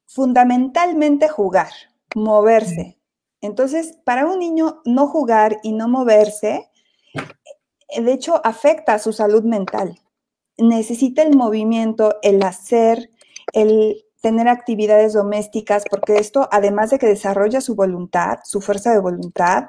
fundamentalmente 0.08 1.28
jugar, 1.28 1.70
moverse. 2.16 2.98
Entonces, 3.42 3.98
para 4.06 4.26
un 4.26 4.40
niño 4.40 4.82
no 4.86 5.08
jugar 5.08 5.58
y 5.64 5.74
no 5.74 5.88
moverse, 5.88 6.70
eh, 7.90 8.02
de 8.02 8.14
hecho, 8.14 8.42
afecta 8.46 8.94
a 8.94 9.00
su 9.00 9.12
salud 9.12 9.44
mental. 9.44 10.00
Necesita 10.58 11.24
el 11.24 11.36
movimiento, 11.36 12.16
el 12.22 12.42
hacer, 12.44 13.10
el 13.52 14.06
tener 14.22 14.48
actividades 14.48 15.14
domésticas, 15.14 15.84
porque 15.90 16.16
esto, 16.16 16.48
además 16.52 16.92
de 16.92 17.00
que 17.00 17.08
desarrolla 17.08 17.60
su 17.60 17.76
voluntad, 17.76 18.40
su 18.46 18.62
fuerza 18.62 18.94
de 18.94 19.00
voluntad, 19.00 19.66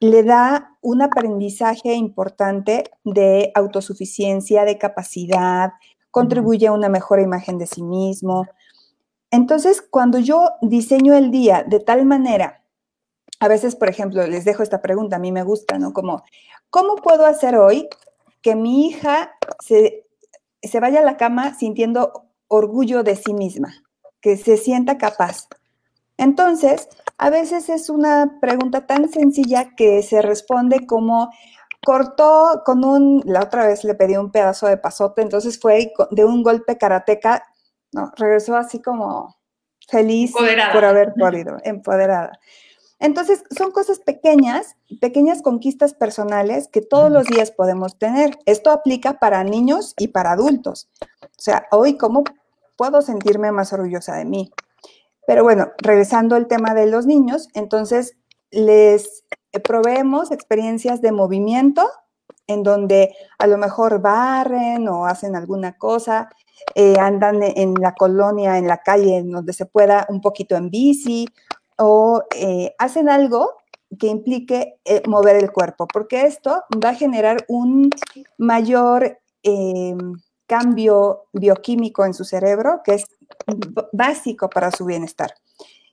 le 0.00 0.22
da 0.22 0.76
un 0.82 1.02
aprendizaje 1.02 1.94
importante 1.94 2.84
de 3.04 3.50
autosuficiencia, 3.54 4.64
de 4.64 4.78
capacidad, 4.78 5.72
contribuye 6.10 6.66
a 6.66 6.72
una 6.72 6.88
mejor 6.88 7.20
imagen 7.20 7.58
de 7.58 7.66
sí 7.66 7.82
mismo. 7.82 8.46
Entonces, 9.30 9.82
cuando 9.82 10.18
yo 10.18 10.50
diseño 10.62 11.14
el 11.14 11.30
día 11.30 11.64
de 11.66 11.80
tal 11.80 12.04
manera, 12.04 12.62
a 13.40 13.48
veces, 13.48 13.76
por 13.76 13.88
ejemplo, 13.88 14.26
les 14.26 14.44
dejo 14.44 14.62
esta 14.62 14.80
pregunta, 14.80 15.16
a 15.16 15.18
mí 15.18 15.32
me 15.32 15.42
gusta, 15.42 15.78
¿no? 15.78 15.92
Como, 15.92 16.22
¿cómo 16.70 16.96
puedo 16.96 17.26
hacer 17.26 17.56
hoy 17.56 17.88
que 18.40 18.54
mi 18.54 18.86
hija 18.86 19.32
se, 19.62 20.06
se 20.62 20.80
vaya 20.80 21.00
a 21.00 21.04
la 21.04 21.16
cama 21.16 21.54
sintiendo 21.54 22.24
orgullo 22.48 23.02
de 23.02 23.16
sí 23.16 23.34
misma, 23.34 23.74
que 24.20 24.36
se 24.36 24.56
sienta 24.56 24.96
capaz? 24.96 25.48
Entonces, 26.16 26.88
a 27.18 27.30
veces 27.30 27.68
es 27.68 27.90
una 27.90 28.38
pregunta 28.40 28.86
tan 28.86 29.10
sencilla 29.10 29.74
que 29.76 30.02
se 30.02 30.22
responde 30.22 30.86
como 30.86 31.30
cortó 31.84 32.62
con 32.64 32.84
un, 32.84 33.22
la 33.24 33.42
otra 33.44 33.66
vez 33.66 33.84
le 33.84 33.94
pedí 33.94 34.16
un 34.16 34.32
pedazo 34.32 34.66
de 34.66 34.76
pasote, 34.76 35.22
entonces 35.22 35.58
fue 35.58 35.92
de 36.10 36.24
un 36.24 36.42
golpe 36.42 36.76
karateca, 36.76 37.44
no, 37.92 38.12
regresó 38.16 38.56
así 38.56 38.82
como 38.82 39.36
feliz 39.88 40.30
Empoderada. 40.30 40.72
por 40.72 40.84
haber 40.84 41.14
podido, 41.14 41.58
empoderada. 41.62 42.40
Entonces, 42.98 43.44
son 43.56 43.72
cosas 43.72 44.00
pequeñas, 44.00 44.74
pequeñas 45.00 45.42
conquistas 45.42 45.92
personales 45.92 46.66
que 46.68 46.80
todos 46.80 47.12
los 47.12 47.26
días 47.26 47.50
podemos 47.50 47.98
tener. 47.98 48.38
Esto 48.46 48.70
aplica 48.70 49.18
para 49.18 49.44
niños 49.44 49.94
y 49.98 50.08
para 50.08 50.32
adultos. 50.32 50.88
O 51.22 51.28
sea, 51.36 51.66
hoy, 51.70 51.98
¿cómo 51.98 52.24
puedo 52.74 53.02
sentirme 53.02 53.52
más 53.52 53.74
orgullosa 53.74 54.16
de 54.16 54.24
mí? 54.24 54.50
Pero 55.26 55.42
bueno, 55.42 55.72
regresando 55.78 56.36
al 56.36 56.46
tema 56.46 56.74
de 56.74 56.86
los 56.86 57.06
niños, 57.06 57.48
entonces 57.54 58.16
les 58.50 59.24
proveemos 59.64 60.30
experiencias 60.30 61.00
de 61.00 61.12
movimiento 61.12 61.88
en 62.46 62.62
donde 62.62 63.14
a 63.38 63.46
lo 63.46 63.58
mejor 63.58 64.00
barren 64.00 64.88
o 64.88 65.06
hacen 65.06 65.34
alguna 65.34 65.76
cosa, 65.76 66.28
eh, 66.74 66.94
andan 66.98 67.42
en 67.42 67.74
la 67.74 67.94
colonia, 67.94 68.56
en 68.56 68.68
la 68.68 68.78
calle, 68.78 69.16
en 69.16 69.32
donde 69.32 69.52
se 69.52 69.66
pueda 69.66 70.06
un 70.08 70.20
poquito 70.20 70.56
en 70.56 70.70
bici 70.70 71.26
o 71.78 72.22
eh, 72.34 72.74
hacen 72.78 73.08
algo 73.08 73.56
que 73.98 74.08
implique 74.08 74.80
eh, 74.84 75.02
mover 75.06 75.36
el 75.36 75.52
cuerpo, 75.52 75.86
porque 75.86 76.22
esto 76.22 76.62
va 76.82 76.90
a 76.90 76.94
generar 76.94 77.44
un 77.48 77.90
mayor 78.38 79.18
eh, 79.42 79.96
cambio 80.46 81.24
bioquímico 81.32 82.04
en 82.04 82.14
su 82.14 82.24
cerebro, 82.24 82.80
que 82.84 82.94
es 82.94 83.04
básico 83.92 84.48
para 84.48 84.70
su 84.70 84.84
bienestar. 84.84 85.34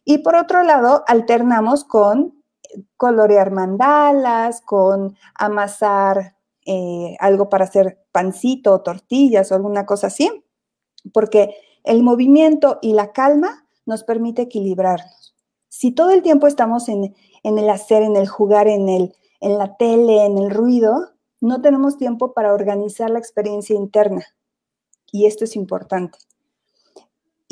Y 0.06 0.20
por 0.20 0.36
otro 0.36 0.64
lado, 0.64 1.04
alternamos 1.08 1.84
con 1.84 2.44
colorear 2.98 3.52
mandalas, 3.52 4.62
con 4.62 5.16
amasar 5.36 6.36
eh, 6.66 7.16
algo 7.20 7.50
para 7.50 7.66
hacer 7.66 8.00
pancito 8.12 8.74
o 8.74 8.82
tortillas 8.82 9.52
o 9.52 9.56
alguna 9.56 9.86
cosa 9.86 10.08
así, 10.08 10.44
porque 11.14 11.56
el 11.84 12.04
movimiento 12.04 12.80
y 12.82 12.94
la 12.94 13.12
calma 13.12 13.68
nos 13.86 14.04
permite 14.04 14.44
equilibrarnos. 14.44 15.36
Si 15.70 15.92
todo 15.92 16.12
el 16.12 16.22
tiempo 16.22 16.48
estamos 16.48 16.88
en, 16.88 17.16
en 17.44 17.58
el 17.58 17.70
hacer, 17.70 18.04
en 18.04 18.16
el 18.16 18.28
jugar, 18.28 18.68
en, 18.68 18.90
el, 18.90 19.16
en 19.42 19.58
la 19.58 19.76
tele, 19.76 20.26
en 20.26 20.38
el 20.38 20.50
ruido, 20.52 21.14
no 21.42 21.62
tenemos 21.62 21.98
tiempo 21.98 22.34
para 22.34 22.54
organizar 22.54 23.10
la 23.10 23.20
experiencia 23.20 23.76
interna. 23.76 24.26
Y 25.12 25.26
esto 25.26 25.44
es 25.44 25.56
importante. 25.56 26.18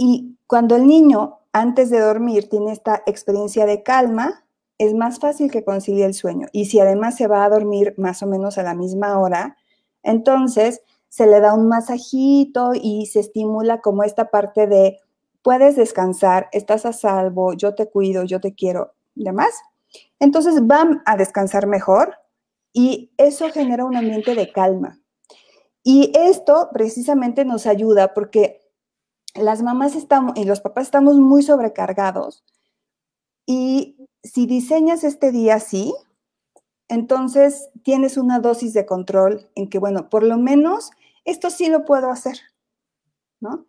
Y 0.04 0.36
cuando 0.48 0.76
el 0.78 0.88
niño 0.88 1.42
antes 1.54 1.92
de 1.92 2.00
dormir 2.00 2.50
tiene 2.50 2.72
esta 2.72 3.04
experiencia 3.06 3.68
de 3.68 3.84
calma, 3.84 4.44
es 4.80 4.96
más 4.96 5.20
fácil 5.20 5.52
que 5.52 5.64
concilie 5.64 6.06
el 6.06 6.16
sueño. 6.16 6.48
Y 6.52 6.66
si 6.66 6.80
además 6.80 7.18
se 7.18 7.28
va 7.28 7.46
a 7.46 7.50
dormir 7.50 7.94
más 7.98 8.24
o 8.24 8.26
menos 8.26 8.58
a 8.58 8.64
la 8.64 8.74
misma 8.74 9.20
hora, 9.20 9.58
entonces 10.02 10.82
se 11.08 11.28
le 11.28 11.40
da 11.40 11.54
un 11.54 11.68
masajito 11.68 12.72
y 12.74 13.06
se 13.06 13.20
estimula 13.20 13.80
como 13.82 14.04
esta 14.04 14.32
parte 14.32 14.66
de 14.66 14.98
puedes 15.44 15.76
descansar, 15.76 16.50
estás 16.52 16.88
a 16.88 16.94
salvo, 16.94 17.54
yo 17.54 17.76
te 17.76 17.88
cuido, 17.88 18.24
yo 18.24 18.42
te 18.42 18.56
quiero, 18.56 18.96
demás. 19.14 19.52
Entonces 20.20 20.66
van 20.66 21.04
a 21.06 21.16
descansar 21.16 21.68
mejor 21.68 22.16
y 22.74 23.12
eso 23.18 23.52
genera 23.52 23.86
un 23.86 23.96
ambiente 23.96 24.34
de 24.34 24.52
calma. 24.52 25.00
Y 25.84 26.12
esto 26.16 26.70
precisamente 26.74 27.46
nos 27.46 27.68
ayuda 27.68 28.16
porque 28.16 28.61
las 29.36 29.62
mamás 29.62 29.96
estamos 29.96 30.38
y 30.38 30.46
los 30.46 30.62
papás 30.62 30.86
estamos 30.86 31.18
muy 31.18 31.44
sobrecargados 31.44 32.44
y 33.46 34.08
si 34.24 34.46
diseñas 34.46 35.04
este 35.04 35.32
día 35.32 35.56
así, 35.56 35.94
entonces 36.88 37.70
tienes 37.84 38.18
una 38.18 38.40
dosis 38.40 38.74
de 38.74 38.86
control 38.86 39.50
en 39.56 39.70
que, 39.70 39.80
bueno, 39.80 40.10
por 40.10 40.24
lo 40.24 40.38
menos 40.38 40.92
esto 41.26 41.50
sí 41.50 41.70
lo 41.70 41.86
puedo 41.86 42.10
hacer, 42.10 42.40
¿no? 43.40 43.66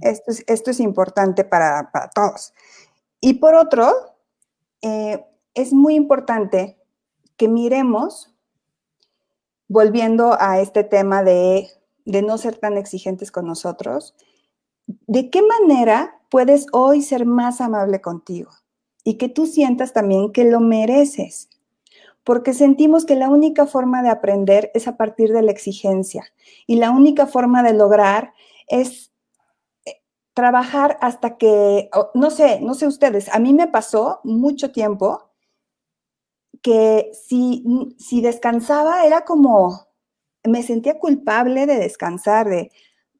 esto, 0.00 0.32
es, 0.32 0.44
esto, 0.48 0.70
es, 0.72 0.80
importante 0.80 1.44
para, 1.44 1.92
para, 1.92 2.10
todos. 2.10 2.52
Y 3.20 3.34
por 3.34 3.54
otro, 3.54 3.92
eh, 4.80 5.24
es 5.54 5.72
muy 5.72 5.94
importante 5.94 6.78
que 7.36 7.48
miremos, 7.48 8.34
volviendo 9.68 10.36
a 10.40 10.58
este 10.58 10.82
tema 10.82 11.22
de, 11.22 11.68
de 12.04 12.22
no 12.22 12.38
ser 12.38 12.56
tan 12.56 12.76
exigentes 12.76 13.30
con 13.30 13.46
nosotros, 13.46 14.14
de 14.86 15.30
qué 15.30 15.42
manera 15.42 16.20
puedes 16.28 16.66
hoy 16.72 17.02
ser 17.02 17.26
más 17.26 17.60
amable 17.60 18.00
contigo 18.00 18.50
y 19.04 19.14
que 19.14 19.28
tú 19.28 19.46
sientas 19.46 19.92
también 19.92 20.32
que 20.32 20.44
lo 20.44 20.60
mereces. 20.60 21.48
Porque 22.24 22.54
sentimos 22.54 23.04
que 23.04 23.16
la 23.16 23.28
única 23.28 23.66
forma 23.66 24.02
de 24.02 24.08
aprender 24.08 24.70
es 24.74 24.86
a 24.86 24.96
partir 24.96 25.32
de 25.32 25.42
la 25.42 25.50
exigencia. 25.50 26.24
Y 26.68 26.76
la 26.76 26.92
única 26.92 27.26
forma 27.26 27.64
de 27.64 27.72
lograr 27.72 28.32
es 28.68 29.12
eh, 29.84 30.00
trabajar 30.32 30.98
hasta 31.00 31.36
que, 31.36 31.90
no 32.14 32.30
sé, 32.30 32.60
no 32.60 32.74
sé 32.74 32.86
ustedes, 32.86 33.28
a 33.34 33.40
mí 33.40 33.52
me 33.52 33.66
pasó 33.66 34.20
mucho 34.22 34.70
tiempo 34.70 35.30
que 36.62 37.10
si, 37.12 37.64
si 37.98 38.20
descansaba 38.20 39.04
era 39.04 39.24
como, 39.24 39.88
me 40.44 40.62
sentía 40.62 41.00
culpable 41.00 41.66
de 41.66 41.76
descansar, 41.76 42.48
de, 42.48 42.70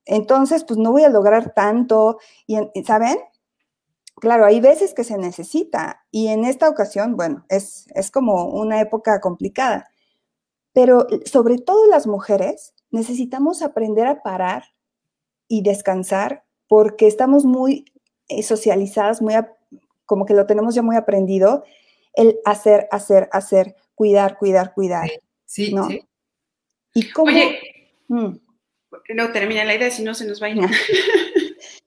entonces 0.04 0.64
pues 0.64 0.78
no 0.78 0.92
voy 0.92 1.04
a 1.04 1.08
lograr 1.08 1.54
tanto, 1.54 2.18
y, 2.46 2.56
¿saben? 2.84 3.18
Claro, 4.16 4.44
hay 4.44 4.60
veces 4.60 4.94
que 4.94 5.04
se 5.04 5.18
necesita 5.18 6.04
y 6.10 6.28
en 6.28 6.44
esta 6.44 6.68
ocasión, 6.68 7.16
bueno, 7.16 7.44
es, 7.48 7.86
es 7.94 8.10
como 8.10 8.46
una 8.46 8.80
época 8.80 9.20
complicada, 9.20 9.90
pero 10.72 11.06
sobre 11.24 11.58
todo 11.58 11.86
las 11.86 12.06
mujeres 12.06 12.74
necesitamos 12.90 13.62
aprender 13.62 14.06
a 14.06 14.22
parar 14.22 14.64
y 15.48 15.62
descansar 15.62 16.44
porque 16.68 17.06
estamos 17.06 17.44
muy 17.44 17.84
eh, 18.28 18.42
socializadas, 18.42 19.20
muy 19.20 19.34
como 20.06 20.26
que 20.26 20.34
lo 20.34 20.46
tenemos 20.46 20.74
ya 20.74 20.82
muy 20.82 20.96
aprendido, 20.96 21.64
el 22.14 22.38
hacer, 22.44 22.88
hacer, 22.90 23.28
hacer, 23.32 23.76
cuidar, 23.94 24.38
cuidar, 24.38 24.74
cuidar. 24.74 25.10
Sí, 25.44 25.72
¿no? 25.74 25.88
sí. 25.88 26.06
¿Y 26.94 27.10
cómo? 27.10 27.30
Oye, 27.30 27.58
mm. 28.08 28.36
No 29.14 29.32
termina 29.32 29.64
la 29.64 29.74
idea, 29.74 29.90
si 29.90 30.02
no 30.02 30.14
se 30.14 30.26
nos 30.26 30.42
va 30.42 30.46
a 30.46 30.50
ir. 30.50 30.58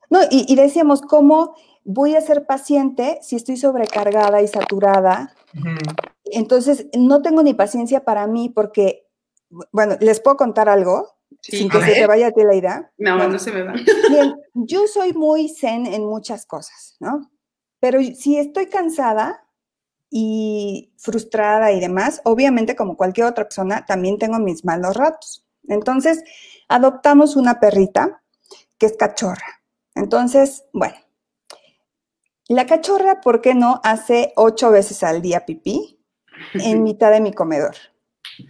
No, 0.07 0.19
y, 0.29 0.45
y 0.47 0.55
decíamos, 0.55 1.01
¿cómo 1.01 1.55
voy 1.85 2.15
a 2.15 2.21
ser 2.21 2.45
paciente 2.45 3.19
si 3.21 3.37
estoy 3.37 3.55
sobrecargada 3.55 4.41
y 4.41 4.47
saturada. 4.47 5.33
Entonces, 6.25 6.87
no 6.97 7.21
tengo 7.21 7.43
ni 7.43 7.53
paciencia 7.53 8.03
para 8.03 8.27
mí 8.27 8.51
porque, 8.53 9.07
bueno, 9.71 9.95
les 10.01 10.19
puedo 10.19 10.35
contar 10.35 10.67
algo 10.67 11.15
sin 11.41 11.69
que 11.69 11.79
se 11.81 11.93
te 11.93 12.07
vaya 12.07 12.27
a 12.27 12.31
ti 12.31 12.43
la 12.43 12.55
idea. 12.55 12.91
No, 12.97 13.17
no, 13.17 13.29
no 13.29 13.39
se 13.39 13.51
me 13.51 13.61
va. 13.61 13.73
Bien, 14.09 14.35
yo 14.55 14.87
soy 14.87 15.13
muy 15.13 15.47
zen 15.47 15.85
en 15.85 16.03
muchas 16.05 16.45
cosas, 16.45 16.97
¿no? 16.99 17.31
Pero 17.79 18.01
si 18.01 18.37
estoy 18.37 18.65
cansada 18.65 19.47
y 20.09 20.91
frustrada 20.97 21.71
y 21.71 21.79
demás, 21.79 22.19
obviamente 22.25 22.75
como 22.75 22.97
cualquier 22.97 23.27
otra 23.27 23.43
persona, 23.43 23.85
también 23.85 24.17
tengo 24.17 24.39
mis 24.39 24.65
malos 24.65 24.97
ratos. 24.97 25.45
Entonces, 25.67 26.23
adoptamos 26.67 27.35
una 27.35 27.59
perrita 27.59 28.23
que 28.77 28.85
es 28.87 28.97
cachorra. 28.97 29.61
Entonces, 29.95 30.65
bueno, 30.73 30.95
la 32.47 32.65
cachorra, 32.65 33.21
¿por 33.21 33.41
qué 33.41 33.55
no 33.55 33.81
hace 33.83 34.33
ocho 34.35 34.69
veces 34.69 35.03
al 35.03 35.21
día 35.21 35.45
pipí 35.45 35.99
en 36.53 36.83
mitad 36.83 37.11
de 37.11 37.21
mi 37.21 37.33
comedor? 37.33 37.75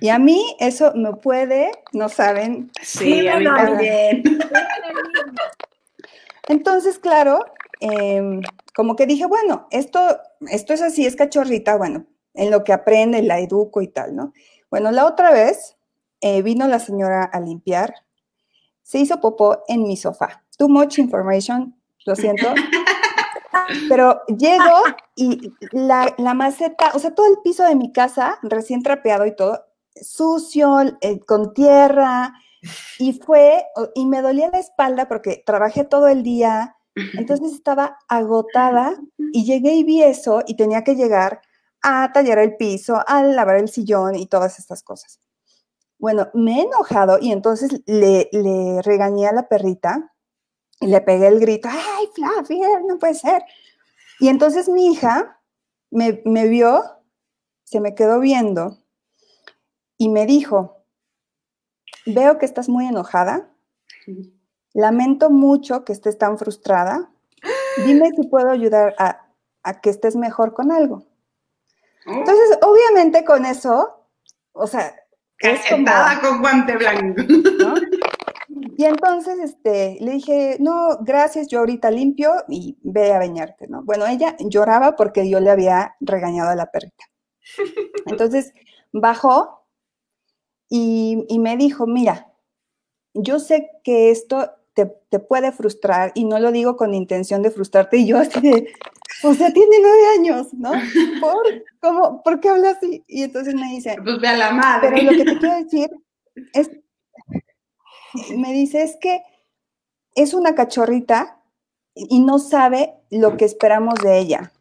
Y 0.02 0.10
a 0.10 0.20
mí 0.20 0.56
eso 0.60 0.94
me 0.96 1.14
puede, 1.14 1.72
no 1.94 2.10
saben. 2.10 2.72
Sí, 2.82 3.28
a 3.28 3.38
mí 3.38 3.46
también. 3.46 4.24
Entonces, 6.48 7.00
claro, 7.00 7.46
em, 7.80 8.42
como 8.76 8.96
que 8.96 9.06
dije, 9.06 9.26
bueno, 9.26 9.68
esto, 9.72 10.00
esto 10.50 10.74
es 10.74 10.82
así, 10.82 11.06
es 11.06 11.16
cachorrita, 11.16 11.78
bueno, 11.78 12.06
en 12.34 12.52
lo 12.52 12.64
que 12.64 12.74
aprende, 12.74 13.22
la 13.22 13.40
educo 13.40 13.82
y 13.82 13.88
tal, 13.88 14.16
¿no? 14.16 14.34
Bueno, 14.70 14.92
la 14.92 15.06
otra 15.06 15.32
vez 15.32 15.78
eh, 16.22 16.42
vino 16.42 16.68
la 16.68 16.80
señora 16.80 17.24
a 17.24 17.40
limpiar, 17.40 18.05
se 18.86 19.00
hizo 19.00 19.20
popó 19.20 19.64
en 19.68 19.84
mi 19.84 19.98
sofá. 19.98 20.44
Too 20.58 20.70
much 20.70 21.00
information, 21.00 21.76
lo 22.06 22.16
siento. 22.16 22.54
Pero 23.90 24.22
llego 24.28 24.84
y 25.16 25.52
la, 25.72 26.14
maceta, 26.36 26.92
o 26.94 27.00
sea, 27.00 27.16
todo 27.16 27.26
el 27.26 27.40
piso 27.44 27.64
de 27.64 27.76
mi 27.76 27.92
casa, 27.92 28.38
recién 28.44 28.84
trapeado 28.84 29.26
y 29.26 29.36
todo, 29.36 29.66
sucio, 30.00 30.80
eh, 31.02 31.20
con 31.26 31.54
tierra, 31.56 32.34
y 33.00 33.14
fue, 33.14 33.66
y 33.96 34.06
me 34.06 34.22
dolía 34.22 34.52
la 34.52 34.60
espalda 34.60 35.08
porque 35.08 35.42
trabajé 35.44 35.84
todo 35.84 36.08
el 36.08 36.22
día, 36.22 36.76
entonces 37.14 37.54
estaba 37.54 37.98
agotada 38.08 38.98
y 39.34 39.46
llegué 39.46 39.74
y 39.74 39.84
vi 39.84 40.04
eso 40.04 40.44
y 40.46 40.56
tenía 40.56 40.84
que 40.84 40.96
llegar 40.96 41.42
a 41.82 42.12
tallar 42.14 42.38
el 42.38 42.56
piso, 42.56 43.02
a 43.08 43.24
lavar 43.24 43.58
el 43.58 43.70
sillón 43.70 44.16
y 44.16 44.28
todas 44.28 44.60
estas 44.60 44.84
cosas. 44.84 45.20
Bueno, 45.98 46.30
me 46.34 46.60
he 46.60 46.64
enojado 46.64 47.18
y 47.20 47.32
entonces 47.32 47.82
le, 47.86 48.30
le 48.32 48.82
regañé 48.82 49.28
a 49.28 49.34
la 49.34 49.48
perrita 49.48 50.14
y 50.80 50.88
le 50.88 51.02
pegué 51.02 51.28
el 51.28 51.40
grito, 51.40 51.70
¡ay, 51.72 52.10
Fluffy, 52.14 52.62
no 52.88 53.00
puede 53.00 53.14
ser! 53.14 53.44
Y 54.20 54.28
entonces 54.28 54.70
mi 54.70 54.92
hija 54.92 55.42
me, 55.92 56.22
me 56.26 56.48
vio, 56.48 56.84
se 57.64 57.80
me 57.80 57.96
quedó 57.96 58.20
viendo 58.20 58.78
y 59.98 60.10
me 60.10 60.26
dijo, 60.26 60.84
veo 62.06 62.38
que 62.38 62.46
estás 62.46 62.70
muy 62.70 62.86
enojada, 62.88 63.50
lamento 64.74 65.30
mucho 65.30 65.86
que 65.86 65.94
estés 65.94 66.18
tan 66.18 66.38
frustrada, 66.38 67.10
dime 67.86 68.12
si 68.12 68.28
puedo 68.28 68.50
ayudar 68.50 68.96
a, 69.00 69.28
a 69.64 69.82
que 69.82 69.90
estés 69.90 70.16
mejor 70.16 70.54
con 70.54 70.72
algo. 70.72 71.06
Oh. 72.08 72.12
Entonces, 72.12 72.60
obviamente 72.62 73.26
con 73.26 73.46
eso, 73.46 74.08
o 74.52 74.68
sea, 74.68 74.96
es 75.40 75.62
como, 75.70 75.86
con 76.22 76.42
guante 76.42 76.78
blanco. 76.78 77.22
¿no? 77.60 77.76
Y 78.78 78.86
entonces 78.86 79.40
este, 79.40 79.98
le 80.02 80.14
dije, 80.14 80.58
no, 80.60 80.98
gracias, 81.02 81.48
yo 81.48 81.60
ahorita 81.60 81.92
limpio 81.92 82.34
y 82.48 82.78
ve 82.84 83.14
a 83.14 83.20
bañarte, 83.20 83.68
¿no? 83.68 83.84
Bueno, 83.84 84.06
ella 84.06 84.36
lloraba 84.40 84.96
porque 84.96 85.30
yo 85.30 85.40
le 85.40 85.50
había 85.50 85.96
regañado 86.02 86.50
a 86.50 86.56
la 86.56 86.72
perrita. 86.72 87.06
Entonces 88.06 88.54
bajó 88.92 89.66
y, 90.70 91.26
y 91.30 91.40
me 91.40 91.58
dijo, 91.58 91.88
mira, 91.88 92.32
yo 93.14 93.40
sé 93.40 93.70
que 93.84 94.12
esto 94.12 94.52
te, 94.74 94.88
te, 95.10 95.20
puede 95.20 95.54
frustrar 95.54 96.12
y 96.16 96.26
no 96.26 96.40
lo 96.40 96.52
digo 96.52 96.76
con 96.76 96.94
intención 96.94 97.42
de 97.42 97.52
frustrarte 97.52 97.98
y 97.98 98.08
yo 98.08 98.18
así 98.18 98.42
de, 98.42 98.74
o 99.26 99.34
sea, 99.34 99.52
tiene 99.52 99.78
nueve 99.82 100.08
años, 100.18 100.54
¿no? 100.54 100.72
¿Por, 101.22 101.64
cómo, 101.82 102.24
¿por 102.24 102.40
qué 102.40 102.50
habla 102.50 102.72
así? 102.72 103.04
Y 103.08 103.24
entonces 103.24 103.56
me 103.56 103.68
dice, 103.70 103.96
pues 104.04 104.20
ve 104.20 104.28
a 104.28 104.38
la 104.38 104.52
madre. 104.52 104.92
Pero 104.94 105.12
lo 105.12 105.18
que 105.18 105.26
te 105.26 105.38
quiero 105.38 105.56
decir 105.64 105.90
es 106.54 106.70
me 108.36 108.54
dice, 108.54 108.84
es 108.84 108.98
que 109.00 109.24
es 110.16 110.34
una 110.34 110.56
cachorrita 110.56 111.42
y 111.94 112.20
no 112.20 112.40
sabe 112.40 112.94
lo 113.10 113.38
que 113.38 113.46
esperamos 113.46 113.96
de 113.96 114.20
ella. 114.20 114.52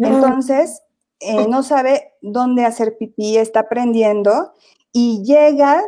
Entonces, 0.00 0.82
eh, 1.20 1.46
no 1.48 1.62
sabe 1.62 2.12
dónde 2.20 2.64
hacer 2.64 2.96
pipí, 2.98 3.36
está 3.36 3.60
aprendiendo 3.60 4.52
y 4.92 5.22
llega 5.24 5.82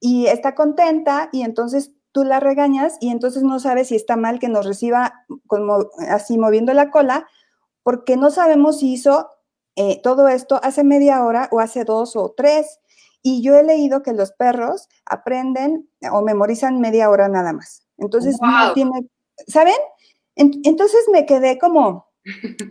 y 0.00 0.26
está 0.26 0.54
contenta 0.54 1.28
y 1.32 1.42
entonces 1.42 1.92
tú 2.12 2.24
la 2.24 2.40
regañas 2.40 2.98
y 3.00 3.10
entonces 3.10 3.42
no 3.42 3.58
sabe 3.58 3.84
si 3.84 3.96
está 3.96 4.16
mal 4.16 4.38
que 4.38 4.48
nos 4.48 4.66
reciba 4.66 5.24
como 5.46 5.86
así 6.10 6.36
moviendo 6.36 6.74
la 6.74 6.90
cola 6.90 7.26
porque 7.82 8.16
no 8.16 8.30
sabemos 8.30 8.78
si 8.78 8.92
hizo 8.92 9.30
eh, 9.76 10.00
todo 10.02 10.28
esto 10.28 10.60
hace 10.62 10.84
media 10.84 11.24
hora 11.24 11.48
o 11.50 11.60
hace 11.60 11.84
dos 11.84 12.16
o 12.16 12.34
tres. 12.36 12.78
Y 13.22 13.42
yo 13.42 13.56
he 13.56 13.62
leído 13.62 14.02
que 14.02 14.12
los 14.12 14.32
perros 14.32 14.88
aprenden 15.06 15.88
o 16.10 16.22
memorizan 16.22 16.80
media 16.80 17.08
hora 17.08 17.28
nada 17.28 17.52
más. 17.52 17.86
Entonces, 17.98 18.36
no 18.40 18.72
tiene, 18.72 19.08
¿saben? 19.46 19.76
entonces 20.34 21.04
me 21.12 21.26
quedé 21.26 21.58
como, 21.58 22.08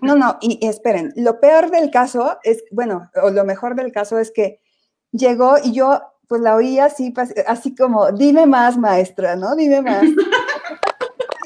no, 0.02 0.16
no, 0.16 0.38
y, 0.42 0.66
esperen, 0.66 1.14
lo 1.16 1.40
peor 1.40 1.70
del 1.72 1.92
caso 1.92 2.40
es, 2.44 2.64
bueno, 2.72 3.10
o 3.22 3.30
lo 3.30 3.46
mejor 3.46 3.76
del 3.76 3.92
caso 3.92 4.18
es 4.18 4.32
que 4.32 4.60
llegó 5.12 5.56
y 5.64 5.74
yo 5.74 6.02
pues 6.28 6.42
la 6.42 6.56
oía 6.56 6.86
así, 6.86 7.14
así 7.46 7.76
como, 7.76 8.12
dime 8.14 8.46
más, 8.46 8.78
maestra, 8.78 9.36
¿no? 9.36 9.56
Dime 9.56 9.82
más. 9.82 10.04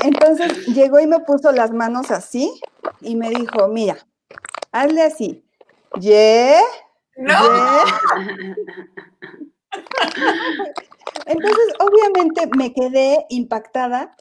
Entonces 0.06 0.68
llegó 0.68 1.00
y 1.00 1.08
me 1.08 1.20
puso 1.22 1.52
las 1.52 1.72
manos 1.72 2.12
así 2.12 2.54
y 3.02 3.16
me 3.16 3.32
dijo, 3.32 3.68
mira, 3.68 3.98
hazle 4.72 5.02
así. 5.02 5.44
¿Ye? 6.00 6.58
No. 7.18 7.34
Entonces, 11.26 11.74
obviamente 11.80 12.48
me 12.56 12.72
quedé 12.72 13.26
impactada 13.30 14.16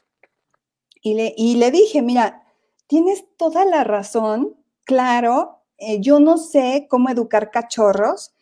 y 1.03 1.13
le, 1.13 1.35
y 1.37 1.57
le 1.57 1.69
dije, 1.69 2.01
mira, 2.01 2.43
tienes 2.87 3.23
toda 3.37 3.63
la 3.63 3.83
razón, 3.83 4.55
claro, 4.85 5.61
eh, 5.77 6.01
yo 6.01 6.19
no 6.19 6.39
sé 6.39 6.87
cómo 6.89 7.09
educar 7.09 7.51
cachorros 7.51 8.33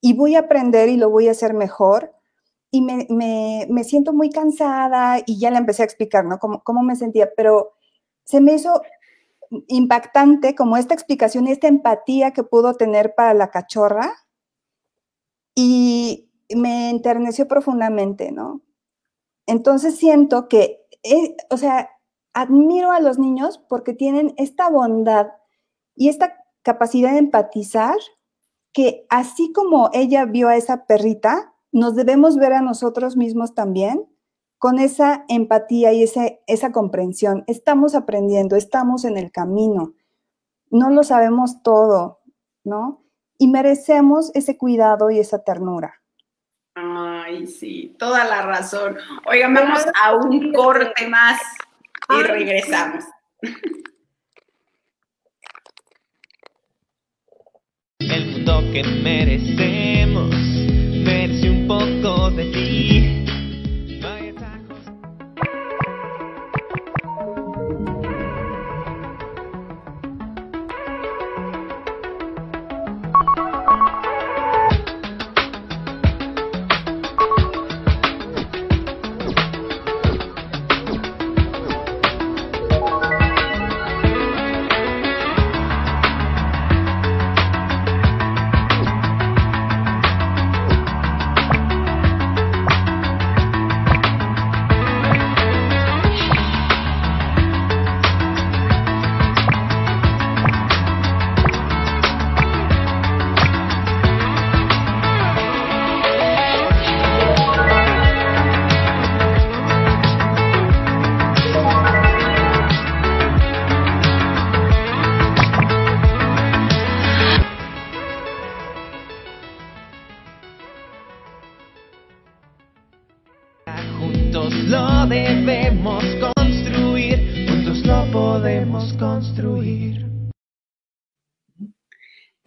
y 0.00 0.14
voy 0.14 0.34
a 0.34 0.40
aprender 0.40 0.88
y 0.88 0.96
lo 0.96 1.10
voy 1.10 1.28
a 1.28 1.32
hacer 1.32 1.54
mejor. 1.54 2.12
Y 2.70 2.82
me, 2.82 3.06
me, 3.08 3.84
siento 3.84 4.12
muy 4.12 4.30
cansada 4.30 5.20
y 5.24 5.38
ya 5.38 5.50
le 5.50 5.56
empecé 5.56 5.82
a 5.82 5.86
explicar, 5.86 6.24
¿no? 6.24 6.38
Cómo, 6.38 6.62
cómo 6.62 6.82
me 6.82 6.96
sentía, 6.96 7.30
pero 7.34 7.72
se 8.24 8.40
me 8.42 8.54
hizo 8.54 8.82
impactante 9.68 10.54
como 10.54 10.76
esta 10.76 10.92
explicación 10.92 11.46
y 11.46 11.52
esta 11.52 11.68
empatía 11.68 12.32
que 12.32 12.44
pudo 12.44 12.74
tener 12.74 13.14
para 13.14 13.32
la 13.32 13.50
cachorra 13.50 14.12
y 15.54 16.30
me 16.54 16.90
enterneció 16.90 17.48
profundamente, 17.48 18.32
¿no? 18.32 18.62
Entonces 19.46 19.96
siento 19.96 20.48
que, 20.48 20.86
eh, 21.02 21.36
o 21.50 21.56
sea, 21.56 21.90
admiro 22.34 22.92
a 22.92 23.00
los 23.00 23.18
niños 23.18 23.58
porque 23.68 23.94
tienen 23.94 24.34
esta 24.36 24.68
bondad 24.68 25.28
y 25.96 26.08
esta 26.10 26.36
capacidad 26.62 27.12
de 27.12 27.18
empatizar 27.18 27.96
que 28.72 29.06
así 29.08 29.52
como 29.52 29.90
ella 29.92 30.26
vio 30.26 30.48
a 30.48 30.56
esa 30.56 30.86
perrita, 30.86 31.54
nos 31.72 31.94
debemos 31.94 32.36
ver 32.36 32.52
a 32.52 32.62
nosotros 32.62 33.16
mismos 33.16 33.54
también 33.54 34.06
con 34.58 34.78
esa 34.78 35.24
empatía 35.28 35.92
y 35.92 36.02
esa 36.02 36.72
comprensión. 36.72 37.44
Estamos 37.46 37.94
aprendiendo, 37.94 38.56
estamos 38.56 39.04
en 39.04 39.16
el 39.16 39.30
camino, 39.30 39.94
no 40.70 40.90
lo 40.90 41.04
sabemos 41.04 41.62
todo, 41.62 42.20
¿no? 42.64 43.04
Y 43.38 43.48
merecemos 43.48 44.32
ese 44.34 44.58
cuidado 44.58 45.10
y 45.10 45.20
esa 45.20 45.44
ternura. 45.44 46.02
Ay, 46.74 47.46
sí, 47.46 47.94
toda 47.98 48.24
la 48.24 48.42
razón. 48.42 48.96
Oigan, 49.26 49.54
vamos 49.54 49.84
a 50.02 50.14
un 50.16 50.52
corte 50.52 51.08
más 51.08 51.40
y 52.10 52.22
regresamos. 52.22 53.04
El 58.00 58.32
mundo 58.32 58.60
que 58.72 58.82
merecemos 59.02 60.34
merece 61.18 61.50
un 61.50 61.66
poco 61.66 62.30
de 62.30 62.44
ti. 62.44 63.37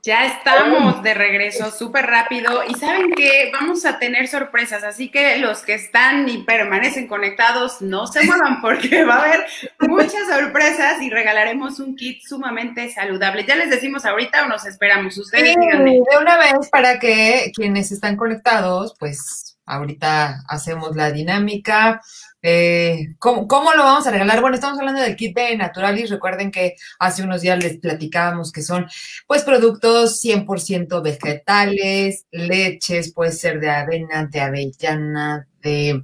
Ya 0.03 0.25
estamos 0.27 1.01
de 1.01 1.15
regreso 1.15 1.71
súper 1.71 2.05
rápido 2.05 2.63
y 2.67 2.75
saben 2.75 3.11
que 3.13 3.49
vamos 3.51 3.85
a 3.85 3.97
tener 3.97 4.27
sorpresas, 4.27 4.83
así 4.83 5.09
que 5.09 5.37
los 5.37 5.63
que 5.63 5.73
están 5.73 6.29
y 6.29 6.43
permanecen 6.43 7.07
conectados 7.07 7.81
no 7.81 8.05
se 8.05 8.23
muevan 8.23 8.61
porque 8.61 9.03
va 9.03 9.15
a 9.15 9.23
haber 9.23 9.45
muchas 9.79 10.27
sorpresas 10.29 11.01
y 11.01 11.09
regalaremos 11.09 11.79
un 11.79 11.95
kit 11.95 12.21
sumamente 12.21 12.87
saludable. 12.91 13.45
Ya 13.47 13.55
les 13.55 13.71
decimos 13.71 14.05
ahorita 14.05 14.45
o 14.45 14.47
nos 14.47 14.67
esperamos, 14.67 15.17
ustedes 15.17 15.55
díganme. 15.59 15.93
De 15.93 16.17
una 16.19 16.37
vez 16.37 16.69
para 16.71 16.99
que 16.99 17.51
quienes 17.55 17.91
están 17.91 18.15
conectados, 18.15 18.95
pues 18.99 19.50
ahorita 19.71 20.43
hacemos 20.47 20.95
la 20.95 21.11
dinámica. 21.11 22.01
Eh, 22.41 23.15
¿cómo, 23.19 23.73
lo 23.73 23.83
vamos 23.83 24.05
a 24.05 24.11
regalar? 24.11 24.41
Bueno, 24.41 24.55
estamos 24.55 24.77
hablando 24.77 25.01
del 25.01 25.15
kit 25.15 25.35
de 25.35 25.55
Naturalis. 25.55 26.09
Recuerden 26.09 26.51
que 26.51 26.75
hace 26.99 27.23
unos 27.23 27.41
días 27.41 27.63
les 27.63 27.77
platicábamos 27.77 28.51
que 28.51 28.61
son, 28.61 28.87
pues, 29.27 29.43
productos 29.43 30.19
100% 30.23 31.01
vegetales, 31.01 32.25
leches, 32.31 33.13
puede 33.13 33.31
ser 33.31 33.59
de 33.59 33.69
avena, 33.69 34.25
de 34.25 34.41
avellana, 34.41 35.47
de, 35.61 36.03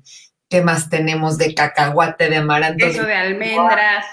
¿qué 0.50 0.62
más 0.62 0.90
tenemos? 0.90 1.38
De 1.38 1.54
cacahuate, 1.54 2.30
de 2.30 2.38
amaranto. 2.38 2.86
Eso 2.86 3.04
de 3.04 3.16
almendras. 3.16 4.06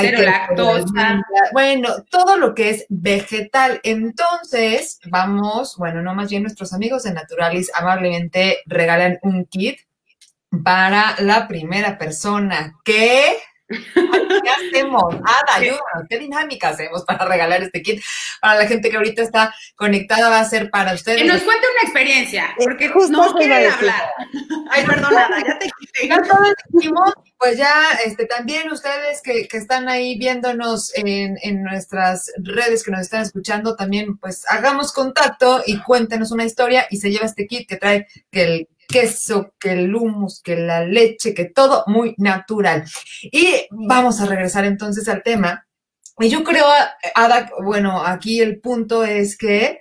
Cero 0.00 0.18
lactosa. 0.22 1.22
Bueno, 1.52 1.88
todo 2.10 2.36
lo 2.36 2.54
que 2.54 2.70
es 2.70 2.86
vegetal. 2.88 3.80
Entonces, 3.82 5.00
vamos, 5.06 5.76
bueno, 5.76 6.02
no 6.02 6.14
más 6.14 6.30
bien 6.30 6.42
nuestros 6.42 6.72
amigos 6.72 7.02
de 7.02 7.12
Naturalis 7.12 7.70
amablemente 7.74 8.58
regalan 8.66 9.18
un 9.22 9.44
kit 9.46 9.80
para 10.64 11.14
la 11.18 11.48
primera 11.48 11.98
persona. 11.98 12.74
¿Qué? 12.84 13.38
¿Qué 13.68 14.50
hacemos? 14.50 15.14
Ada, 15.14 15.56
ayúdanos. 15.56 16.06
¿Qué 16.08 16.18
dinámica 16.18 16.70
hacemos 16.70 17.04
para 17.04 17.24
regalar 17.24 17.62
este 17.62 17.82
kit? 17.82 18.02
Para 18.40 18.56
la 18.60 18.66
gente 18.66 18.90
que 18.90 18.96
ahorita 18.96 19.22
está 19.22 19.54
conectada, 19.76 20.28
va 20.28 20.40
a 20.40 20.44
ser 20.44 20.70
para 20.70 20.92
ustedes. 20.92 21.22
Que 21.22 21.28
nos 21.28 21.42
cuente 21.42 21.66
una 21.72 21.82
experiencia, 21.82 22.54
porque 22.58 22.88
no 22.88 23.34
quieren 23.34 23.70
hablar. 23.70 24.10
Ay, 24.70 24.84
perdón, 24.84 25.16
Ada, 25.16 25.38
ya 25.46 25.58
te 25.58 25.70
quité. 25.78 26.08
Ya 26.08 26.22
todos 26.22 26.52
dijimos, 26.68 27.12
pues 27.42 27.58
ya 27.58 27.74
este, 28.06 28.26
también 28.26 28.70
ustedes 28.70 29.20
que, 29.20 29.48
que 29.48 29.56
están 29.56 29.88
ahí 29.88 30.16
viéndonos 30.16 30.96
en, 30.96 31.36
en, 31.42 31.64
nuestras 31.64 32.30
redes, 32.36 32.84
que 32.84 32.92
nos 32.92 33.00
están 33.00 33.22
escuchando, 33.22 33.74
también 33.74 34.16
pues 34.18 34.44
hagamos 34.48 34.92
contacto 34.92 35.60
y 35.66 35.80
cuéntenos 35.82 36.30
una 36.30 36.44
historia 36.44 36.86
y 36.88 36.98
se 36.98 37.10
lleva 37.10 37.26
este 37.26 37.48
kit 37.48 37.68
que 37.68 37.78
trae 37.78 38.06
que 38.30 38.44
el 38.44 38.68
queso, 38.86 39.54
que 39.58 39.72
el 39.72 39.92
humus, 39.92 40.40
que 40.40 40.54
la 40.54 40.84
leche, 40.84 41.34
que 41.34 41.46
todo 41.46 41.82
muy 41.88 42.14
natural. 42.16 42.84
Y 43.22 43.66
vamos 43.72 44.20
a 44.20 44.26
regresar 44.26 44.64
entonces 44.64 45.08
al 45.08 45.24
tema. 45.24 45.66
Y 46.20 46.28
yo 46.28 46.44
creo, 46.44 46.66
Ada, 47.16 47.50
bueno, 47.64 48.06
aquí 48.06 48.40
el 48.40 48.60
punto 48.60 49.02
es 49.02 49.36
que 49.36 49.80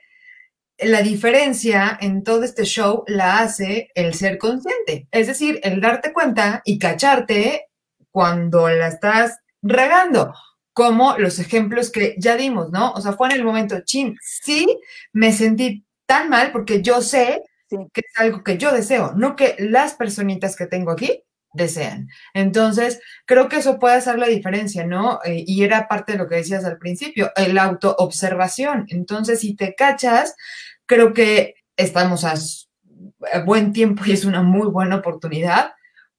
la 0.81 1.01
diferencia 1.01 1.97
en 2.01 2.23
todo 2.23 2.43
este 2.43 2.63
show 2.63 3.03
la 3.07 3.39
hace 3.39 3.89
el 3.95 4.13
ser 4.13 4.37
consciente, 4.37 5.07
es 5.11 5.27
decir, 5.27 5.59
el 5.63 5.79
darte 5.81 6.13
cuenta 6.13 6.61
y 6.65 6.79
cacharte 6.79 7.67
cuando 8.09 8.67
la 8.67 8.87
estás 8.87 9.39
regando, 9.61 10.33
como 10.73 11.17
los 11.17 11.39
ejemplos 11.39 11.91
que 11.91 12.15
ya 12.17 12.35
dimos, 12.35 12.71
¿no? 12.71 12.91
O 12.93 13.01
sea, 13.01 13.13
fue 13.13 13.29
en 13.29 13.35
el 13.35 13.43
momento, 13.43 13.81
chin, 13.81 14.17
sí, 14.21 14.79
me 15.13 15.31
sentí 15.31 15.85
tan 16.05 16.29
mal 16.29 16.51
porque 16.51 16.81
yo 16.81 17.01
sé 17.01 17.43
que 17.69 18.01
es 18.01 18.19
algo 18.19 18.43
que 18.43 18.57
yo 18.57 18.73
deseo, 18.73 19.13
no 19.15 19.35
que 19.35 19.55
las 19.59 19.93
personitas 19.93 20.55
que 20.55 20.67
tengo 20.67 20.91
aquí 20.91 21.23
desean. 21.53 22.09
Entonces, 22.33 22.99
creo 23.25 23.49
que 23.49 23.57
eso 23.57 23.79
puede 23.79 23.95
hacer 23.95 24.17
la 24.19 24.27
diferencia, 24.27 24.85
¿no? 24.85 25.19
Eh, 25.23 25.43
y 25.45 25.63
era 25.63 25.87
parte 25.87 26.13
de 26.13 26.17
lo 26.17 26.27
que 26.27 26.35
decías 26.35 26.65
al 26.65 26.77
principio, 26.77 27.31
el 27.35 27.57
autoobservación. 27.57 28.85
Entonces, 28.89 29.39
si 29.41 29.55
te 29.55 29.75
cachas, 29.75 30.35
creo 30.85 31.13
que 31.13 31.55
estamos 31.75 32.23
a, 32.25 32.35
buen 33.45 33.73
tiempo 33.73 34.03
y 34.05 34.11
es 34.11 34.25
una 34.25 34.41
muy 34.41 34.67
buena 34.67 34.97
oportunidad 34.97 35.73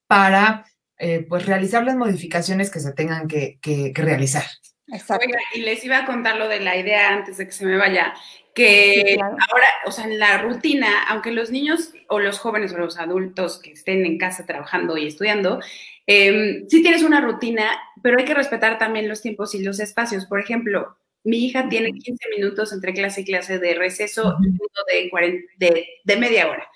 para, 0.07 0.65
eh, 0.99 1.27
pues, 1.29 1.47
realizar 1.47 1.85
las 1.85 1.97
modificaciones 1.97 2.71
que 2.71 2.81
se 2.81 2.93
tengan 2.93 3.29
que, 3.29 3.59
que 3.61 3.93
realizar. 3.97 4.45
Exacto. 4.93 5.27
Oiga, 5.27 5.39
y 5.55 5.61
les 5.61 5.85
iba 5.85 5.99
a 5.99 6.05
contar 6.05 6.37
lo 6.37 6.49
de 6.49 6.61
la 6.61 6.77
idea 6.77 7.09
antes 7.09 7.39
de 7.39 7.47
que 7.47 7.53
se 7.53 7.65
me 7.65 7.77
vaya, 7.77 8.15
que 8.55 9.03
Sí, 9.07 9.15
claro. 9.17 9.37
ahora, 9.51 9.67
o 9.87 9.91
sea, 9.91 10.05
en 10.05 10.19
la 10.19 10.39
rutina, 10.39 11.03
aunque 11.09 11.33
los 11.33 11.51
niños 11.51 11.93
o 12.09 12.21
los 12.21 12.39
jóvenes 12.39 12.73
o 12.75 12.79
los 12.79 12.99
adultos 12.99 13.59
que 13.59 13.73
estén 13.73 14.05
en 14.05 14.19
casa 14.19 14.45
trabajando 14.45 14.99
y 14.99 15.07
estudiando, 15.07 15.61
eh, 16.07 16.65
sí 16.69 16.83
tienes 16.83 17.03
una 17.03 17.21
rutina, 17.21 17.71
pero 18.03 18.19
hay 18.19 18.25
que 18.25 18.35
respetar 18.35 18.79
también 18.79 19.09
los 19.09 19.23
tiempos 19.23 19.55
y 19.55 19.63
los 19.63 19.81
espacios. 19.81 20.27
Por 20.27 20.41
ejemplo, 20.41 20.97
mi 21.25 21.47
hija 21.47 21.69
tiene 21.69 21.93
15 21.93 22.29
minutos 22.37 22.73
entre 22.73 22.93
clase 22.93 23.23
y 23.23 23.25
clase 23.25 23.59
de 23.59 23.75
receso 23.75 24.37
y 24.43 24.49
uno 24.49 24.59
de, 24.93 25.09
40 25.09 25.53
de, 25.57 25.87
de 26.05 26.17
media 26.17 26.49
hora. 26.49 26.69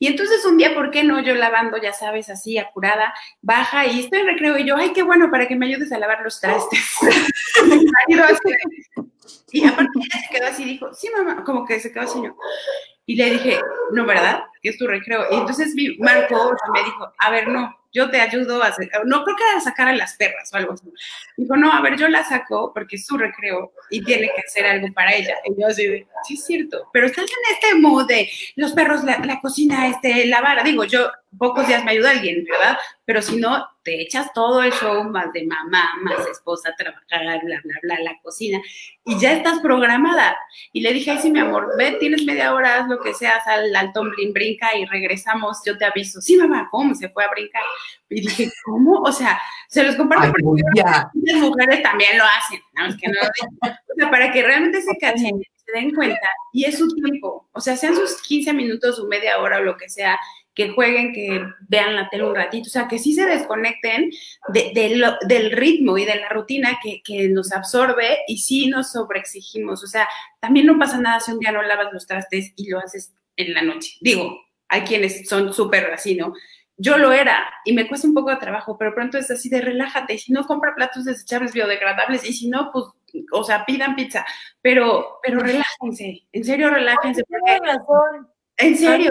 Y 0.00 0.06
entonces 0.06 0.44
un 0.46 0.56
día, 0.56 0.74
¿por 0.74 0.90
qué 0.90 1.04
no? 1.04 1.20
Yo 1.20 1.34
lavando, 1.34 1.76
ya 1.76 1.92
sabes, 1.92 2.30
así 2.30 2.56
apurada, 2.56 3.12
baja 3.42 3.86
y 3.86 4.00
estoy 4.00 4.20
en 4.20 4.28
recreo 4.28 4.58
y 4.58 4.66
yo, 4.66 4.74
ay, 4.74 4.94
qué 4.94 5.02
bueno, 5.02 5.30
para 5.30 5.46
que 5.46 5.56
me 5.56 5.66
ayudes 5.66 5.92
a 5.92 5.98
lavar 5.98 6.22
los 6.22 6.40
trastes. 6.40 6.80
Y 9.52 9.66
aparte 9.66 9.90
ella 9.96 10.20
se 10.20 10.34
quedó 10.34 10.46
así, 10.46 10.64
dijo, 10.64 10.94
sí, 10.94 11.08
mamá, 11.16 11.44
como 11.44 11.66
que 11.66 11.80
se 11.80 11.92
quedó 11.92 12.04
así, 12.04 12.20
¿no? 12.20 12.36
Y 13.10 13.16
le 13.16 13.28
dije, 13.28 13.60
no, 13.90 14.06
¿verdad? 14.06 14.44
Que 14.62 14.68
es 14.68 14.78
tu 14.78 14.86
recreo. 14.86 15.26
Y 15.32 15.34
entonces 15.34 15.74
mi 15.74 15.96
Marco 15.98 16.54
me 16.72 16.84
dijo, 16.84 17.12
a 17.18 17.30
ver, 17.30 17.48
no, 17.48 17.76
yo 17.92 18.08
te 18.08 18.20
ayudo 18.20 18.62
a 18.62 18.68
hacer, 18.68 18.88
no 19.04 19.24
creo 19.24 19.36
que 19.36 19.42
era 19.50 19.60
sacar 19.60 19.88
a 19.88 19.96
las 19.96 20.14
perras 20.14 20.48
o 20.52 20.56
algo 20.56 20.74
así. 20.74 20.86
Dijo, 21.36 21.56
no, 21.56 21.72
a 21.72 21.80
ver, 21.80 21.96
yo 21.96 22.06
la 22.06 22.22
saco 22.22 22.72
porque 22.72 22.94
es 22.94 23.04
su 23.04 23.18
recreo 23.18 23.72
y 23.90 24.04
tiene 24.04 24.30
que 24.32 24.42
hacer 24.46 24.64
algo 24.64 24.86
para 24.94 25.12
ella. 25.12 25.34
Y 25.44 25.60
yo 25.60 25.66
así 25.66 25.88
de, 25.88 26.06
sí 26.22 26.34
es 26.34 26.46
cierto, 26.46 26.88
pero 26.92 27.06
estás 27.06 27.24
en 27.24 27.54
este 27.54 27.74
mood 27.80 28.06
de 28.06 28.30
los 28.54 28.74
perros, 28.74 29.02
la, 29.02 29.18
la 29.18 29.40
cocina, 29.40 29.88
este, 29.88 30.26
lavar. 30.26 30.62
Digo, 30.62 30.84
yo 30.84 31.10
pocos 31.36 31.66
días 31.66 31.84
me 31.84 31.92
ayuda 31.92 32.10
alguien, 32.10 32.44
¿verdad? 32.44 32.78
Pero 33.04 33.22
si 33.22 33.36
no, 33.36 33.66
te 33.82 34.00
echas 34.02 34.32
todo 34.32 34.62
el 34.62 34.72
show 34.72 35.02
más 35.04 35.32
de 35.32 35.46
mamá, 35.46 35.94
más 36.02 36.26
esposa, 36.28 36.74
trabajar, 36.76 37.40
bla, 37.44 37.60
bla, 37.64 37.74
bla, 37.82 37.98
la 38.00 38.20
cocina, 38.22 38.60
y 39.04 39.18
ya 39.18 39.32
estás 39.32 39.60
programada. 39.60 40.36
Y 40.72 40.80
le 40.80 40.92
dije, 40.92 41.10
ay, 41.10 41.18
sí, 41.18 41.30
mi 41.30 41.40
amor, 41.40 41.72
ve, 41.76 41.96
tienes 41.98 42.24
media 42.24 42.54
hora, 42.54 42.78
haz 42.78 42.88
lo 42.88 42.99
que 43.00 43.14
sea, 43.14 43.42
sal 43.44 43.74
al 43.74 43.92
tumbling, 43.92 44.32
brinca 44.32 44.76
y 44.76 44.84
regresamos, 44.86 45.60
yo 45.64 45.76
te 45.76 45.84
aviso. 45.84 46.20
Sí, 46.20 46.36
mamá, 46.36 46.68
¿cómo? 46.70 46.94
Se 46.94 47.08
fue 47.08 47.24
a 47.24 47.30
brincar. 47.30 47.62
Y 48.08 48.22
dije, 48.22 48.50
¿cómo? 48.64 49.00
O 49.00 49.12
sea, 49.12 49.40
se 49.68 49.82
los 49.82 49.96
comparto 49.96 50.26
Ay, 50.26 50.32
porque 50.42 50.62
las 50.82 51.36
mujeres 51.36 51.82
también 51.82 52.18
lo 52.18 52.24
hacen, 52.24 52.60
que 52.98 53.08
no. 53.08 53.20
O 53.70 53.94
sea, 53.96 54.10
para 54.10 54.32
que 54.32 54.42
realmente 54.42 54.82
se 54.82 54.96
cachen, 54.98 55.40
se 55.56 55.72
den 55.72 55.94
cuenta, 55.94 56.28
y 56.52 56.64
es 56.64 56.78
su 56.78 56.88
tiempo, 56.88 57.48
o 57.52 57.60
sea, 57.60 57.76
sean 57.76 57.94
sus 57.94 58.20
15 58.22 58.52
minutos, 58.52 58.98
o 58.98 59.06
media 59.06 59.38
hora 59.38 59.58
o 59.58 59.62
lo 59.62 59.76
que 59.76 59.88
sea, 59.88 60.18
que 60.54 60.70
jueguen, 60.70 61.12
que 61.12 61.42
vean 61.68 61.94
la 61.96 62.08
tele 62.10 62.24
un 62.24 62.34
ratito, 62.34 62.66
o 62.66 62.70
sea, 62.70 62.88
que 62.88 62.98
sí 62.98 63.14
se 63.14 63.24
desconecten 63.26 64.10
de, 64.48 64.72
de 64.74 64.96
lo- 64.96 65.16
del 65.26 65.52
ritmo 65.52 65.96
y 65.96 66.04
de 66.04 66.16
la 66.16 66.28
rutina 66.28 66.78
que, 66.82 67.02
que 67.02 67.28
nos 67.28 67.52
absorbe 67.52 68.18
y 68.26 68.38
sí 68.38 68.66
nos 68.66 68.92
sobreexigimos, 68.92 69.82
o 69.84 69.86
sea, 69.86 70.08
también 70.40 70.66
no 70.66 70.78
pasa 70.78 70.98
nada 71.00 71.20
si 71.20 71.32
un 71.32 71.38
día 71.38 71.52
no 71.52 71.62
lavas 71.62 71.92
los 71.92 72.06
trastes 72.06 72.52
y 72.56 72.68
lo 72.68 72.78
haces 72.80 73.14
en 73.36 73.54
la 73.54 73.62
noche. 73.62 73.92
Digo, 74.00 74.40
hay 74.68 74.82
quienes 74.82 75.28
son 75.28 75.52
súper 75.54 75.92
así, 75.92 76.14
¿no? 76.16 76.34
Yo 76.76 76.96
lo 76.96 77.12
era 77.12 77.48
y 77.64 77.72
me 77.74 77.86
cuesta 77.86 78.08
un 78.08 78.14
poco 78.14 78.30
de 78.30 78.36
trabajo, 78.38 78.76
pero 78.78 78.94
pronto 78.94 79.18
es 79.18 79.30
así 79.30 79.48
de 79.50 79.60
relájate. 79.60 80.14
Y 80.14 80.18
si 80.18 80.32
no, 80.32 80.46
compra 80.46 80.74
platos 80.74 81.04
desechables 81.04 81.52
biodegradables 81.52 82.24
y 82.28 82.32
si 82.32 82.48
no, 82.48 82.70
pues, 82.72 82.86
o 83.32 83.44
sea, 83.44 83.66
pidan 83.66 83.94
pizza. 83.96 84.24
Pero, 84.62 85.18
pero 85.22 85.40
relájense, 85.40 86.22
en 86.32 86.44
serio, 86.44 86.70
relájense. 86.70 87.22
porque- 87.28 87.58
en 88.56 88.76
serio, 88.78 89.10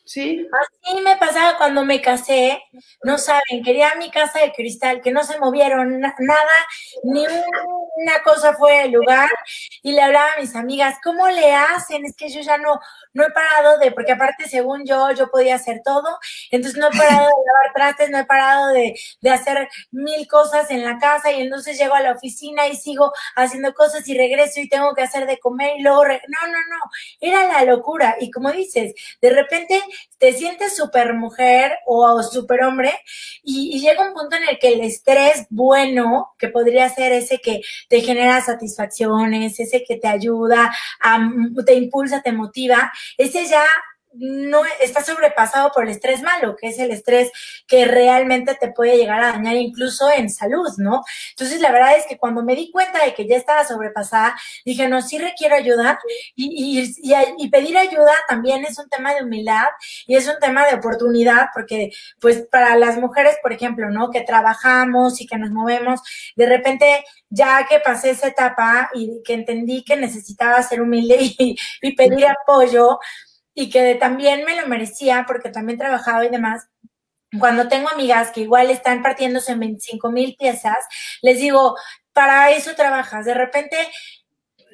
sí. 0.13 0.47
Así 0.83 1.01
me 1.01 1.15
pasaba 1.17 1.57
cuando 1.57 1.85
me 1.85 2.01
casé, 2.01 2.61
no 3.03 3.17
saben, 3.17 3.63
quería 3.63 3.95
mi 3.95 4.09
casa 4.11 4.39
de 4.39 4.51
cristal, 4.53 5.01
que 5.01 5.11
no 5.11 5.23
se 5.23 5.39
movieron 5.39 5.99
na- 5.99 6.15
nada, 6.19 6.49
ni 7.03 7.25
una 7.95 8.21
cosa 8.23 8.53
fuera 8.55 8.81
del 8.83 8.91
lugar, 8.91 9.29
y 9.83 9.91
le 9.93 10.01
hablaba 10.01 10.29
a 10.37 10.39
mis 10.41 10.55
amigas, 10.55 10.95
¿cómo 11.03 11.27
le 11.29 11.53
hacen? 11.53 12.05
Es 12.05 12.15
que 12.15 12.29
yo 12.29 12.41
ya 12.41 12.57
no, 12.57 12.79
no 13.13 13.23
he 13.25 13.31
parado 13.31 13.77
de, 13.79 13.91
porque 13.91 14.13
aparte 14.13 14.47
según 14.49 14.85
yo, 14.85 15.11
yo 15.11 15.29
podía 15.29 15.55
hacer 15.55 15.81
todo, 15.83 16.17
entonces 16.51 16.79
no 16.79 16.87
he 16.87 16.91
parado 16.91 17.25
de 17.27 17.33
lavar 17.45 17.73
trastes, 17.75 18.09
no 18.09 18.19
he 18.19 18.25
parado 18.25 18.67
de, 18.69 18.95
de 19.21 19.29
hacer 19.29 19.69
mil 19.91 20.27
cosas 20.27 20.69
en 20.71 20.83
la 20.83 20.97
casa, 20.99 21.31
y 21.31 21.41
entonces 21.41 21.77
llego 21.77 21.95
a 21.95 22.01
la 22.01 22.11
oficina 22.13 22.67
y 22.67 22.75
sigo 22.75 23.11
haciendo 23.35 23.73
cosas 23.73 24.07
y 24.07 24.17
regreso 24.17 24.59
y 24.61 24.69
tengo 24.69 24.93
que 24.95 25.03
hacer 25.03 25.25
de 25.27 25.39
comer 25.39 25.77
y 25.77 25.83
luego, 25.83 26.03
no, 26.05 26.11
no, 26.47 26.59
no, 26.69 26.77
era 27.19 27.47
la 27.47 27.63
locura, 27.65 28.15
y 28.19 28.31
como 28.31 28.51
dices, 28.51 28.93
de 29.21 29.29
repente 29.29 29.81
te 30.17 30.33
sientes 30.33 30.75
súper 30.75 31.13
mujer 31.13 31.77
o 31.85 32.21
súper 32.23 32.63
hombre 32.63 32.93
y, 33.43 33.79
llega 33.79 34.07
un 34.07 34.13
punto 34.13 34.35
en 34.35 34.47
el 34.47 34.59
que 34.59 34.73
el 34.73 34.81
estrés 34.81 35.47
bueno, 35.49 36.33
que 36.37 36.49
podría 36.49 36.87
ser 36.89 37.11
ese 37.11 37.39
que 37.39 37.61
te 37.89 38.01
genera 38.01 38.41
satisfacciones, 38.41 39.59
ese 39.59 39.83
que 39.83 39.97
te 39.97 40.07
ayuda, 40.07 40.71
a- 41.01 41.29
te 41.65 41.73
impulsa, 41.73 42.21
te 42.21 42.31
motiva, 42.31 42.91
ese 43.17 43.45
ya 43.45 43.63
no 44.13 44.63
está 44.81 45.03
sobrepasado 45.03 45.71
por 45.71 45.83
el 45.83 45.91
estrés 45.91 46.21
malo, 46.21 46.55
que 46.55 46.67
es 46.67 46.79
el 46.79 46.91
estrés 46.91 47.31
que 47.67 47.85
realmente 47.85 48.55
te 48.55 48.71
puede 48.71 48.97
llegar 48.97 49.21
a 49.21 49.31
dañar 49.31 49.55
incluso 49.55 50.09
en 50.11 50.29
salud, 50.29 50.69
¿no? 50.77 51.03
Entonces, 51.31 51.61
la 51.61 51.71
verdad 51.71 51.97
es 51.97 52.05
que 52.05 52.17
cuando 52.17 52.43
me 52.43 52.55
di 52.55 52.71
cuenta 52.71 53.03
de 53.03 53.13
que 53.13 53.27
ya 53.27 53.37
estaba 53.37 53.65
sobrepasada, 53.65 54.35
dije, 54.65 54.87
no, 54.87 55.01
sí 55.01 55.17
requiero 55.17 55.55
ayuda 55.55 55.99
y, 56.35 56.81
y, 56.81 57.13
y, 57.37 57.49
pedir 57.49 57.77
ayuda 57.77 58.13
también 58.27 58.65
es 58.65 58.77
un 58.79 58.89
tema 58.89 59.13
de 59.13 59.23
humildad 59.23 59.67
y 60.07 60.15
es 60.15 60.27
un 60.27 60.39
tema 60.39 60.65
de 60.67 60.75
oportunidad, 60.75 61.47
porque 61.53 61.91
pues 62.19 62.47
para 62.51 62.75
las 62.75 62.97
mujeres, 62.97 63.37
por 63.41 63.53
ejemplo, 63.53 63.89
¿no? 63.89 64.11
Que 64.11 64.21
trabajamos 64.21 65.21
y 65.21 65.27
que 65.27 65.37
nos 65.37 65.51
movemos, 65.51 66.01
de 66.35 66.45
repente 66.45 67.03
ya 67.29 67.65
que 67.67 67.79
pasé 67.79 68.11
esa 68.11 68.27
etapa 68.27 68.89
y 68.93 69.21
que 69.23 69.33
entendí 69.33 69.83
que 69.83 69.95
necesitaba 69.95 70.61
ser 70.63 70.81
humilde 70.81 71.17
y 71.81 71.95
pedir 71.95 72.27
apoyo 72.27 72.99
y 73.53 73.69
que 73.69 73.95
también 73.95 74.43
me 74.45 74.59
lo 74.59 74.67
merecía 74.67 75.25
porque 75.27 75.49
también 75.49 75.77
trabajaba 75.77 76.25
y 76.25 76.29
demás, 76.29 76.67
cuando 77.39 77.67
tengo 77.67 77.89
amigas 77.89 78.31
que 78.31 78.41
igual 78.41 78.69
están 78.69 79.01
partiéndose 79.01 79.53
en 79.53 79.59
25 79.59 80.11
mil 80.11 80.35
piezas, 80.37 80.85
les 81.21 81.39
digo, 81.39 81.75
para 82.13 82.51
eso 82.51 82.75
trabajas. 82.75 83.25
De 83.25 83.33
repente, 83.33 83.77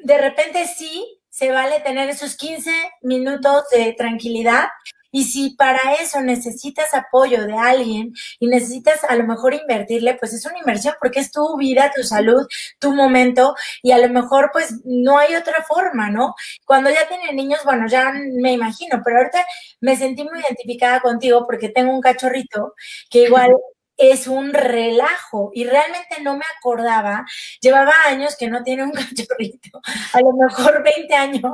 de 0.03 0.17
repente 0.17 0.65
sí, 0.67 1.19
se 1.29 1.51
vale 1.51 1.79
tener 1.81 2.09
esos 2.09 2.35
15 2.35 2.71
minutos 3.01 3.65
de 3.71 3.93
tranquilidad. 3.93 4.69
Y 5.11 5.25
si 5.25 5.55
para 5.55 5.93
eso 6.01 6.21
necesitas 6.21 6.93
apoyo 6.93 7.45
de 7.45 7.53
alguien 7.57 8.13
y 8.39 8.47
necesitas 8.47 9.03
a 9.03 9.15
lo 9.15 9.23
mejor 9.25 9.53
invertirle, 9.53 10.15
pues 10.15 10.33
es 10.33 10.45
una 10.45 10.59
inversión 10.59 10.95
porque 10.99 11.19
es 11.19 11.31
tu 11.31 11.57
vida, 11.57 11.91
tu 11.95 12.03
salud, 12.03 12.45
tu 12.79 12.93
momento 12.93 13.55
y 13.81 13.91
a 13.91 13.97
lo 13.97 14.09
mejor 14.09 14.49
pues 14.53 14.75
no 14.85 15.17
hay 15.17 15.35
otra 15.35 15.63
forma, 15.67 16.09
¿no? 16.09 16.33
Cuando 16.65 16.89
ya 16.89 17.07
tienen 17.07 17.35
niños, 17.35 17.59
bueno, 17.65 17.87
ya 17.87 18.11
me 18.41 18.53
imagino, 18.53 19.01
pero 19.03 19.17
ahorita 19.17 19.45
me 19.81 19.95
sentí 19.95 20.23
muy 20.23 20.39
identificada 20.41 20.99
contigo 21.01 21.45
porque 21.45 21.69
tengo 21.69 21.91
un 21.93 22.01
cachorrito 22.01 22.73
que 23.09 23.23
igual 23.23 23.49
es 23.97 24.27
un 24.27 24.53
relajo 24.53 25.51
y 25.53 25.65
realmente 25.65 26.21
no 26.21 26.37
me 26.37 26.45
acordaba, 26.57 27.25
llevaba 27.61 27.93
años 28.05 28.35
que 28.37 28.47
no 28.47 28.63
tiene 28.63 28.83
un 28.83 28.91
cachorrito, 28.93 29.81
a 30.13 30.21
lo 30.21 30.33
mejor 30.33 30.83
20 30.83 31.15
años, 31.15 31.53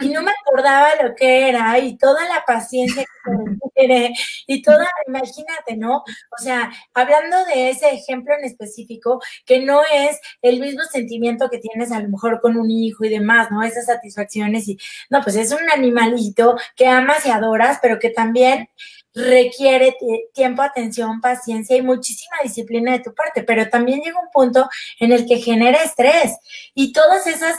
y 0.00 0.08
no 0.10 0.22
me 0.22 0.30
acordaba 0.30 0.90
lo 1.02 1.14
que 1.14 1.48
era 1.48 1.78
y 1.78 1.96
toda 1.96 2.28
la 2.28 2.44
paciencia 2.46 3.04
que 3.04 3.32
requiere 3.32 4.14
y 4.46 4.62
toda, 4.62 4.88
imagínate, 5.06 5.76
¿no? 5.76 5.98
O 5.98 6.42
sea, 6.42 6.70
hablando 6.92 7.44
de 7.46 7.70
ese 7.70 7.90
ejemplo 7.90 8.34
en 8.38 8.44
específico, 8.44 9.20
que 9.46 9.60
no 9.60 9.82
es 9.92 10.20
el 10.42 10.60
mismo 10.60 10.82
sentimiento 10.84 11.48
que 11.50 11.58
tienes 11.58 11.92
a 11.92 12.00
lo 12.00 12.08
mejor 12.08 12.40
con 12.40 12.56
un 12.56 12.70
hijo 12.70 13.04
y 13.04 13.08
demás, 13.08 13.50
¿no? 13.50 13.62
Esas 13.62 13.86
satisfacciones 13.86 14.68
y, 14.68 14.78
no, 15.10 15.22
pues 15.22 15.36
es 15.36 15.52
un 15.52 15.70
animalito 15.70 16.56
que 16.76 16.86
amas 16.86 17.24
y 17.26 17.30
adoras, 17.30 17.78
pero 17.80 17.98
que 17.98 18.10
también 18.10 18.68
requiere 19.14 19.96
tiempo, 20.32 20.62
atención, 20.62 21.20
paciencia 21.20 21.76
y 21.76 21.82
muchísima 21.82 22.36
disciplina 22.42 22.92
de 22.92 23.00
tu 23.00 23.14
parte, 23.14 23.44
pero 23.44 23.68
también 23.70 24.00
llega 24.00 24.20
un 24.20 24.30
punto 24.32 24.68
en 24.98 25.12
el 25.12 25.26
que 25.26 25.38
genera 25.38 25.82
estrés. 25.82 26.36
Y 26.74 26.92
todos 26.92 27.26
esos 27.26 27.54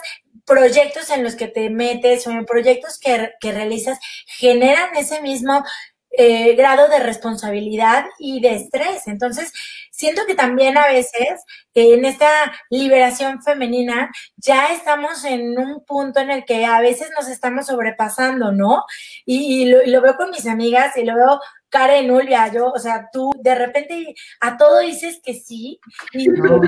proyectos 0.45 1.10
en 1.10 1.24
los 1.24 1.36
que 1.36 1.47
te 1.47 1.70
metes 1.70 2.28
o 2.28 2.32
en 2.32 2.45
proyectos 2.45 2.99
que, 2.99 3.32
que 3.39 3.51
realizas 3.51 3.97
generan 4.28 4.95
ese 4.95 5.22
mismo 5.22 5.64
eh, 6.18 6.55
grado 6.55 6.88
de 6.88 6.99
responsabilidad 6.99 8.05
y 8.20 8.41
de 8.41 8.55
estrés. 8.55 9.07
Entonces, 9.07 9.51
siento 9.91 10.26
que 10.26 10.36
también 10.36 10.78
a 10.78 10.88
veces 10.88 11.43
eh, 11.74 11.93
en 11.93 12.05
esta 12.05 12.30
liberación 12.70 13.41
femenina 13.41 14.11
ya 14.38 14.74
estamos 14.74 15.24
en 15.26 15.57
un 15.57 15.84
punto 15.86 16.20
en 16.20 16.32
el 16.32 16.45
que 16.45 16.66
a 16.66 16.82
veces 16.82 17.09
nos 17.18 17.28
estamos 17.28 17.68
sobrepasando, 17.68 18.51
¿no? 18.51 18.84
Y, 19.26 19.63
y, 19.63 19.66
lo, 19.66 19.84
y 19.84 19.88
lo, 19.89 20.01
veo 20.01 20.16
con 20.16 20.32
mis 20.32 20.47
amigas 20.47 20.95
y 20.97 21.03
lo 21.03 21.16
veo 21.16 21.39
Karen, 21.70 22.11
Ulvia, 22.11 22.51
yo, 22.53 22.68
o 22.68 22.80
sea, 22.80 23.09
tú 23.11 23.32
de 23.39 23.53
repente 23.55 24.16
a 24.39 24.55
todo 24.55 24.80
dices 24.80 25.20
que 25.22 25.34
sí 25.34 25.80
y 26.13 26.28
no. 26.30 26.61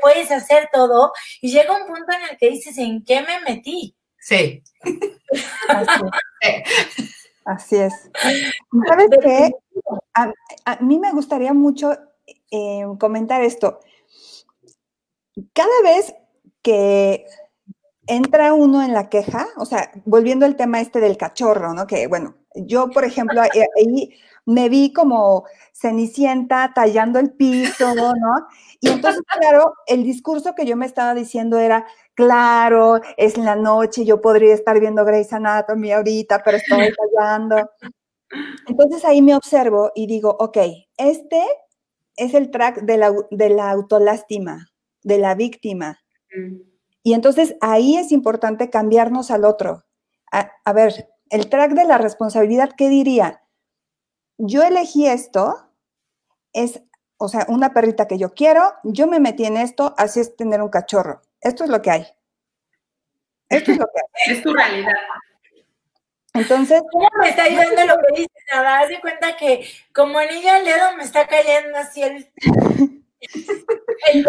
puedes 0.00 0.30
hacer 0.30 0.68
todo 0.72 1.12
y 1.40 1.50
llega 1.50 1.76
un 1.76 1.86
punto 1.86 2.12
en 2.12 2.30
el 2.30 2.36
que 2.36 2.50
dices, 2.50 2.78
¿en 2.78 3.04
qué 3.04 3.22
me 3.22 3.40
metí? 3.40 3.96
Sí. 4.18 4.62
Es. 6.40 7.21
Así 7.44 7.76
es. 7.76 8.10
¿Sabes 8.88 9.08
qué? 9.20 9.52
A, 10.14 10.32
a, 10.64 10.76
mí 10.80 10.98
me 10.98 11.12
gustaría 11.12 11.52
mucho 11.52 11.92
eh, 12.50 12.84
comentar 12.98 13.42
esto. 13.42 13.80
cada 15.52 15.82
vez 15.82 16.14
que 16.62 17.26
entra 18.06 18.52
uno 18.52 18.82
en 18.82 18.92
la 18.92 19.08
queja, 19.08 19.46
o 19.56 19.64
sea, 19.64 19.90
volviendo 20.04 20.44
al 20.46 20.56
tema 20.56 20.80
este 20.80 21.00
del 21.00 21.16
cachorro, 21.16 21.72
¿no? 21.74 21.86
Que 21.86 22.06
bueno, 22.06 22.34
yo, 22.54 22.90
por 22.90 23.04
ejemplo, 23.04 23.40
ahí 23.40 24.10
me 24.44 24.68
vi 24.68 24.92
como 24.92 25.44
cenicienta 25.72 26.72
tallando 26.74 27.18
el 27.18 27.32
piso, 27.32 27.94
¿no? 27.94 28.46
Y 28.80 28.88
entonces, 28.88 29.22
claro, 29.38 29.74
el 29.86 30.04
discurso 30.04 30.54
que 30.54 30.66
yo 30.66 30.76
me 30.76 30.86
estaba 30.86 31.14
diciendo 31.14 31.58
era, 31.58 31.86
claro, 32.14 33.00
es 33.16 33.36
la 33.36 33.56
noche, 33.56 34.04
yo 34.04 34.20
podría 34.20 34.54
estar 34.54 34.78
viendo 34.80 35.04
Grey's 35.04 35.32
Anatomy 35.32 35.92
ahorita, 35.92 36.42
pero 36.42 36.56
estoy 36.56 36.88
tallando. 37.16 37.70
Entonces 38.66 39.04
ahí 39.04 39.22
me 39.22 39.34
observo 39.34 39.92
y 39.94 40.06
digo, 40.06 40.36
ok, 40.38 40.58
este 40.96 41.44
es 42.16 42.34
el 42.34 42.50
track 42.50 42.82
de 42.82 42.96
la, 42.96 43.14
de 43.30 43.50
la 43.50 43.70
autolástima, 43.70 44.68
de 45.02 45.18
la 45.18 45.34
víctima. 45.34 46.00
Mm. 46.34 46.72
Y 47.02 47.14
entonces 47.14 47.56
ahí 47.60 47.96
es 47.96 48.12
importante 48.12 48.70
cambiarnos 48.70 49.30
al 49.30 49.44
otro. 49.44 49.84
A, 50.30 50.72
ver, 50.72 51.10
el 51.28 51.50
track 51.50 51.72
de 51.72 51.84
la 51.84 51.98
responsabilidad, 51.98 52.70
¿qué 52.76 52.88
diría? 52.88 53.42
Yo 54.38 54.62
elegí 54.62 55.06
esto, 55.06 55.68
es, 56.54 56.82
o 57.18 57.28
sea, 57.28 57.44
una 57.48 57.74
perrita 57.74 58.06
que 58.08 58.16
yo 58.16 58.32
quiero, 58.32 58.72
yo 58.82 59.06
me 59.08 59.20
metí 59.20 59.44
en 59.44 59.58
esto, 59.58 59.94
así 59.98 60.20
es 60.20 60.34
tener 60.36 60.62
un 60.62 60.70
cachorro. 60.70 61.20
Esto 61.42 61.64
es 61.64 61.70
lo 61.70 61.82
que 61.82 61.90
hay. 61.90 62.06
Esto 63.48 63.72
es 63.72 63.78
lo 63.78 63.86
que 63.86 64.00
hay. 64.00 64.02
Es 64.36 64.42
tu 64.42 64.54
realidad. 64.54 64.94
Entonces. 66.34 66.82
¿Cómo 66.90 67.08
me 67.20 67.28
está 67.28 67.44
ayudando 67.44 67.94
lo 67.94 68.02
que 68.02 68.22
dices, 68.22 68.44
Nada? 68.50 68.80
Haz 68.80 68.88
de 68.88 69.00
cuenta 69.00 69.36
que 69.36 69.68
como 69.92 70.18
anillo 70.18 70.50
al 70.50 70.64
dedo 70.64 70.96
me 70.96 71.04
está 71.04 71.26
cayendo 71.26 71.76
así 71.76 72.02
el. 72.02 72.30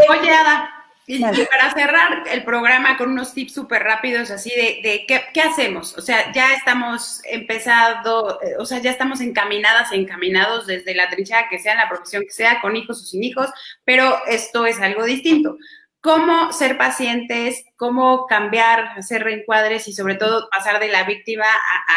Oye, 0.10 0.32
Ada, 0.32 0.84
y, 1.06 1.20
para 1.20 1.74
cerrar 1.74 2.24
el 2.32 2.46
programa 2.46 2.98
con 2.98 3.12
unos 3.12 3.34
tips 3.34 3.54
súper 3.54 3.84
rápidos, 3.84 4.32
así 4.32 4.50
de, 4.52 4.80
de 4.88 5.06
¿qué, 5.06 5.42
hacemos. 5.42 5.98
O 5.98 6.02
sea, 6.02 6.32
ya 6.32 6.54
estamos 6.54 7.22
empezado, 7.26 8.40
eh, 8.42 8.56
o 8.58 8.66
sea, 8.66 8.80
ya 8.80 8.92
estamos 8.92 9.20
encaminadas 9.20 9.92
encaminados 9.92 10.66
desde 10.66 10.96
la 10.96 11.10
trinchera 11.10 11.50
que 11.50 11.60
sea, 11.60 11.74
en 11.74 11.80
la 11.80 11.90
profesión 11.90 12.24
que 12.24 12.32
sea, 12.32 12.62
con 12.62 12.78
hijos 12.78 13.02
o 13.02 13.06
sin 13.06 13.24
hijos, 13.24 13.50
pero 13.84 14.26
esto 14.28 14.66
es 14.66 14.80
algo 14.80 15.04
distinto. 15.04 15.58
¿Cómo 16.04 16.52
ser 16.52 16.78
pacientes? 16.78 17.64
¿Cómo 17.78 18.26
cambiar, 18.26 18.98
hacer 18.98 19.24
reencuadres 19.24 19.88
y 19.88 19.94
sobre 19.94 20.16
todo 20.16 20.50
pasar 20.52 20.82
de 20.82 20.90
la 20.90 21.06
víctima 21.06 21.46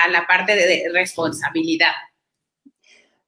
a, 0.04 0.08
la 0.08 0.28
parte 0.28 0.54
de 0.54 0.88
responsabilidad? 0.92 1.90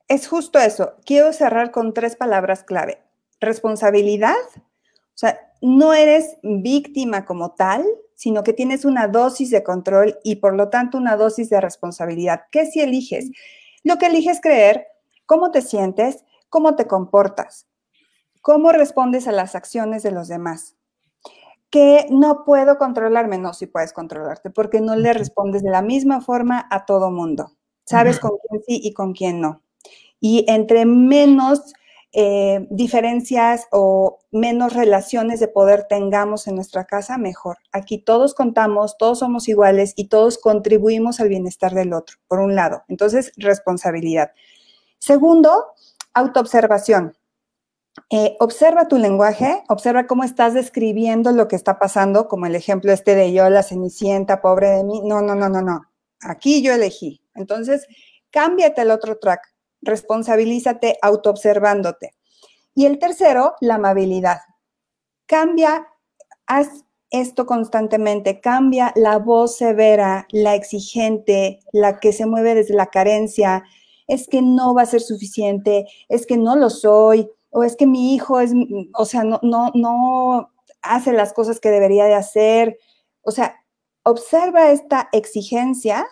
Es 0.07 0.29
justo 0.29 0.61
eso. 0.61 0.95
Quiero 1.05 1.33
cerrar 1.33 1.73
con 1.73 1.95
tres 1.95 2.15
palabras 2.15 2.63
clave. 2.63 3.03
Responsabilidad, 3.41 4.37
o 4.55 5.17
sea, 5.17 5.41
no 5.61 5.95
eres 5.95 6.37
víctima 6.45 7.25
como 7.25 7.57
tal, 7.57 7.85
sino 8.15 8.45
que 8.45 8.53
tienes 8.53 8.85
una 8.85 9.09
dosis 9.09 9.51
de 9.51 9.65
control 9.65 10.19
y 10.23 10.37
por 10.37 10.55
lo 10.55 10.71
tanto 10.71 10.97
una 10.97 11.17
dosis 11.17 11.51
de 11.51 11.61
responsabilidad. 11.61 12.43
¿Qué 12.53 12.67
si 12.67 12.81
eliges? 12.81 13.31
Lo 13.83 13.99
que 13.99 14.07
eliges 14.07 14.41
creer, 14.41 14.87
cómo 15.27 15.51
te 15.51 15.61
sientes, 15.61 16.25
cómo 16.49 16.77
te 16.77 16.87
comportas, 16.87 17.68
cómo 18.41 18.73
respondes 18.73 19.29
a 19.29 19.33
las 19.33 19.55
acciones 19.55 20.03
de 20.03 20.13
los 20.13 20.29
demás. 20.29 20.77
Que 21.71 22.07
no 22.11 22.45
puedo 22.45 22.79
controlarme, 22.79 23.37
no, 23.39 23.53
si 23.53 23.67
puedes 23.67 23.93
controlarte, 23.93 24.51
porque 24.51 24.81
no 24.81 24.97
le 24.97 25.13
respondes 25.13 25.63
de 25.63 25.71
la 25.71 25.83
misma 25.83 26.21
forma 26.21 26.67
a 26.71 26.87
todo 26.87 27.11
mundo. 27.11 27.53
Sabes 27.85 28.19
con 28.19 28.33
quién 28.49 28.63
sí 28.67 28.81
y 28.83 28.93
con 28.93 29.13
quién 29.13 29.41
no. 29.41 29.63
Y 30.21 30.45
entre 30.49 30.87
menos 30.87 31.73
eh, 32.13 32.67
diferencias 32.71 33.67
o 33.71 34.21
menos 34.31 34.73
relaciones 34.73 35.41
de 35.41 35.49
poder 35.49 35.87
tengamos 35.89 36.47
en 36.47 36.55
nuestra 36.55 36.87
casa, 36.87 37.19
mejor. 37.19 37.59
Aquí 37.71 37.99
todos 37.99 38.35
contamos, 38.35 38.97
todos 38.97 39.19
somos 39.19 39.47
iguales 39.47 39.93
y 39.95 40.09
todos 40.09 40.39
contribuimos 40.39 41.21
al 41.21 41.29
bienestar 41.29 41.75
del 41.75 41.93
otro, 41.93 42.17
por 42.27 42.41
un 42.41 42.55
lado. 42.55 42.83
Entonces, 42.89 43.33
responsabilidad. 43.37 44.33
Segundo, 44.99 45.67
autoobservación. 46.15 47.18
Eh, 48.11 48.37
observa 48.41 48.89
tu 48.89 48.99
lenguaje, 48.99 49.63
observa 49.69 50.07
cómo 50.07 50.25
estás 50.25 50.55
describiendo 50.55 51.33
lo 51.33 51.49
que 51.49 51.57
está 51.57 51.79
pasando, 51.79 52.29
como 52.29 52.47
el 52.47 52.55
ejemplo 52.55 52.93
este 52.93 53.15
de 53.15 53.33
yo, 53.33 53.49
la 53.51 53.63
cenicienta, 53.63 54.41
pobre 54.41 54.71
de 54.71 54.85
mí. 54.85 55.01
No, 55.05 55.21
no, 55.23 55.35
no, 55.35 55.49
no, 55.49 55.63
no. 55.63 55.83
Aquí 56.23 56.63
yo 56.63 56.73
elegí. 56.73 57.23
Entonces, 57.35 57.87
cámbiate 58.31 58.83
el 58.83 58.91
otro 58.91 59.19
track 59.19 59.41
responsabilízate 59.83 60.99
autoobservándote. 61.03 62.15
Y 62.75 62.87
el 62.87 62.99
tercero, 62.99 63.55
la 63.61 63.77
amabilidad. 63.77 64.39
Cambia, 65.27 65.87
haz 66.47 66.85
esto 67.11 67.47
constantemente, 67.47 68.41
cambia 68.41 68.93
la 68.95 69.19
voz 69.19 69.57
severa, 69.57 70.27
la 70.31 70.55
exigente, 70.55 71.61
la 71.73 72.01
que 72.01 72.13
se 72.13 72.27
mueve 72.27 72.55
desde 72.55 72.75
la 72.75 72.87
carencia, 72.87 73.65
es 74.07 74.29
que 74.29 74.43
no 74.43 74.75
va 74.75 74.83
a 74.83 74.87
ser 74.87 75.01
suficiente, 75.01 75.87
es 76.09 76.27
que 76.27 76.37
no 76.37 76.55
lo 76.57 76.71
soy, 76.71 77.31
o 77.51 77.65
es 77.65 77.77
que 77.77 77.87
mi 77.87 78.15
hijo 78.15 78.41
es, 78.41 78.53
o 78.95 79.05
sea, 79.05 79.25
no, 79.25 79.41
no, 79.43 79.71
no 79.75 80.53
hace 80.83 81.13
las 81.13 81.33
cosas 81.33 81.61
que 81.61 81.71
debería 81.71 82.05
de 82.05 82.15
hacer. 82.15 82.79
O 83.23 83.31
sea, 83.31 83.57
observa 84.03 84.71
esta 84.71 85.09
exigencia 85.13 86.07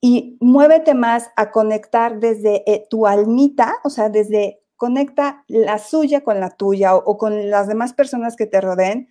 y 0.00 0.36
muévete 0.40 0.94
más 0.94 1.30
a 1.36 1.50
conectar 1.50 2.20
desde 2.20 2.62
eh, 2.70 2.86
tu 2.90 3.06
almita, 3.06 3.76
o 3.84 3.90
sea, 3.90 4.08
desde 4.08 4.60
conecta 4.76 5.44
la 5.48 5.78
suya 5.78 6.22
con 6.22 6.40
la 6.40 6.50
tuya 6.50 6.94
o, 6.94 7.16
con 7.16 7.48
las 7.50 7.68
demás 7.68 7.94
personas 7.94 8.36
que 8.36 8.46
te 8.46 8.60
rodeen, 8.60 9.08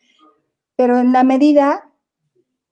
pero 0.76 1.00
en 1.00 1.14
la 1.14 1.24
medida 1.24 1.90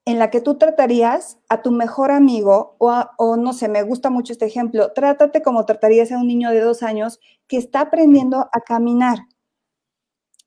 en 0.05 0.19
la 0.19 0.29
que 0.29 0.41
tú 0.41 0.57
tratarías 0.57 1.37
a 1.47 1.61
tu 1.61 1.71
mejor 1.71 2.11
amigo 2.11 2.75
o, 2.79 2.91
o, 3.17 3.37
no 3.37 3.53
sé, 3.53 3.67
me 3.69 3.83
gusta 3.83 4.09
mucho 4.09 4.33
este 4.33 4.45
ejemplo, 4.45 4.91
trátate 4.93 5.41
como 5.41 5.65
tratarías 5.65 6.11
a 6.11 6.17
un 6.17 6.27
niño 6.27 6.49
de 6.51 6.61
dos 6.61 6.81
años 6.81 7.19
que 7.47 7.57
está 7.57 7.81
aprendiendo 7.81 8.49
a 8.51 8.61
caminar 8.61 9.19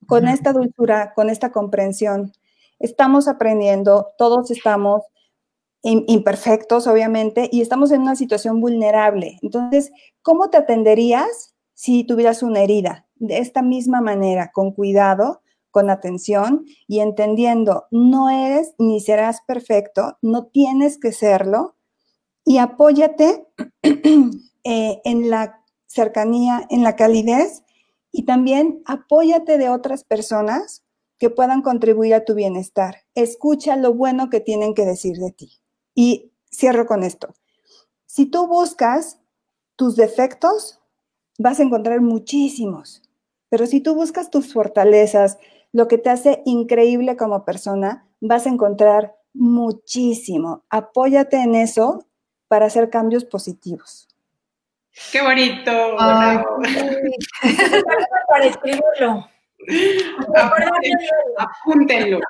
con 0.06 0.28
esta 0.28 0.52
dulzura, 0.52 1.14
con 1.14 1.30
esta 1.30 1.50
comprensión. 1.50 2.32
Estamos 2.78 3.28
aprendiendo, 3.28 4.08
todos 4.18 4.50
estamos 4.50 5.02
imperfectos, 5.82 6.86
obviamente, 6.86 7.48
y 7.52 7.60
estamos 7.60 7.92
en 7.92 8.02
una 8.02 8.16
situación 8.16 8.60
vulnerable. 8.60 9.38
Entonces, 9.42 9.92
¿cómo 10.22 10.48
te 10.48 10.56
atenderías 10.56 11.54
si 11.74 12.04
tuvieras 12.04 12.42
una 12.42 12.60
herida? 12.60 13.06
De 13.16 13.38
esta 13.38 13.62
misma 13.62 14.00
manera, 14.00 14.50
con 14.52 14.72
cuidado, 14.72 15.42
con 15.74 15.90
atención 15.90 16.66
y 16.86 17.00
entendiendo, 17.00 17.86
no 17.90 18.30
eres 18.30 18.74
ni 18.78 19.00
serás 19.00 19.40
perfecto, 19.44 20.18
no 20.22 20.46
tienes 20.46 20.98
que 20.98 21.10
serlo, 21.10 21.74
y 22.44 22.58
apóyate 22.58 23.48
eh, 23.82 25.00
en 25.04 25.30
la 25.30 25.64
cercanía, 25.86 26.64
en 26.70 26.84
la 26.84 26.94
calidez, 26.94 27.64
y 28.12 28.24
también 28.24 28.82
apóyate 28.86 29.58
de 29.58 29.68
otras 29.68 30.04
personas 30.04 30.84
que 31.18 31.28
puedan 31.28 31.60
contribuir 31.60 32.14
a 32.14 32.24
tu 32.24 32.36
bienestar. 32.36 32.98
Escucha 33.16 33.74
lo 33.74 33.94
bueno 33.94 34.30
que 34.30 34.38
tienen 34.38 34.74
que 34.74 34.84
decir 34.84 35.16
de 35.16 35.32
ti. 35.32 35.58
Y 35.92 36.30
cierro 36.52 36.86
con 36.86 37.02
esto. 37.02 37.34
Si 38.06 38.26
tú 38.26 38.46
buscas 38.46 39.18
tus 39.74 39.96
defectos, 39.96 40.78
vas 41.36 41.58
a 41.58 41.64
encontrar 41.64 42.00
muchísimos. 42.00 43.02
Pero 43.48 43.66
si 43.66 43.80
tú 43.80 43.96
buscas 43.96 44.30
tus 44.30 44.52
fortalezas, 44.52 45.38
lo 45.74 45.88
que 45.88 45.98
te 45.98 46.08
hace 46.08 46.40
increíble 46.46 47.16
como 47.16 47.44
persona, 47.44 48.06
vas 48.20 48.46
a 48.46 48.48
encontrar 48.48 49.16
muchísimo. 49.32 50.64
Apóyate 50.70 51.36
en 51.38 51.56
eso 51.56 52.06
para 52.46 52.66
hacer 52.66 52.90
cambios 52.90 53.24
positivos. 53.24 54.06
Qué 55.10 55.20
bonito. 55.20 55.72
para 58.28 58.44
escribirlo. 58.44 59.26
Apúntenlo. 61.36 62.20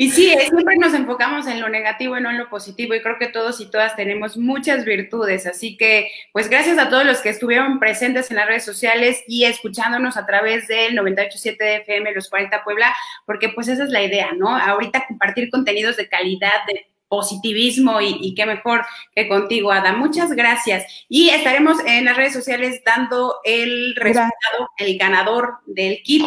Y 0.00 0.10
sí, 0.10 0.32
siempre 0.48 0.76
nos 0.76 0.94
enfocamos 0.94 1.48
en 1.48 1.60
lo 1.60 1.68
negativo 1.68 2.16
y 2.16 2.20
no 2.20 2.30
en 2.30 2.38
lo 2.38 2.48
positivo 2.48 2.94
y 2.94 3.02
creo 3.02 3.18
que 3.18 3.26
todos 3.26 3.60
y 3.60 3.68
todas 3.68 3.96
tenemos 3.96 4.36
muchas 4.36 4.84
virtudes, 4.84 5.44
así 5.44 5.76
que 5.76 6.12
pues 6.32 6.48
gracias 6.48 6.78
a 6.78 6.88
todos 6.88 7.04
los 7.04 7.18
que 7.18 7.30
estuvieron 7.30 7.80
presentes 7.80 8.30
en 8.30 8.36
las 8.36 8.46
redes 8.46 8.64
sociales 8.64 9.24
y 9.26 9.44
escuchándonos 9.44 10.16
a 10.16 10.24
través 10.24 10.68
del 10.68 10.94
987 10.94 11.78
FM 11.78 12.12
Los 12.12 12.30
40 12.30 12.62
Puebla, 12.62 12.94
porque 13.26 13.48
pues 13.48 13.66
esa 13.66 13.82
es 13.82 13.90
la 13.90 14.02
idea, 14.02 14.30
¿no? 14.36 14.56
Ahorita 14.56 15.04
compartir 15.08 15.50
contenidos 15.50 15.96
de 15.96 16.08
calidad, 16.08 16.64
de 16.68 16.86
positivismo 17.08 18.00
y, 18.00 18.34
qué 18.34 18.46
mejor 18.46 18.84
que 19.14 19.28
contigo, 19.28 19.72
Ada. 19.72 19.94
Muchas 19.94 20.30
gracias. 20.32 20.84
Y 21.08 21.30
estaremos 21.30 21.78
en 21.86 22.04
las 22.04 22.16
redes 22.16 22.34
sociales 22.34 22.82
dando 22.84 23.36
el 23.44 23.96
resultado, 23.96 24.68
el 24.76 24.96
ganador 24.98 25.54
del 25.66 26.02
kit 26.02 26.22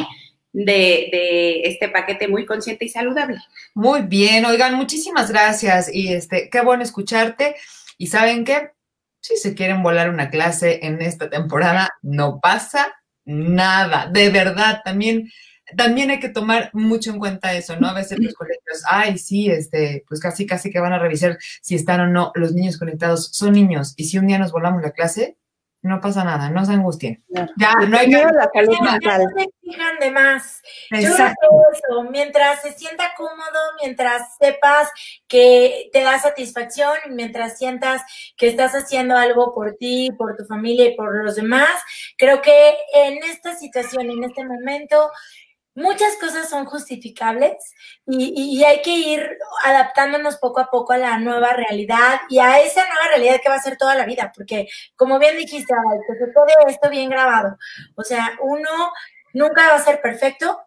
de, 0.53 1.61
este 1.63 1.89
paquete 1.89 2.27
muy 2.27 2.45
consciente 2.45 2.85
y 2.85 2.89
saludable. 2.89 3.37
Muy 3.73 4.01
bien, 4.03 4.45
oigan, 4.45 4.75
muchísimas 4.75 5.31
gracias 5.31 5.93
y 5.93 6.13
este, 6.13 6.49
qué 6.49 6.61
bueno 6.61 6.83
escucharte. 6.83 7.55
Y 7.97 8.07
saben 8.07 8.43
qué, 8.43 8.71
si 9.19 9.37
se 9.37 9.53
quieren 9.53 9.83
volar 9.83 10.09
una 10.09 10.29
clase 10.29 10.79
en 10.83 11.01
esta 11.01 11.29
temporada, 11.29 11.89
no 12.01 12.39
pasa 12.39 12.93
nada. 13.25 14.07
De 14.07 14.29
verdad, 14.29 14.81
también 14.83 15.29
también 15.77 16.09
hay 16.09 16.19
que 16.19 16.29
tomar 16.29 16.69
mucho 16.73 17.11
en 17.11 17.19
cuenta 17.19 17.53
eso, 17.53 17.79
¿no? 17.79 17.87
A 17.87 17.93
veces 17.93 18.19
los 18.19 18.33
colegios, 18.33 18.83
ay, 18.89 19.17
sí, 19.17 19.49
este, 19.49 20.03
pues 20.07 20.19
casi, 20.19 20.45
casi 20.45 20.69
que 20.69 20.79
van 20.79 20.93
a 20.93 20.99
revisar 20.99 21.37
si 21.61 21.75
están 21.75 22.01
o 22.01 22.07
no 22.07 22.31
los 22.35 22.53
niños 22.53 22.77
conectados. 22.77 23.29
Son 23.31 23.53
niños, 23.53 23.93
y 23.97 24.05
si 24.05 24.17
un 24.17 24.27
día 24.27 24.39
nos 24.39 24.51
volamos 24.51 24.81
la 24.81 24.91
clase, 24.91 25.37
no 25.83 25.99
pasa 25.99 26.23
nada, 26.23 26.49
no 26.49 26.63
se 26.63 26.73
angustien. 26.73 27.23
Ya, 27.29 27.47
no 27.87 27.97
hay 27.97 28.09
que... 28.09 28.17
la 28.17 28.49
salud 28.53 28.75
Ya 28.83 28.91
mental. 28.91 29.23
no 29.23 29.39
se 29.41 29.49
fijan 29.61 29.99
de 29.99 30.11
más. 30.11 30.61
Yo 30.91 30.97
creo 30.97 31.11
Exacto. 31.11 31.47
eso, 31.73 32.03
mientras 32.11 32.61
se 32.61 32.73
sienta 32.73 33.13
cómodo, 33.17 33.59
mientras 33.81 34.37
sepas 34.37 34.89
que 35.27 35.89
te 35.91 36.03
da 36.03 36.19
satisfacción, 36.19 36.93
y 37.07 37.11
mientras 37.11 37.57
sientas 37.57 38.03
que 38.37 38.47
estás 38.47 38.73
haciendo 38.73 39.17
algo 39.17 39.53
por 39.55 39.75
ti, 39.75 40.11
por 40.17 40.37
tu 40.37 40.45
familia 40.45 40.85
y 40.85 40.95
por 40.95 41.23
los 41.23 41.35
demás, 41.35 41.69
creo 42.17 42.41
que 42.41 42.77
en 42.93 43.23
esta 43.23 43.55
situación, 43.55 44.09
en 44.09 44.23
este 44.23 44.45
momento, 44.45 45.09
muchas 45.75 46.15
cosas 46.17 46.49
son 46.49 46.65
justificables 46.65 47.53
y, 48.05 48.33
y- 48.59 48.63
hay 48.65 48.81
que 48.81 48.91
ir 48.91 49.37
adaptándonos 49.63 50.37
poco 50.37 50.59
a 50.61 50.69
poco 50.69 50.93
a 50.93 50.97
la 50.97 51.17
nueva 51.19 51.53
realidad 51.53 52.19
y 52.29 52.39
a 52.39 52.59
esa 52.61 52.81
nueva 52.87 53.07
realidad 53.09 53.39
que 53.41 53.49
va 53.49 53.55
a 53.55 53.61
ser 53.61 53.77
toda 53.77 53.95
la 53.95 54.05
vida, 54.05 54.31
porque 54.35 54.67
como 54.95 55.19
bien 55.19 55.37
dijiste, 55.37 55.73
quede 56.07 56.71
esto 56.71 56.89
bien 56.89 57.09
grabado. 57.09 57.57
O 57.95 58.03
sea, 58.03 58.31
uno 58.41 58.69
nunca 59.33 59.67
va 59.69 59.75
a 59.75 59.83
ser 59.83 60.01
perfecto. 60.01 60.59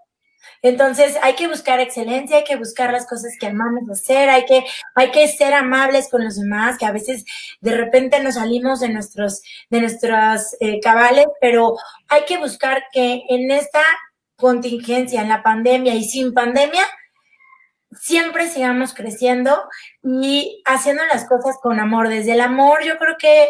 Entonces 0.62 1.16
hay 1.22 1.34
que 1.34 1.48
buscar 1.48 1.80
excelencia, 1.80 2.38
hay 2.38 2.44
que 2.44 2.56
buscar 2.56 2.92
las 2.92 3.06
cosas 3.06 3.32
que 3.38 3.46
amamos 3.46 3.82
hacer, 3.90 4.28
hay 4.30 4.46
que, 4.46 4.64
hay 4.94 5.10
que 5.10 5.28
ser 5.28 5.54
amables 5.54 6.08
con 6.08 6.24
los 6.24 6.36
demás, 6.36 6.78
que 6.78 6.86
a 6.86 6.92
veces 6.92 7.24
de 7.60 7.76
repente 7.76 8.20
nos 8.20 8.34
salimos 8.36 8.80
de 8.80 8.88
nuestros, 8.90 9.42
de 9.70 9.80
nuestros 9.80 10.56
eh, 10.60 10.80
cabales, 10.80 11.26
pero 11.40 11.76
hay 12.08 12.24
que 12.24 12.38
buscar 12.38 12.84
que 12.92 13.22
en 13.28 13.50
esta 13.50 13.82
contingencia, 14.36 15.22
en 15.22 15.28
la 15.28 15.42
pandemia 15.42 15.94
y 15.94 16.04
sin 16.04 16.34
pandemia, 16.34 16.84
siempre 17.92 18.48
sigamos 18.48 18.94
creciendo 18.94 19.68
y 20.02 20.62
haciendo 20.64 21.04
las 21.06 21.28
cosas 21.28 21.58
con 21.62 21.80
amor. 21.80 22.08
Desde 22.08 22.32
el 22.32 22.40
amor 22.40 22.84
yo 22.84 22.98
creo 22.98 23.16
que 23.18 23.48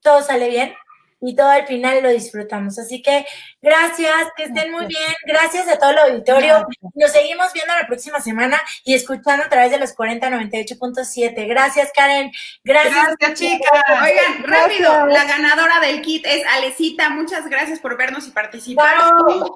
todo 0.00 0.22
sale 0.22 0.48
bien 0.48 0.74
y 1.20 1.34
todo 1.34 1.48
al 1.48 1.66
final 1.66 2.02
lo 2.02 2.10
disfrutamos. 2.10 2.78
Así 2.78 3.02
que 3.02 3.26
gracias, 3.62 4.28
que 4.36 4.44
estén 4.44 4.70
muy 4.70 4.86
bien. 4.86 5.14
Gracias 5.26 5.68
a 5.68 5.78
todo 5.78 5.90
el 5.90 5.98
auditorio. 5.98 6.66
Nos 6.94 7.12
seguimos 7.12 7.52
viendo 7.52 7.74
la 7.74 7.86
próxima 7.86 8.20
semana 8.20 8.60
y 8.84 8.94
escuchando 8.94 9.44
a 9.44 9.48
través 9.48 9.70
de 9.70 9.78
los 9.78 9.94
4098.7. 9.96 11.48
Gracias, 11.48 11.90
Karen. 11.94 12.30
Gracias. 12.64 12.94
Gracias, 13.18 13.38
chicas. 13.38 13.82
Oigan, 14.02 14.44
rápido, 14.44 14.92
Gracias. 15.06 15.12
la 15.12 15.24
ganadora 15.24 15.80
del 15.80 16.02
kit 16.02 16.24
es 16.26 16.42
Alecita. 16.46 17.10
Muchas 17.10 17.48
gracias 17.48 17.80
por 17.80 17.96
vernos 17.96 18.26
y 18.26 18.30
participar. 18.30 18.96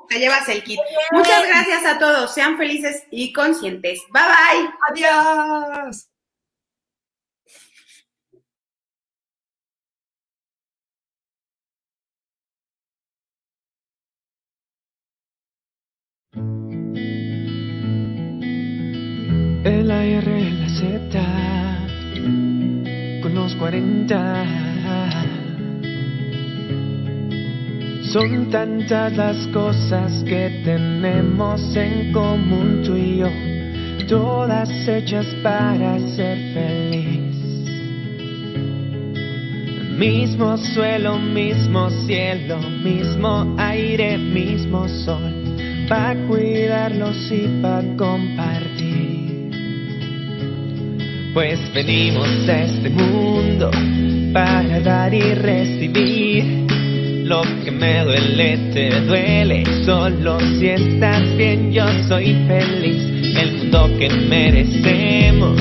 Te 0.08 0.18
llevas 0.18 0.48
el 0.48 0.62
kit. 0.62 0.80
Muchas 1.12 1.46
gracias 1.46 1.84
a 1.84 1.98
todos. 1.98 2.34
Sean 2.34 2.56
felices 2.56 3.04
y 3.10 3.32
conscientes. 3.32 4.00
Bye 4.10 4.22
bye. 4.22 4.70
Adiós. 4.88 6.10
El 19.62 19.90
AR, 19.90 20.26
la 20.26 20.68
Z, 20.70 21.20
con 23.20 23.34
los 23.34 23.54
40. 23.56 24.34
Son 28.04 28.48
tantas 28.50 29.14
las 29.18 29.46
cosas 29.48 30.24
que 30.24 30.62
tenemos 30.64 31.76
en 31.76 32.10
común 32.10 32.80
tú 32.86 32.96
y 32.96 33.18
yo, 33.18 33.28
todas 34.08 34.70
hechas 34.88 35.26
para 35.42 35.98
ser 36.16 36.38
feliz. 36.54 37.36
Mismo 39.98 40.56
suelo, 40.56 41.18
mismo 41.18 41.90
cielo, 42.06 42.58
mismo 42.82 43.54
aire, 43.58 44.16
mismo 44.16 44.88
sol, 44.88 45.34
para 45.86 46.14
cuidarlos 46.26 47.30
y 47.30 47.46
para 47.60 47.82
compartir. 47.98 48.69
Pues 51.32 51.60
venimos 51.72 52.28
a 52.48 52.64
este 52.64 52.90
mundo 52.90 53.70
para 54.32 54.80
dar 54.80 55.14
y 55.14 55.34
recibir. 55.34 56.66
Lo 57.24 57.42
que 57.64 57.70
me 57.70 58.04
duele 58.04 58.58
te 58.74 59.00
duele, 59.02 59.64
solo 59.84 60.40
si 60.58 60.70
estás 60.70 61.22
bien 61.36 61.70
yo 61.70 61.86
soy 62.08 62.34
feliz. 62.48 63.04
El 63.36 63.58
mundo 63.58 63.88
que 63.96 64.10
merecemos 64.10 65.60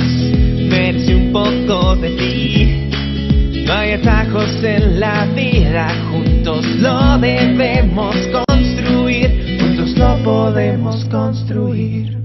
merece 0.69 1.15
un 1.15 1.31
poco 1.31 1.95
de 1.97 2.09
ti. 2.17 3.63
No 3.67 3.73
hay 3.73 3.91
atajos 3.91 4.63
en 4.63 4.99
la 4.99 5.27
vida, 5.35 5.93
juntos 6.09 6.65
lo 6.79 7.19
debemos 7.19 8.15
construir, 8.31 9.59
juntos 9.59 9.95
lo 9.95 10.17
podemos 10.23 11.05
construir. 11.05 12.18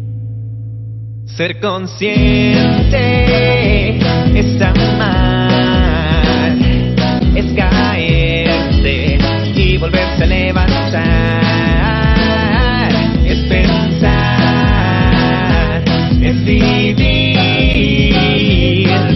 Ser 1.37 1.59
consciente 1.59 2.99
es 4.39 4.63
amar, 4.63 6.53
es 7.35 7.53
caerse 7.57 9.19
y 9.57 9.77
volverse 9.77 10.23
a 10.23 10.27
levantar, 10.27 11.03
es 13.27 13.41
pensar, 13.49 14.23
es 16.23 16.45
vivir, 16.45 16.95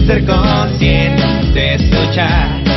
ser 0.05 0.25
consciente 0.25 1.75
es 1.75 1.89
luchar 1.89 2.68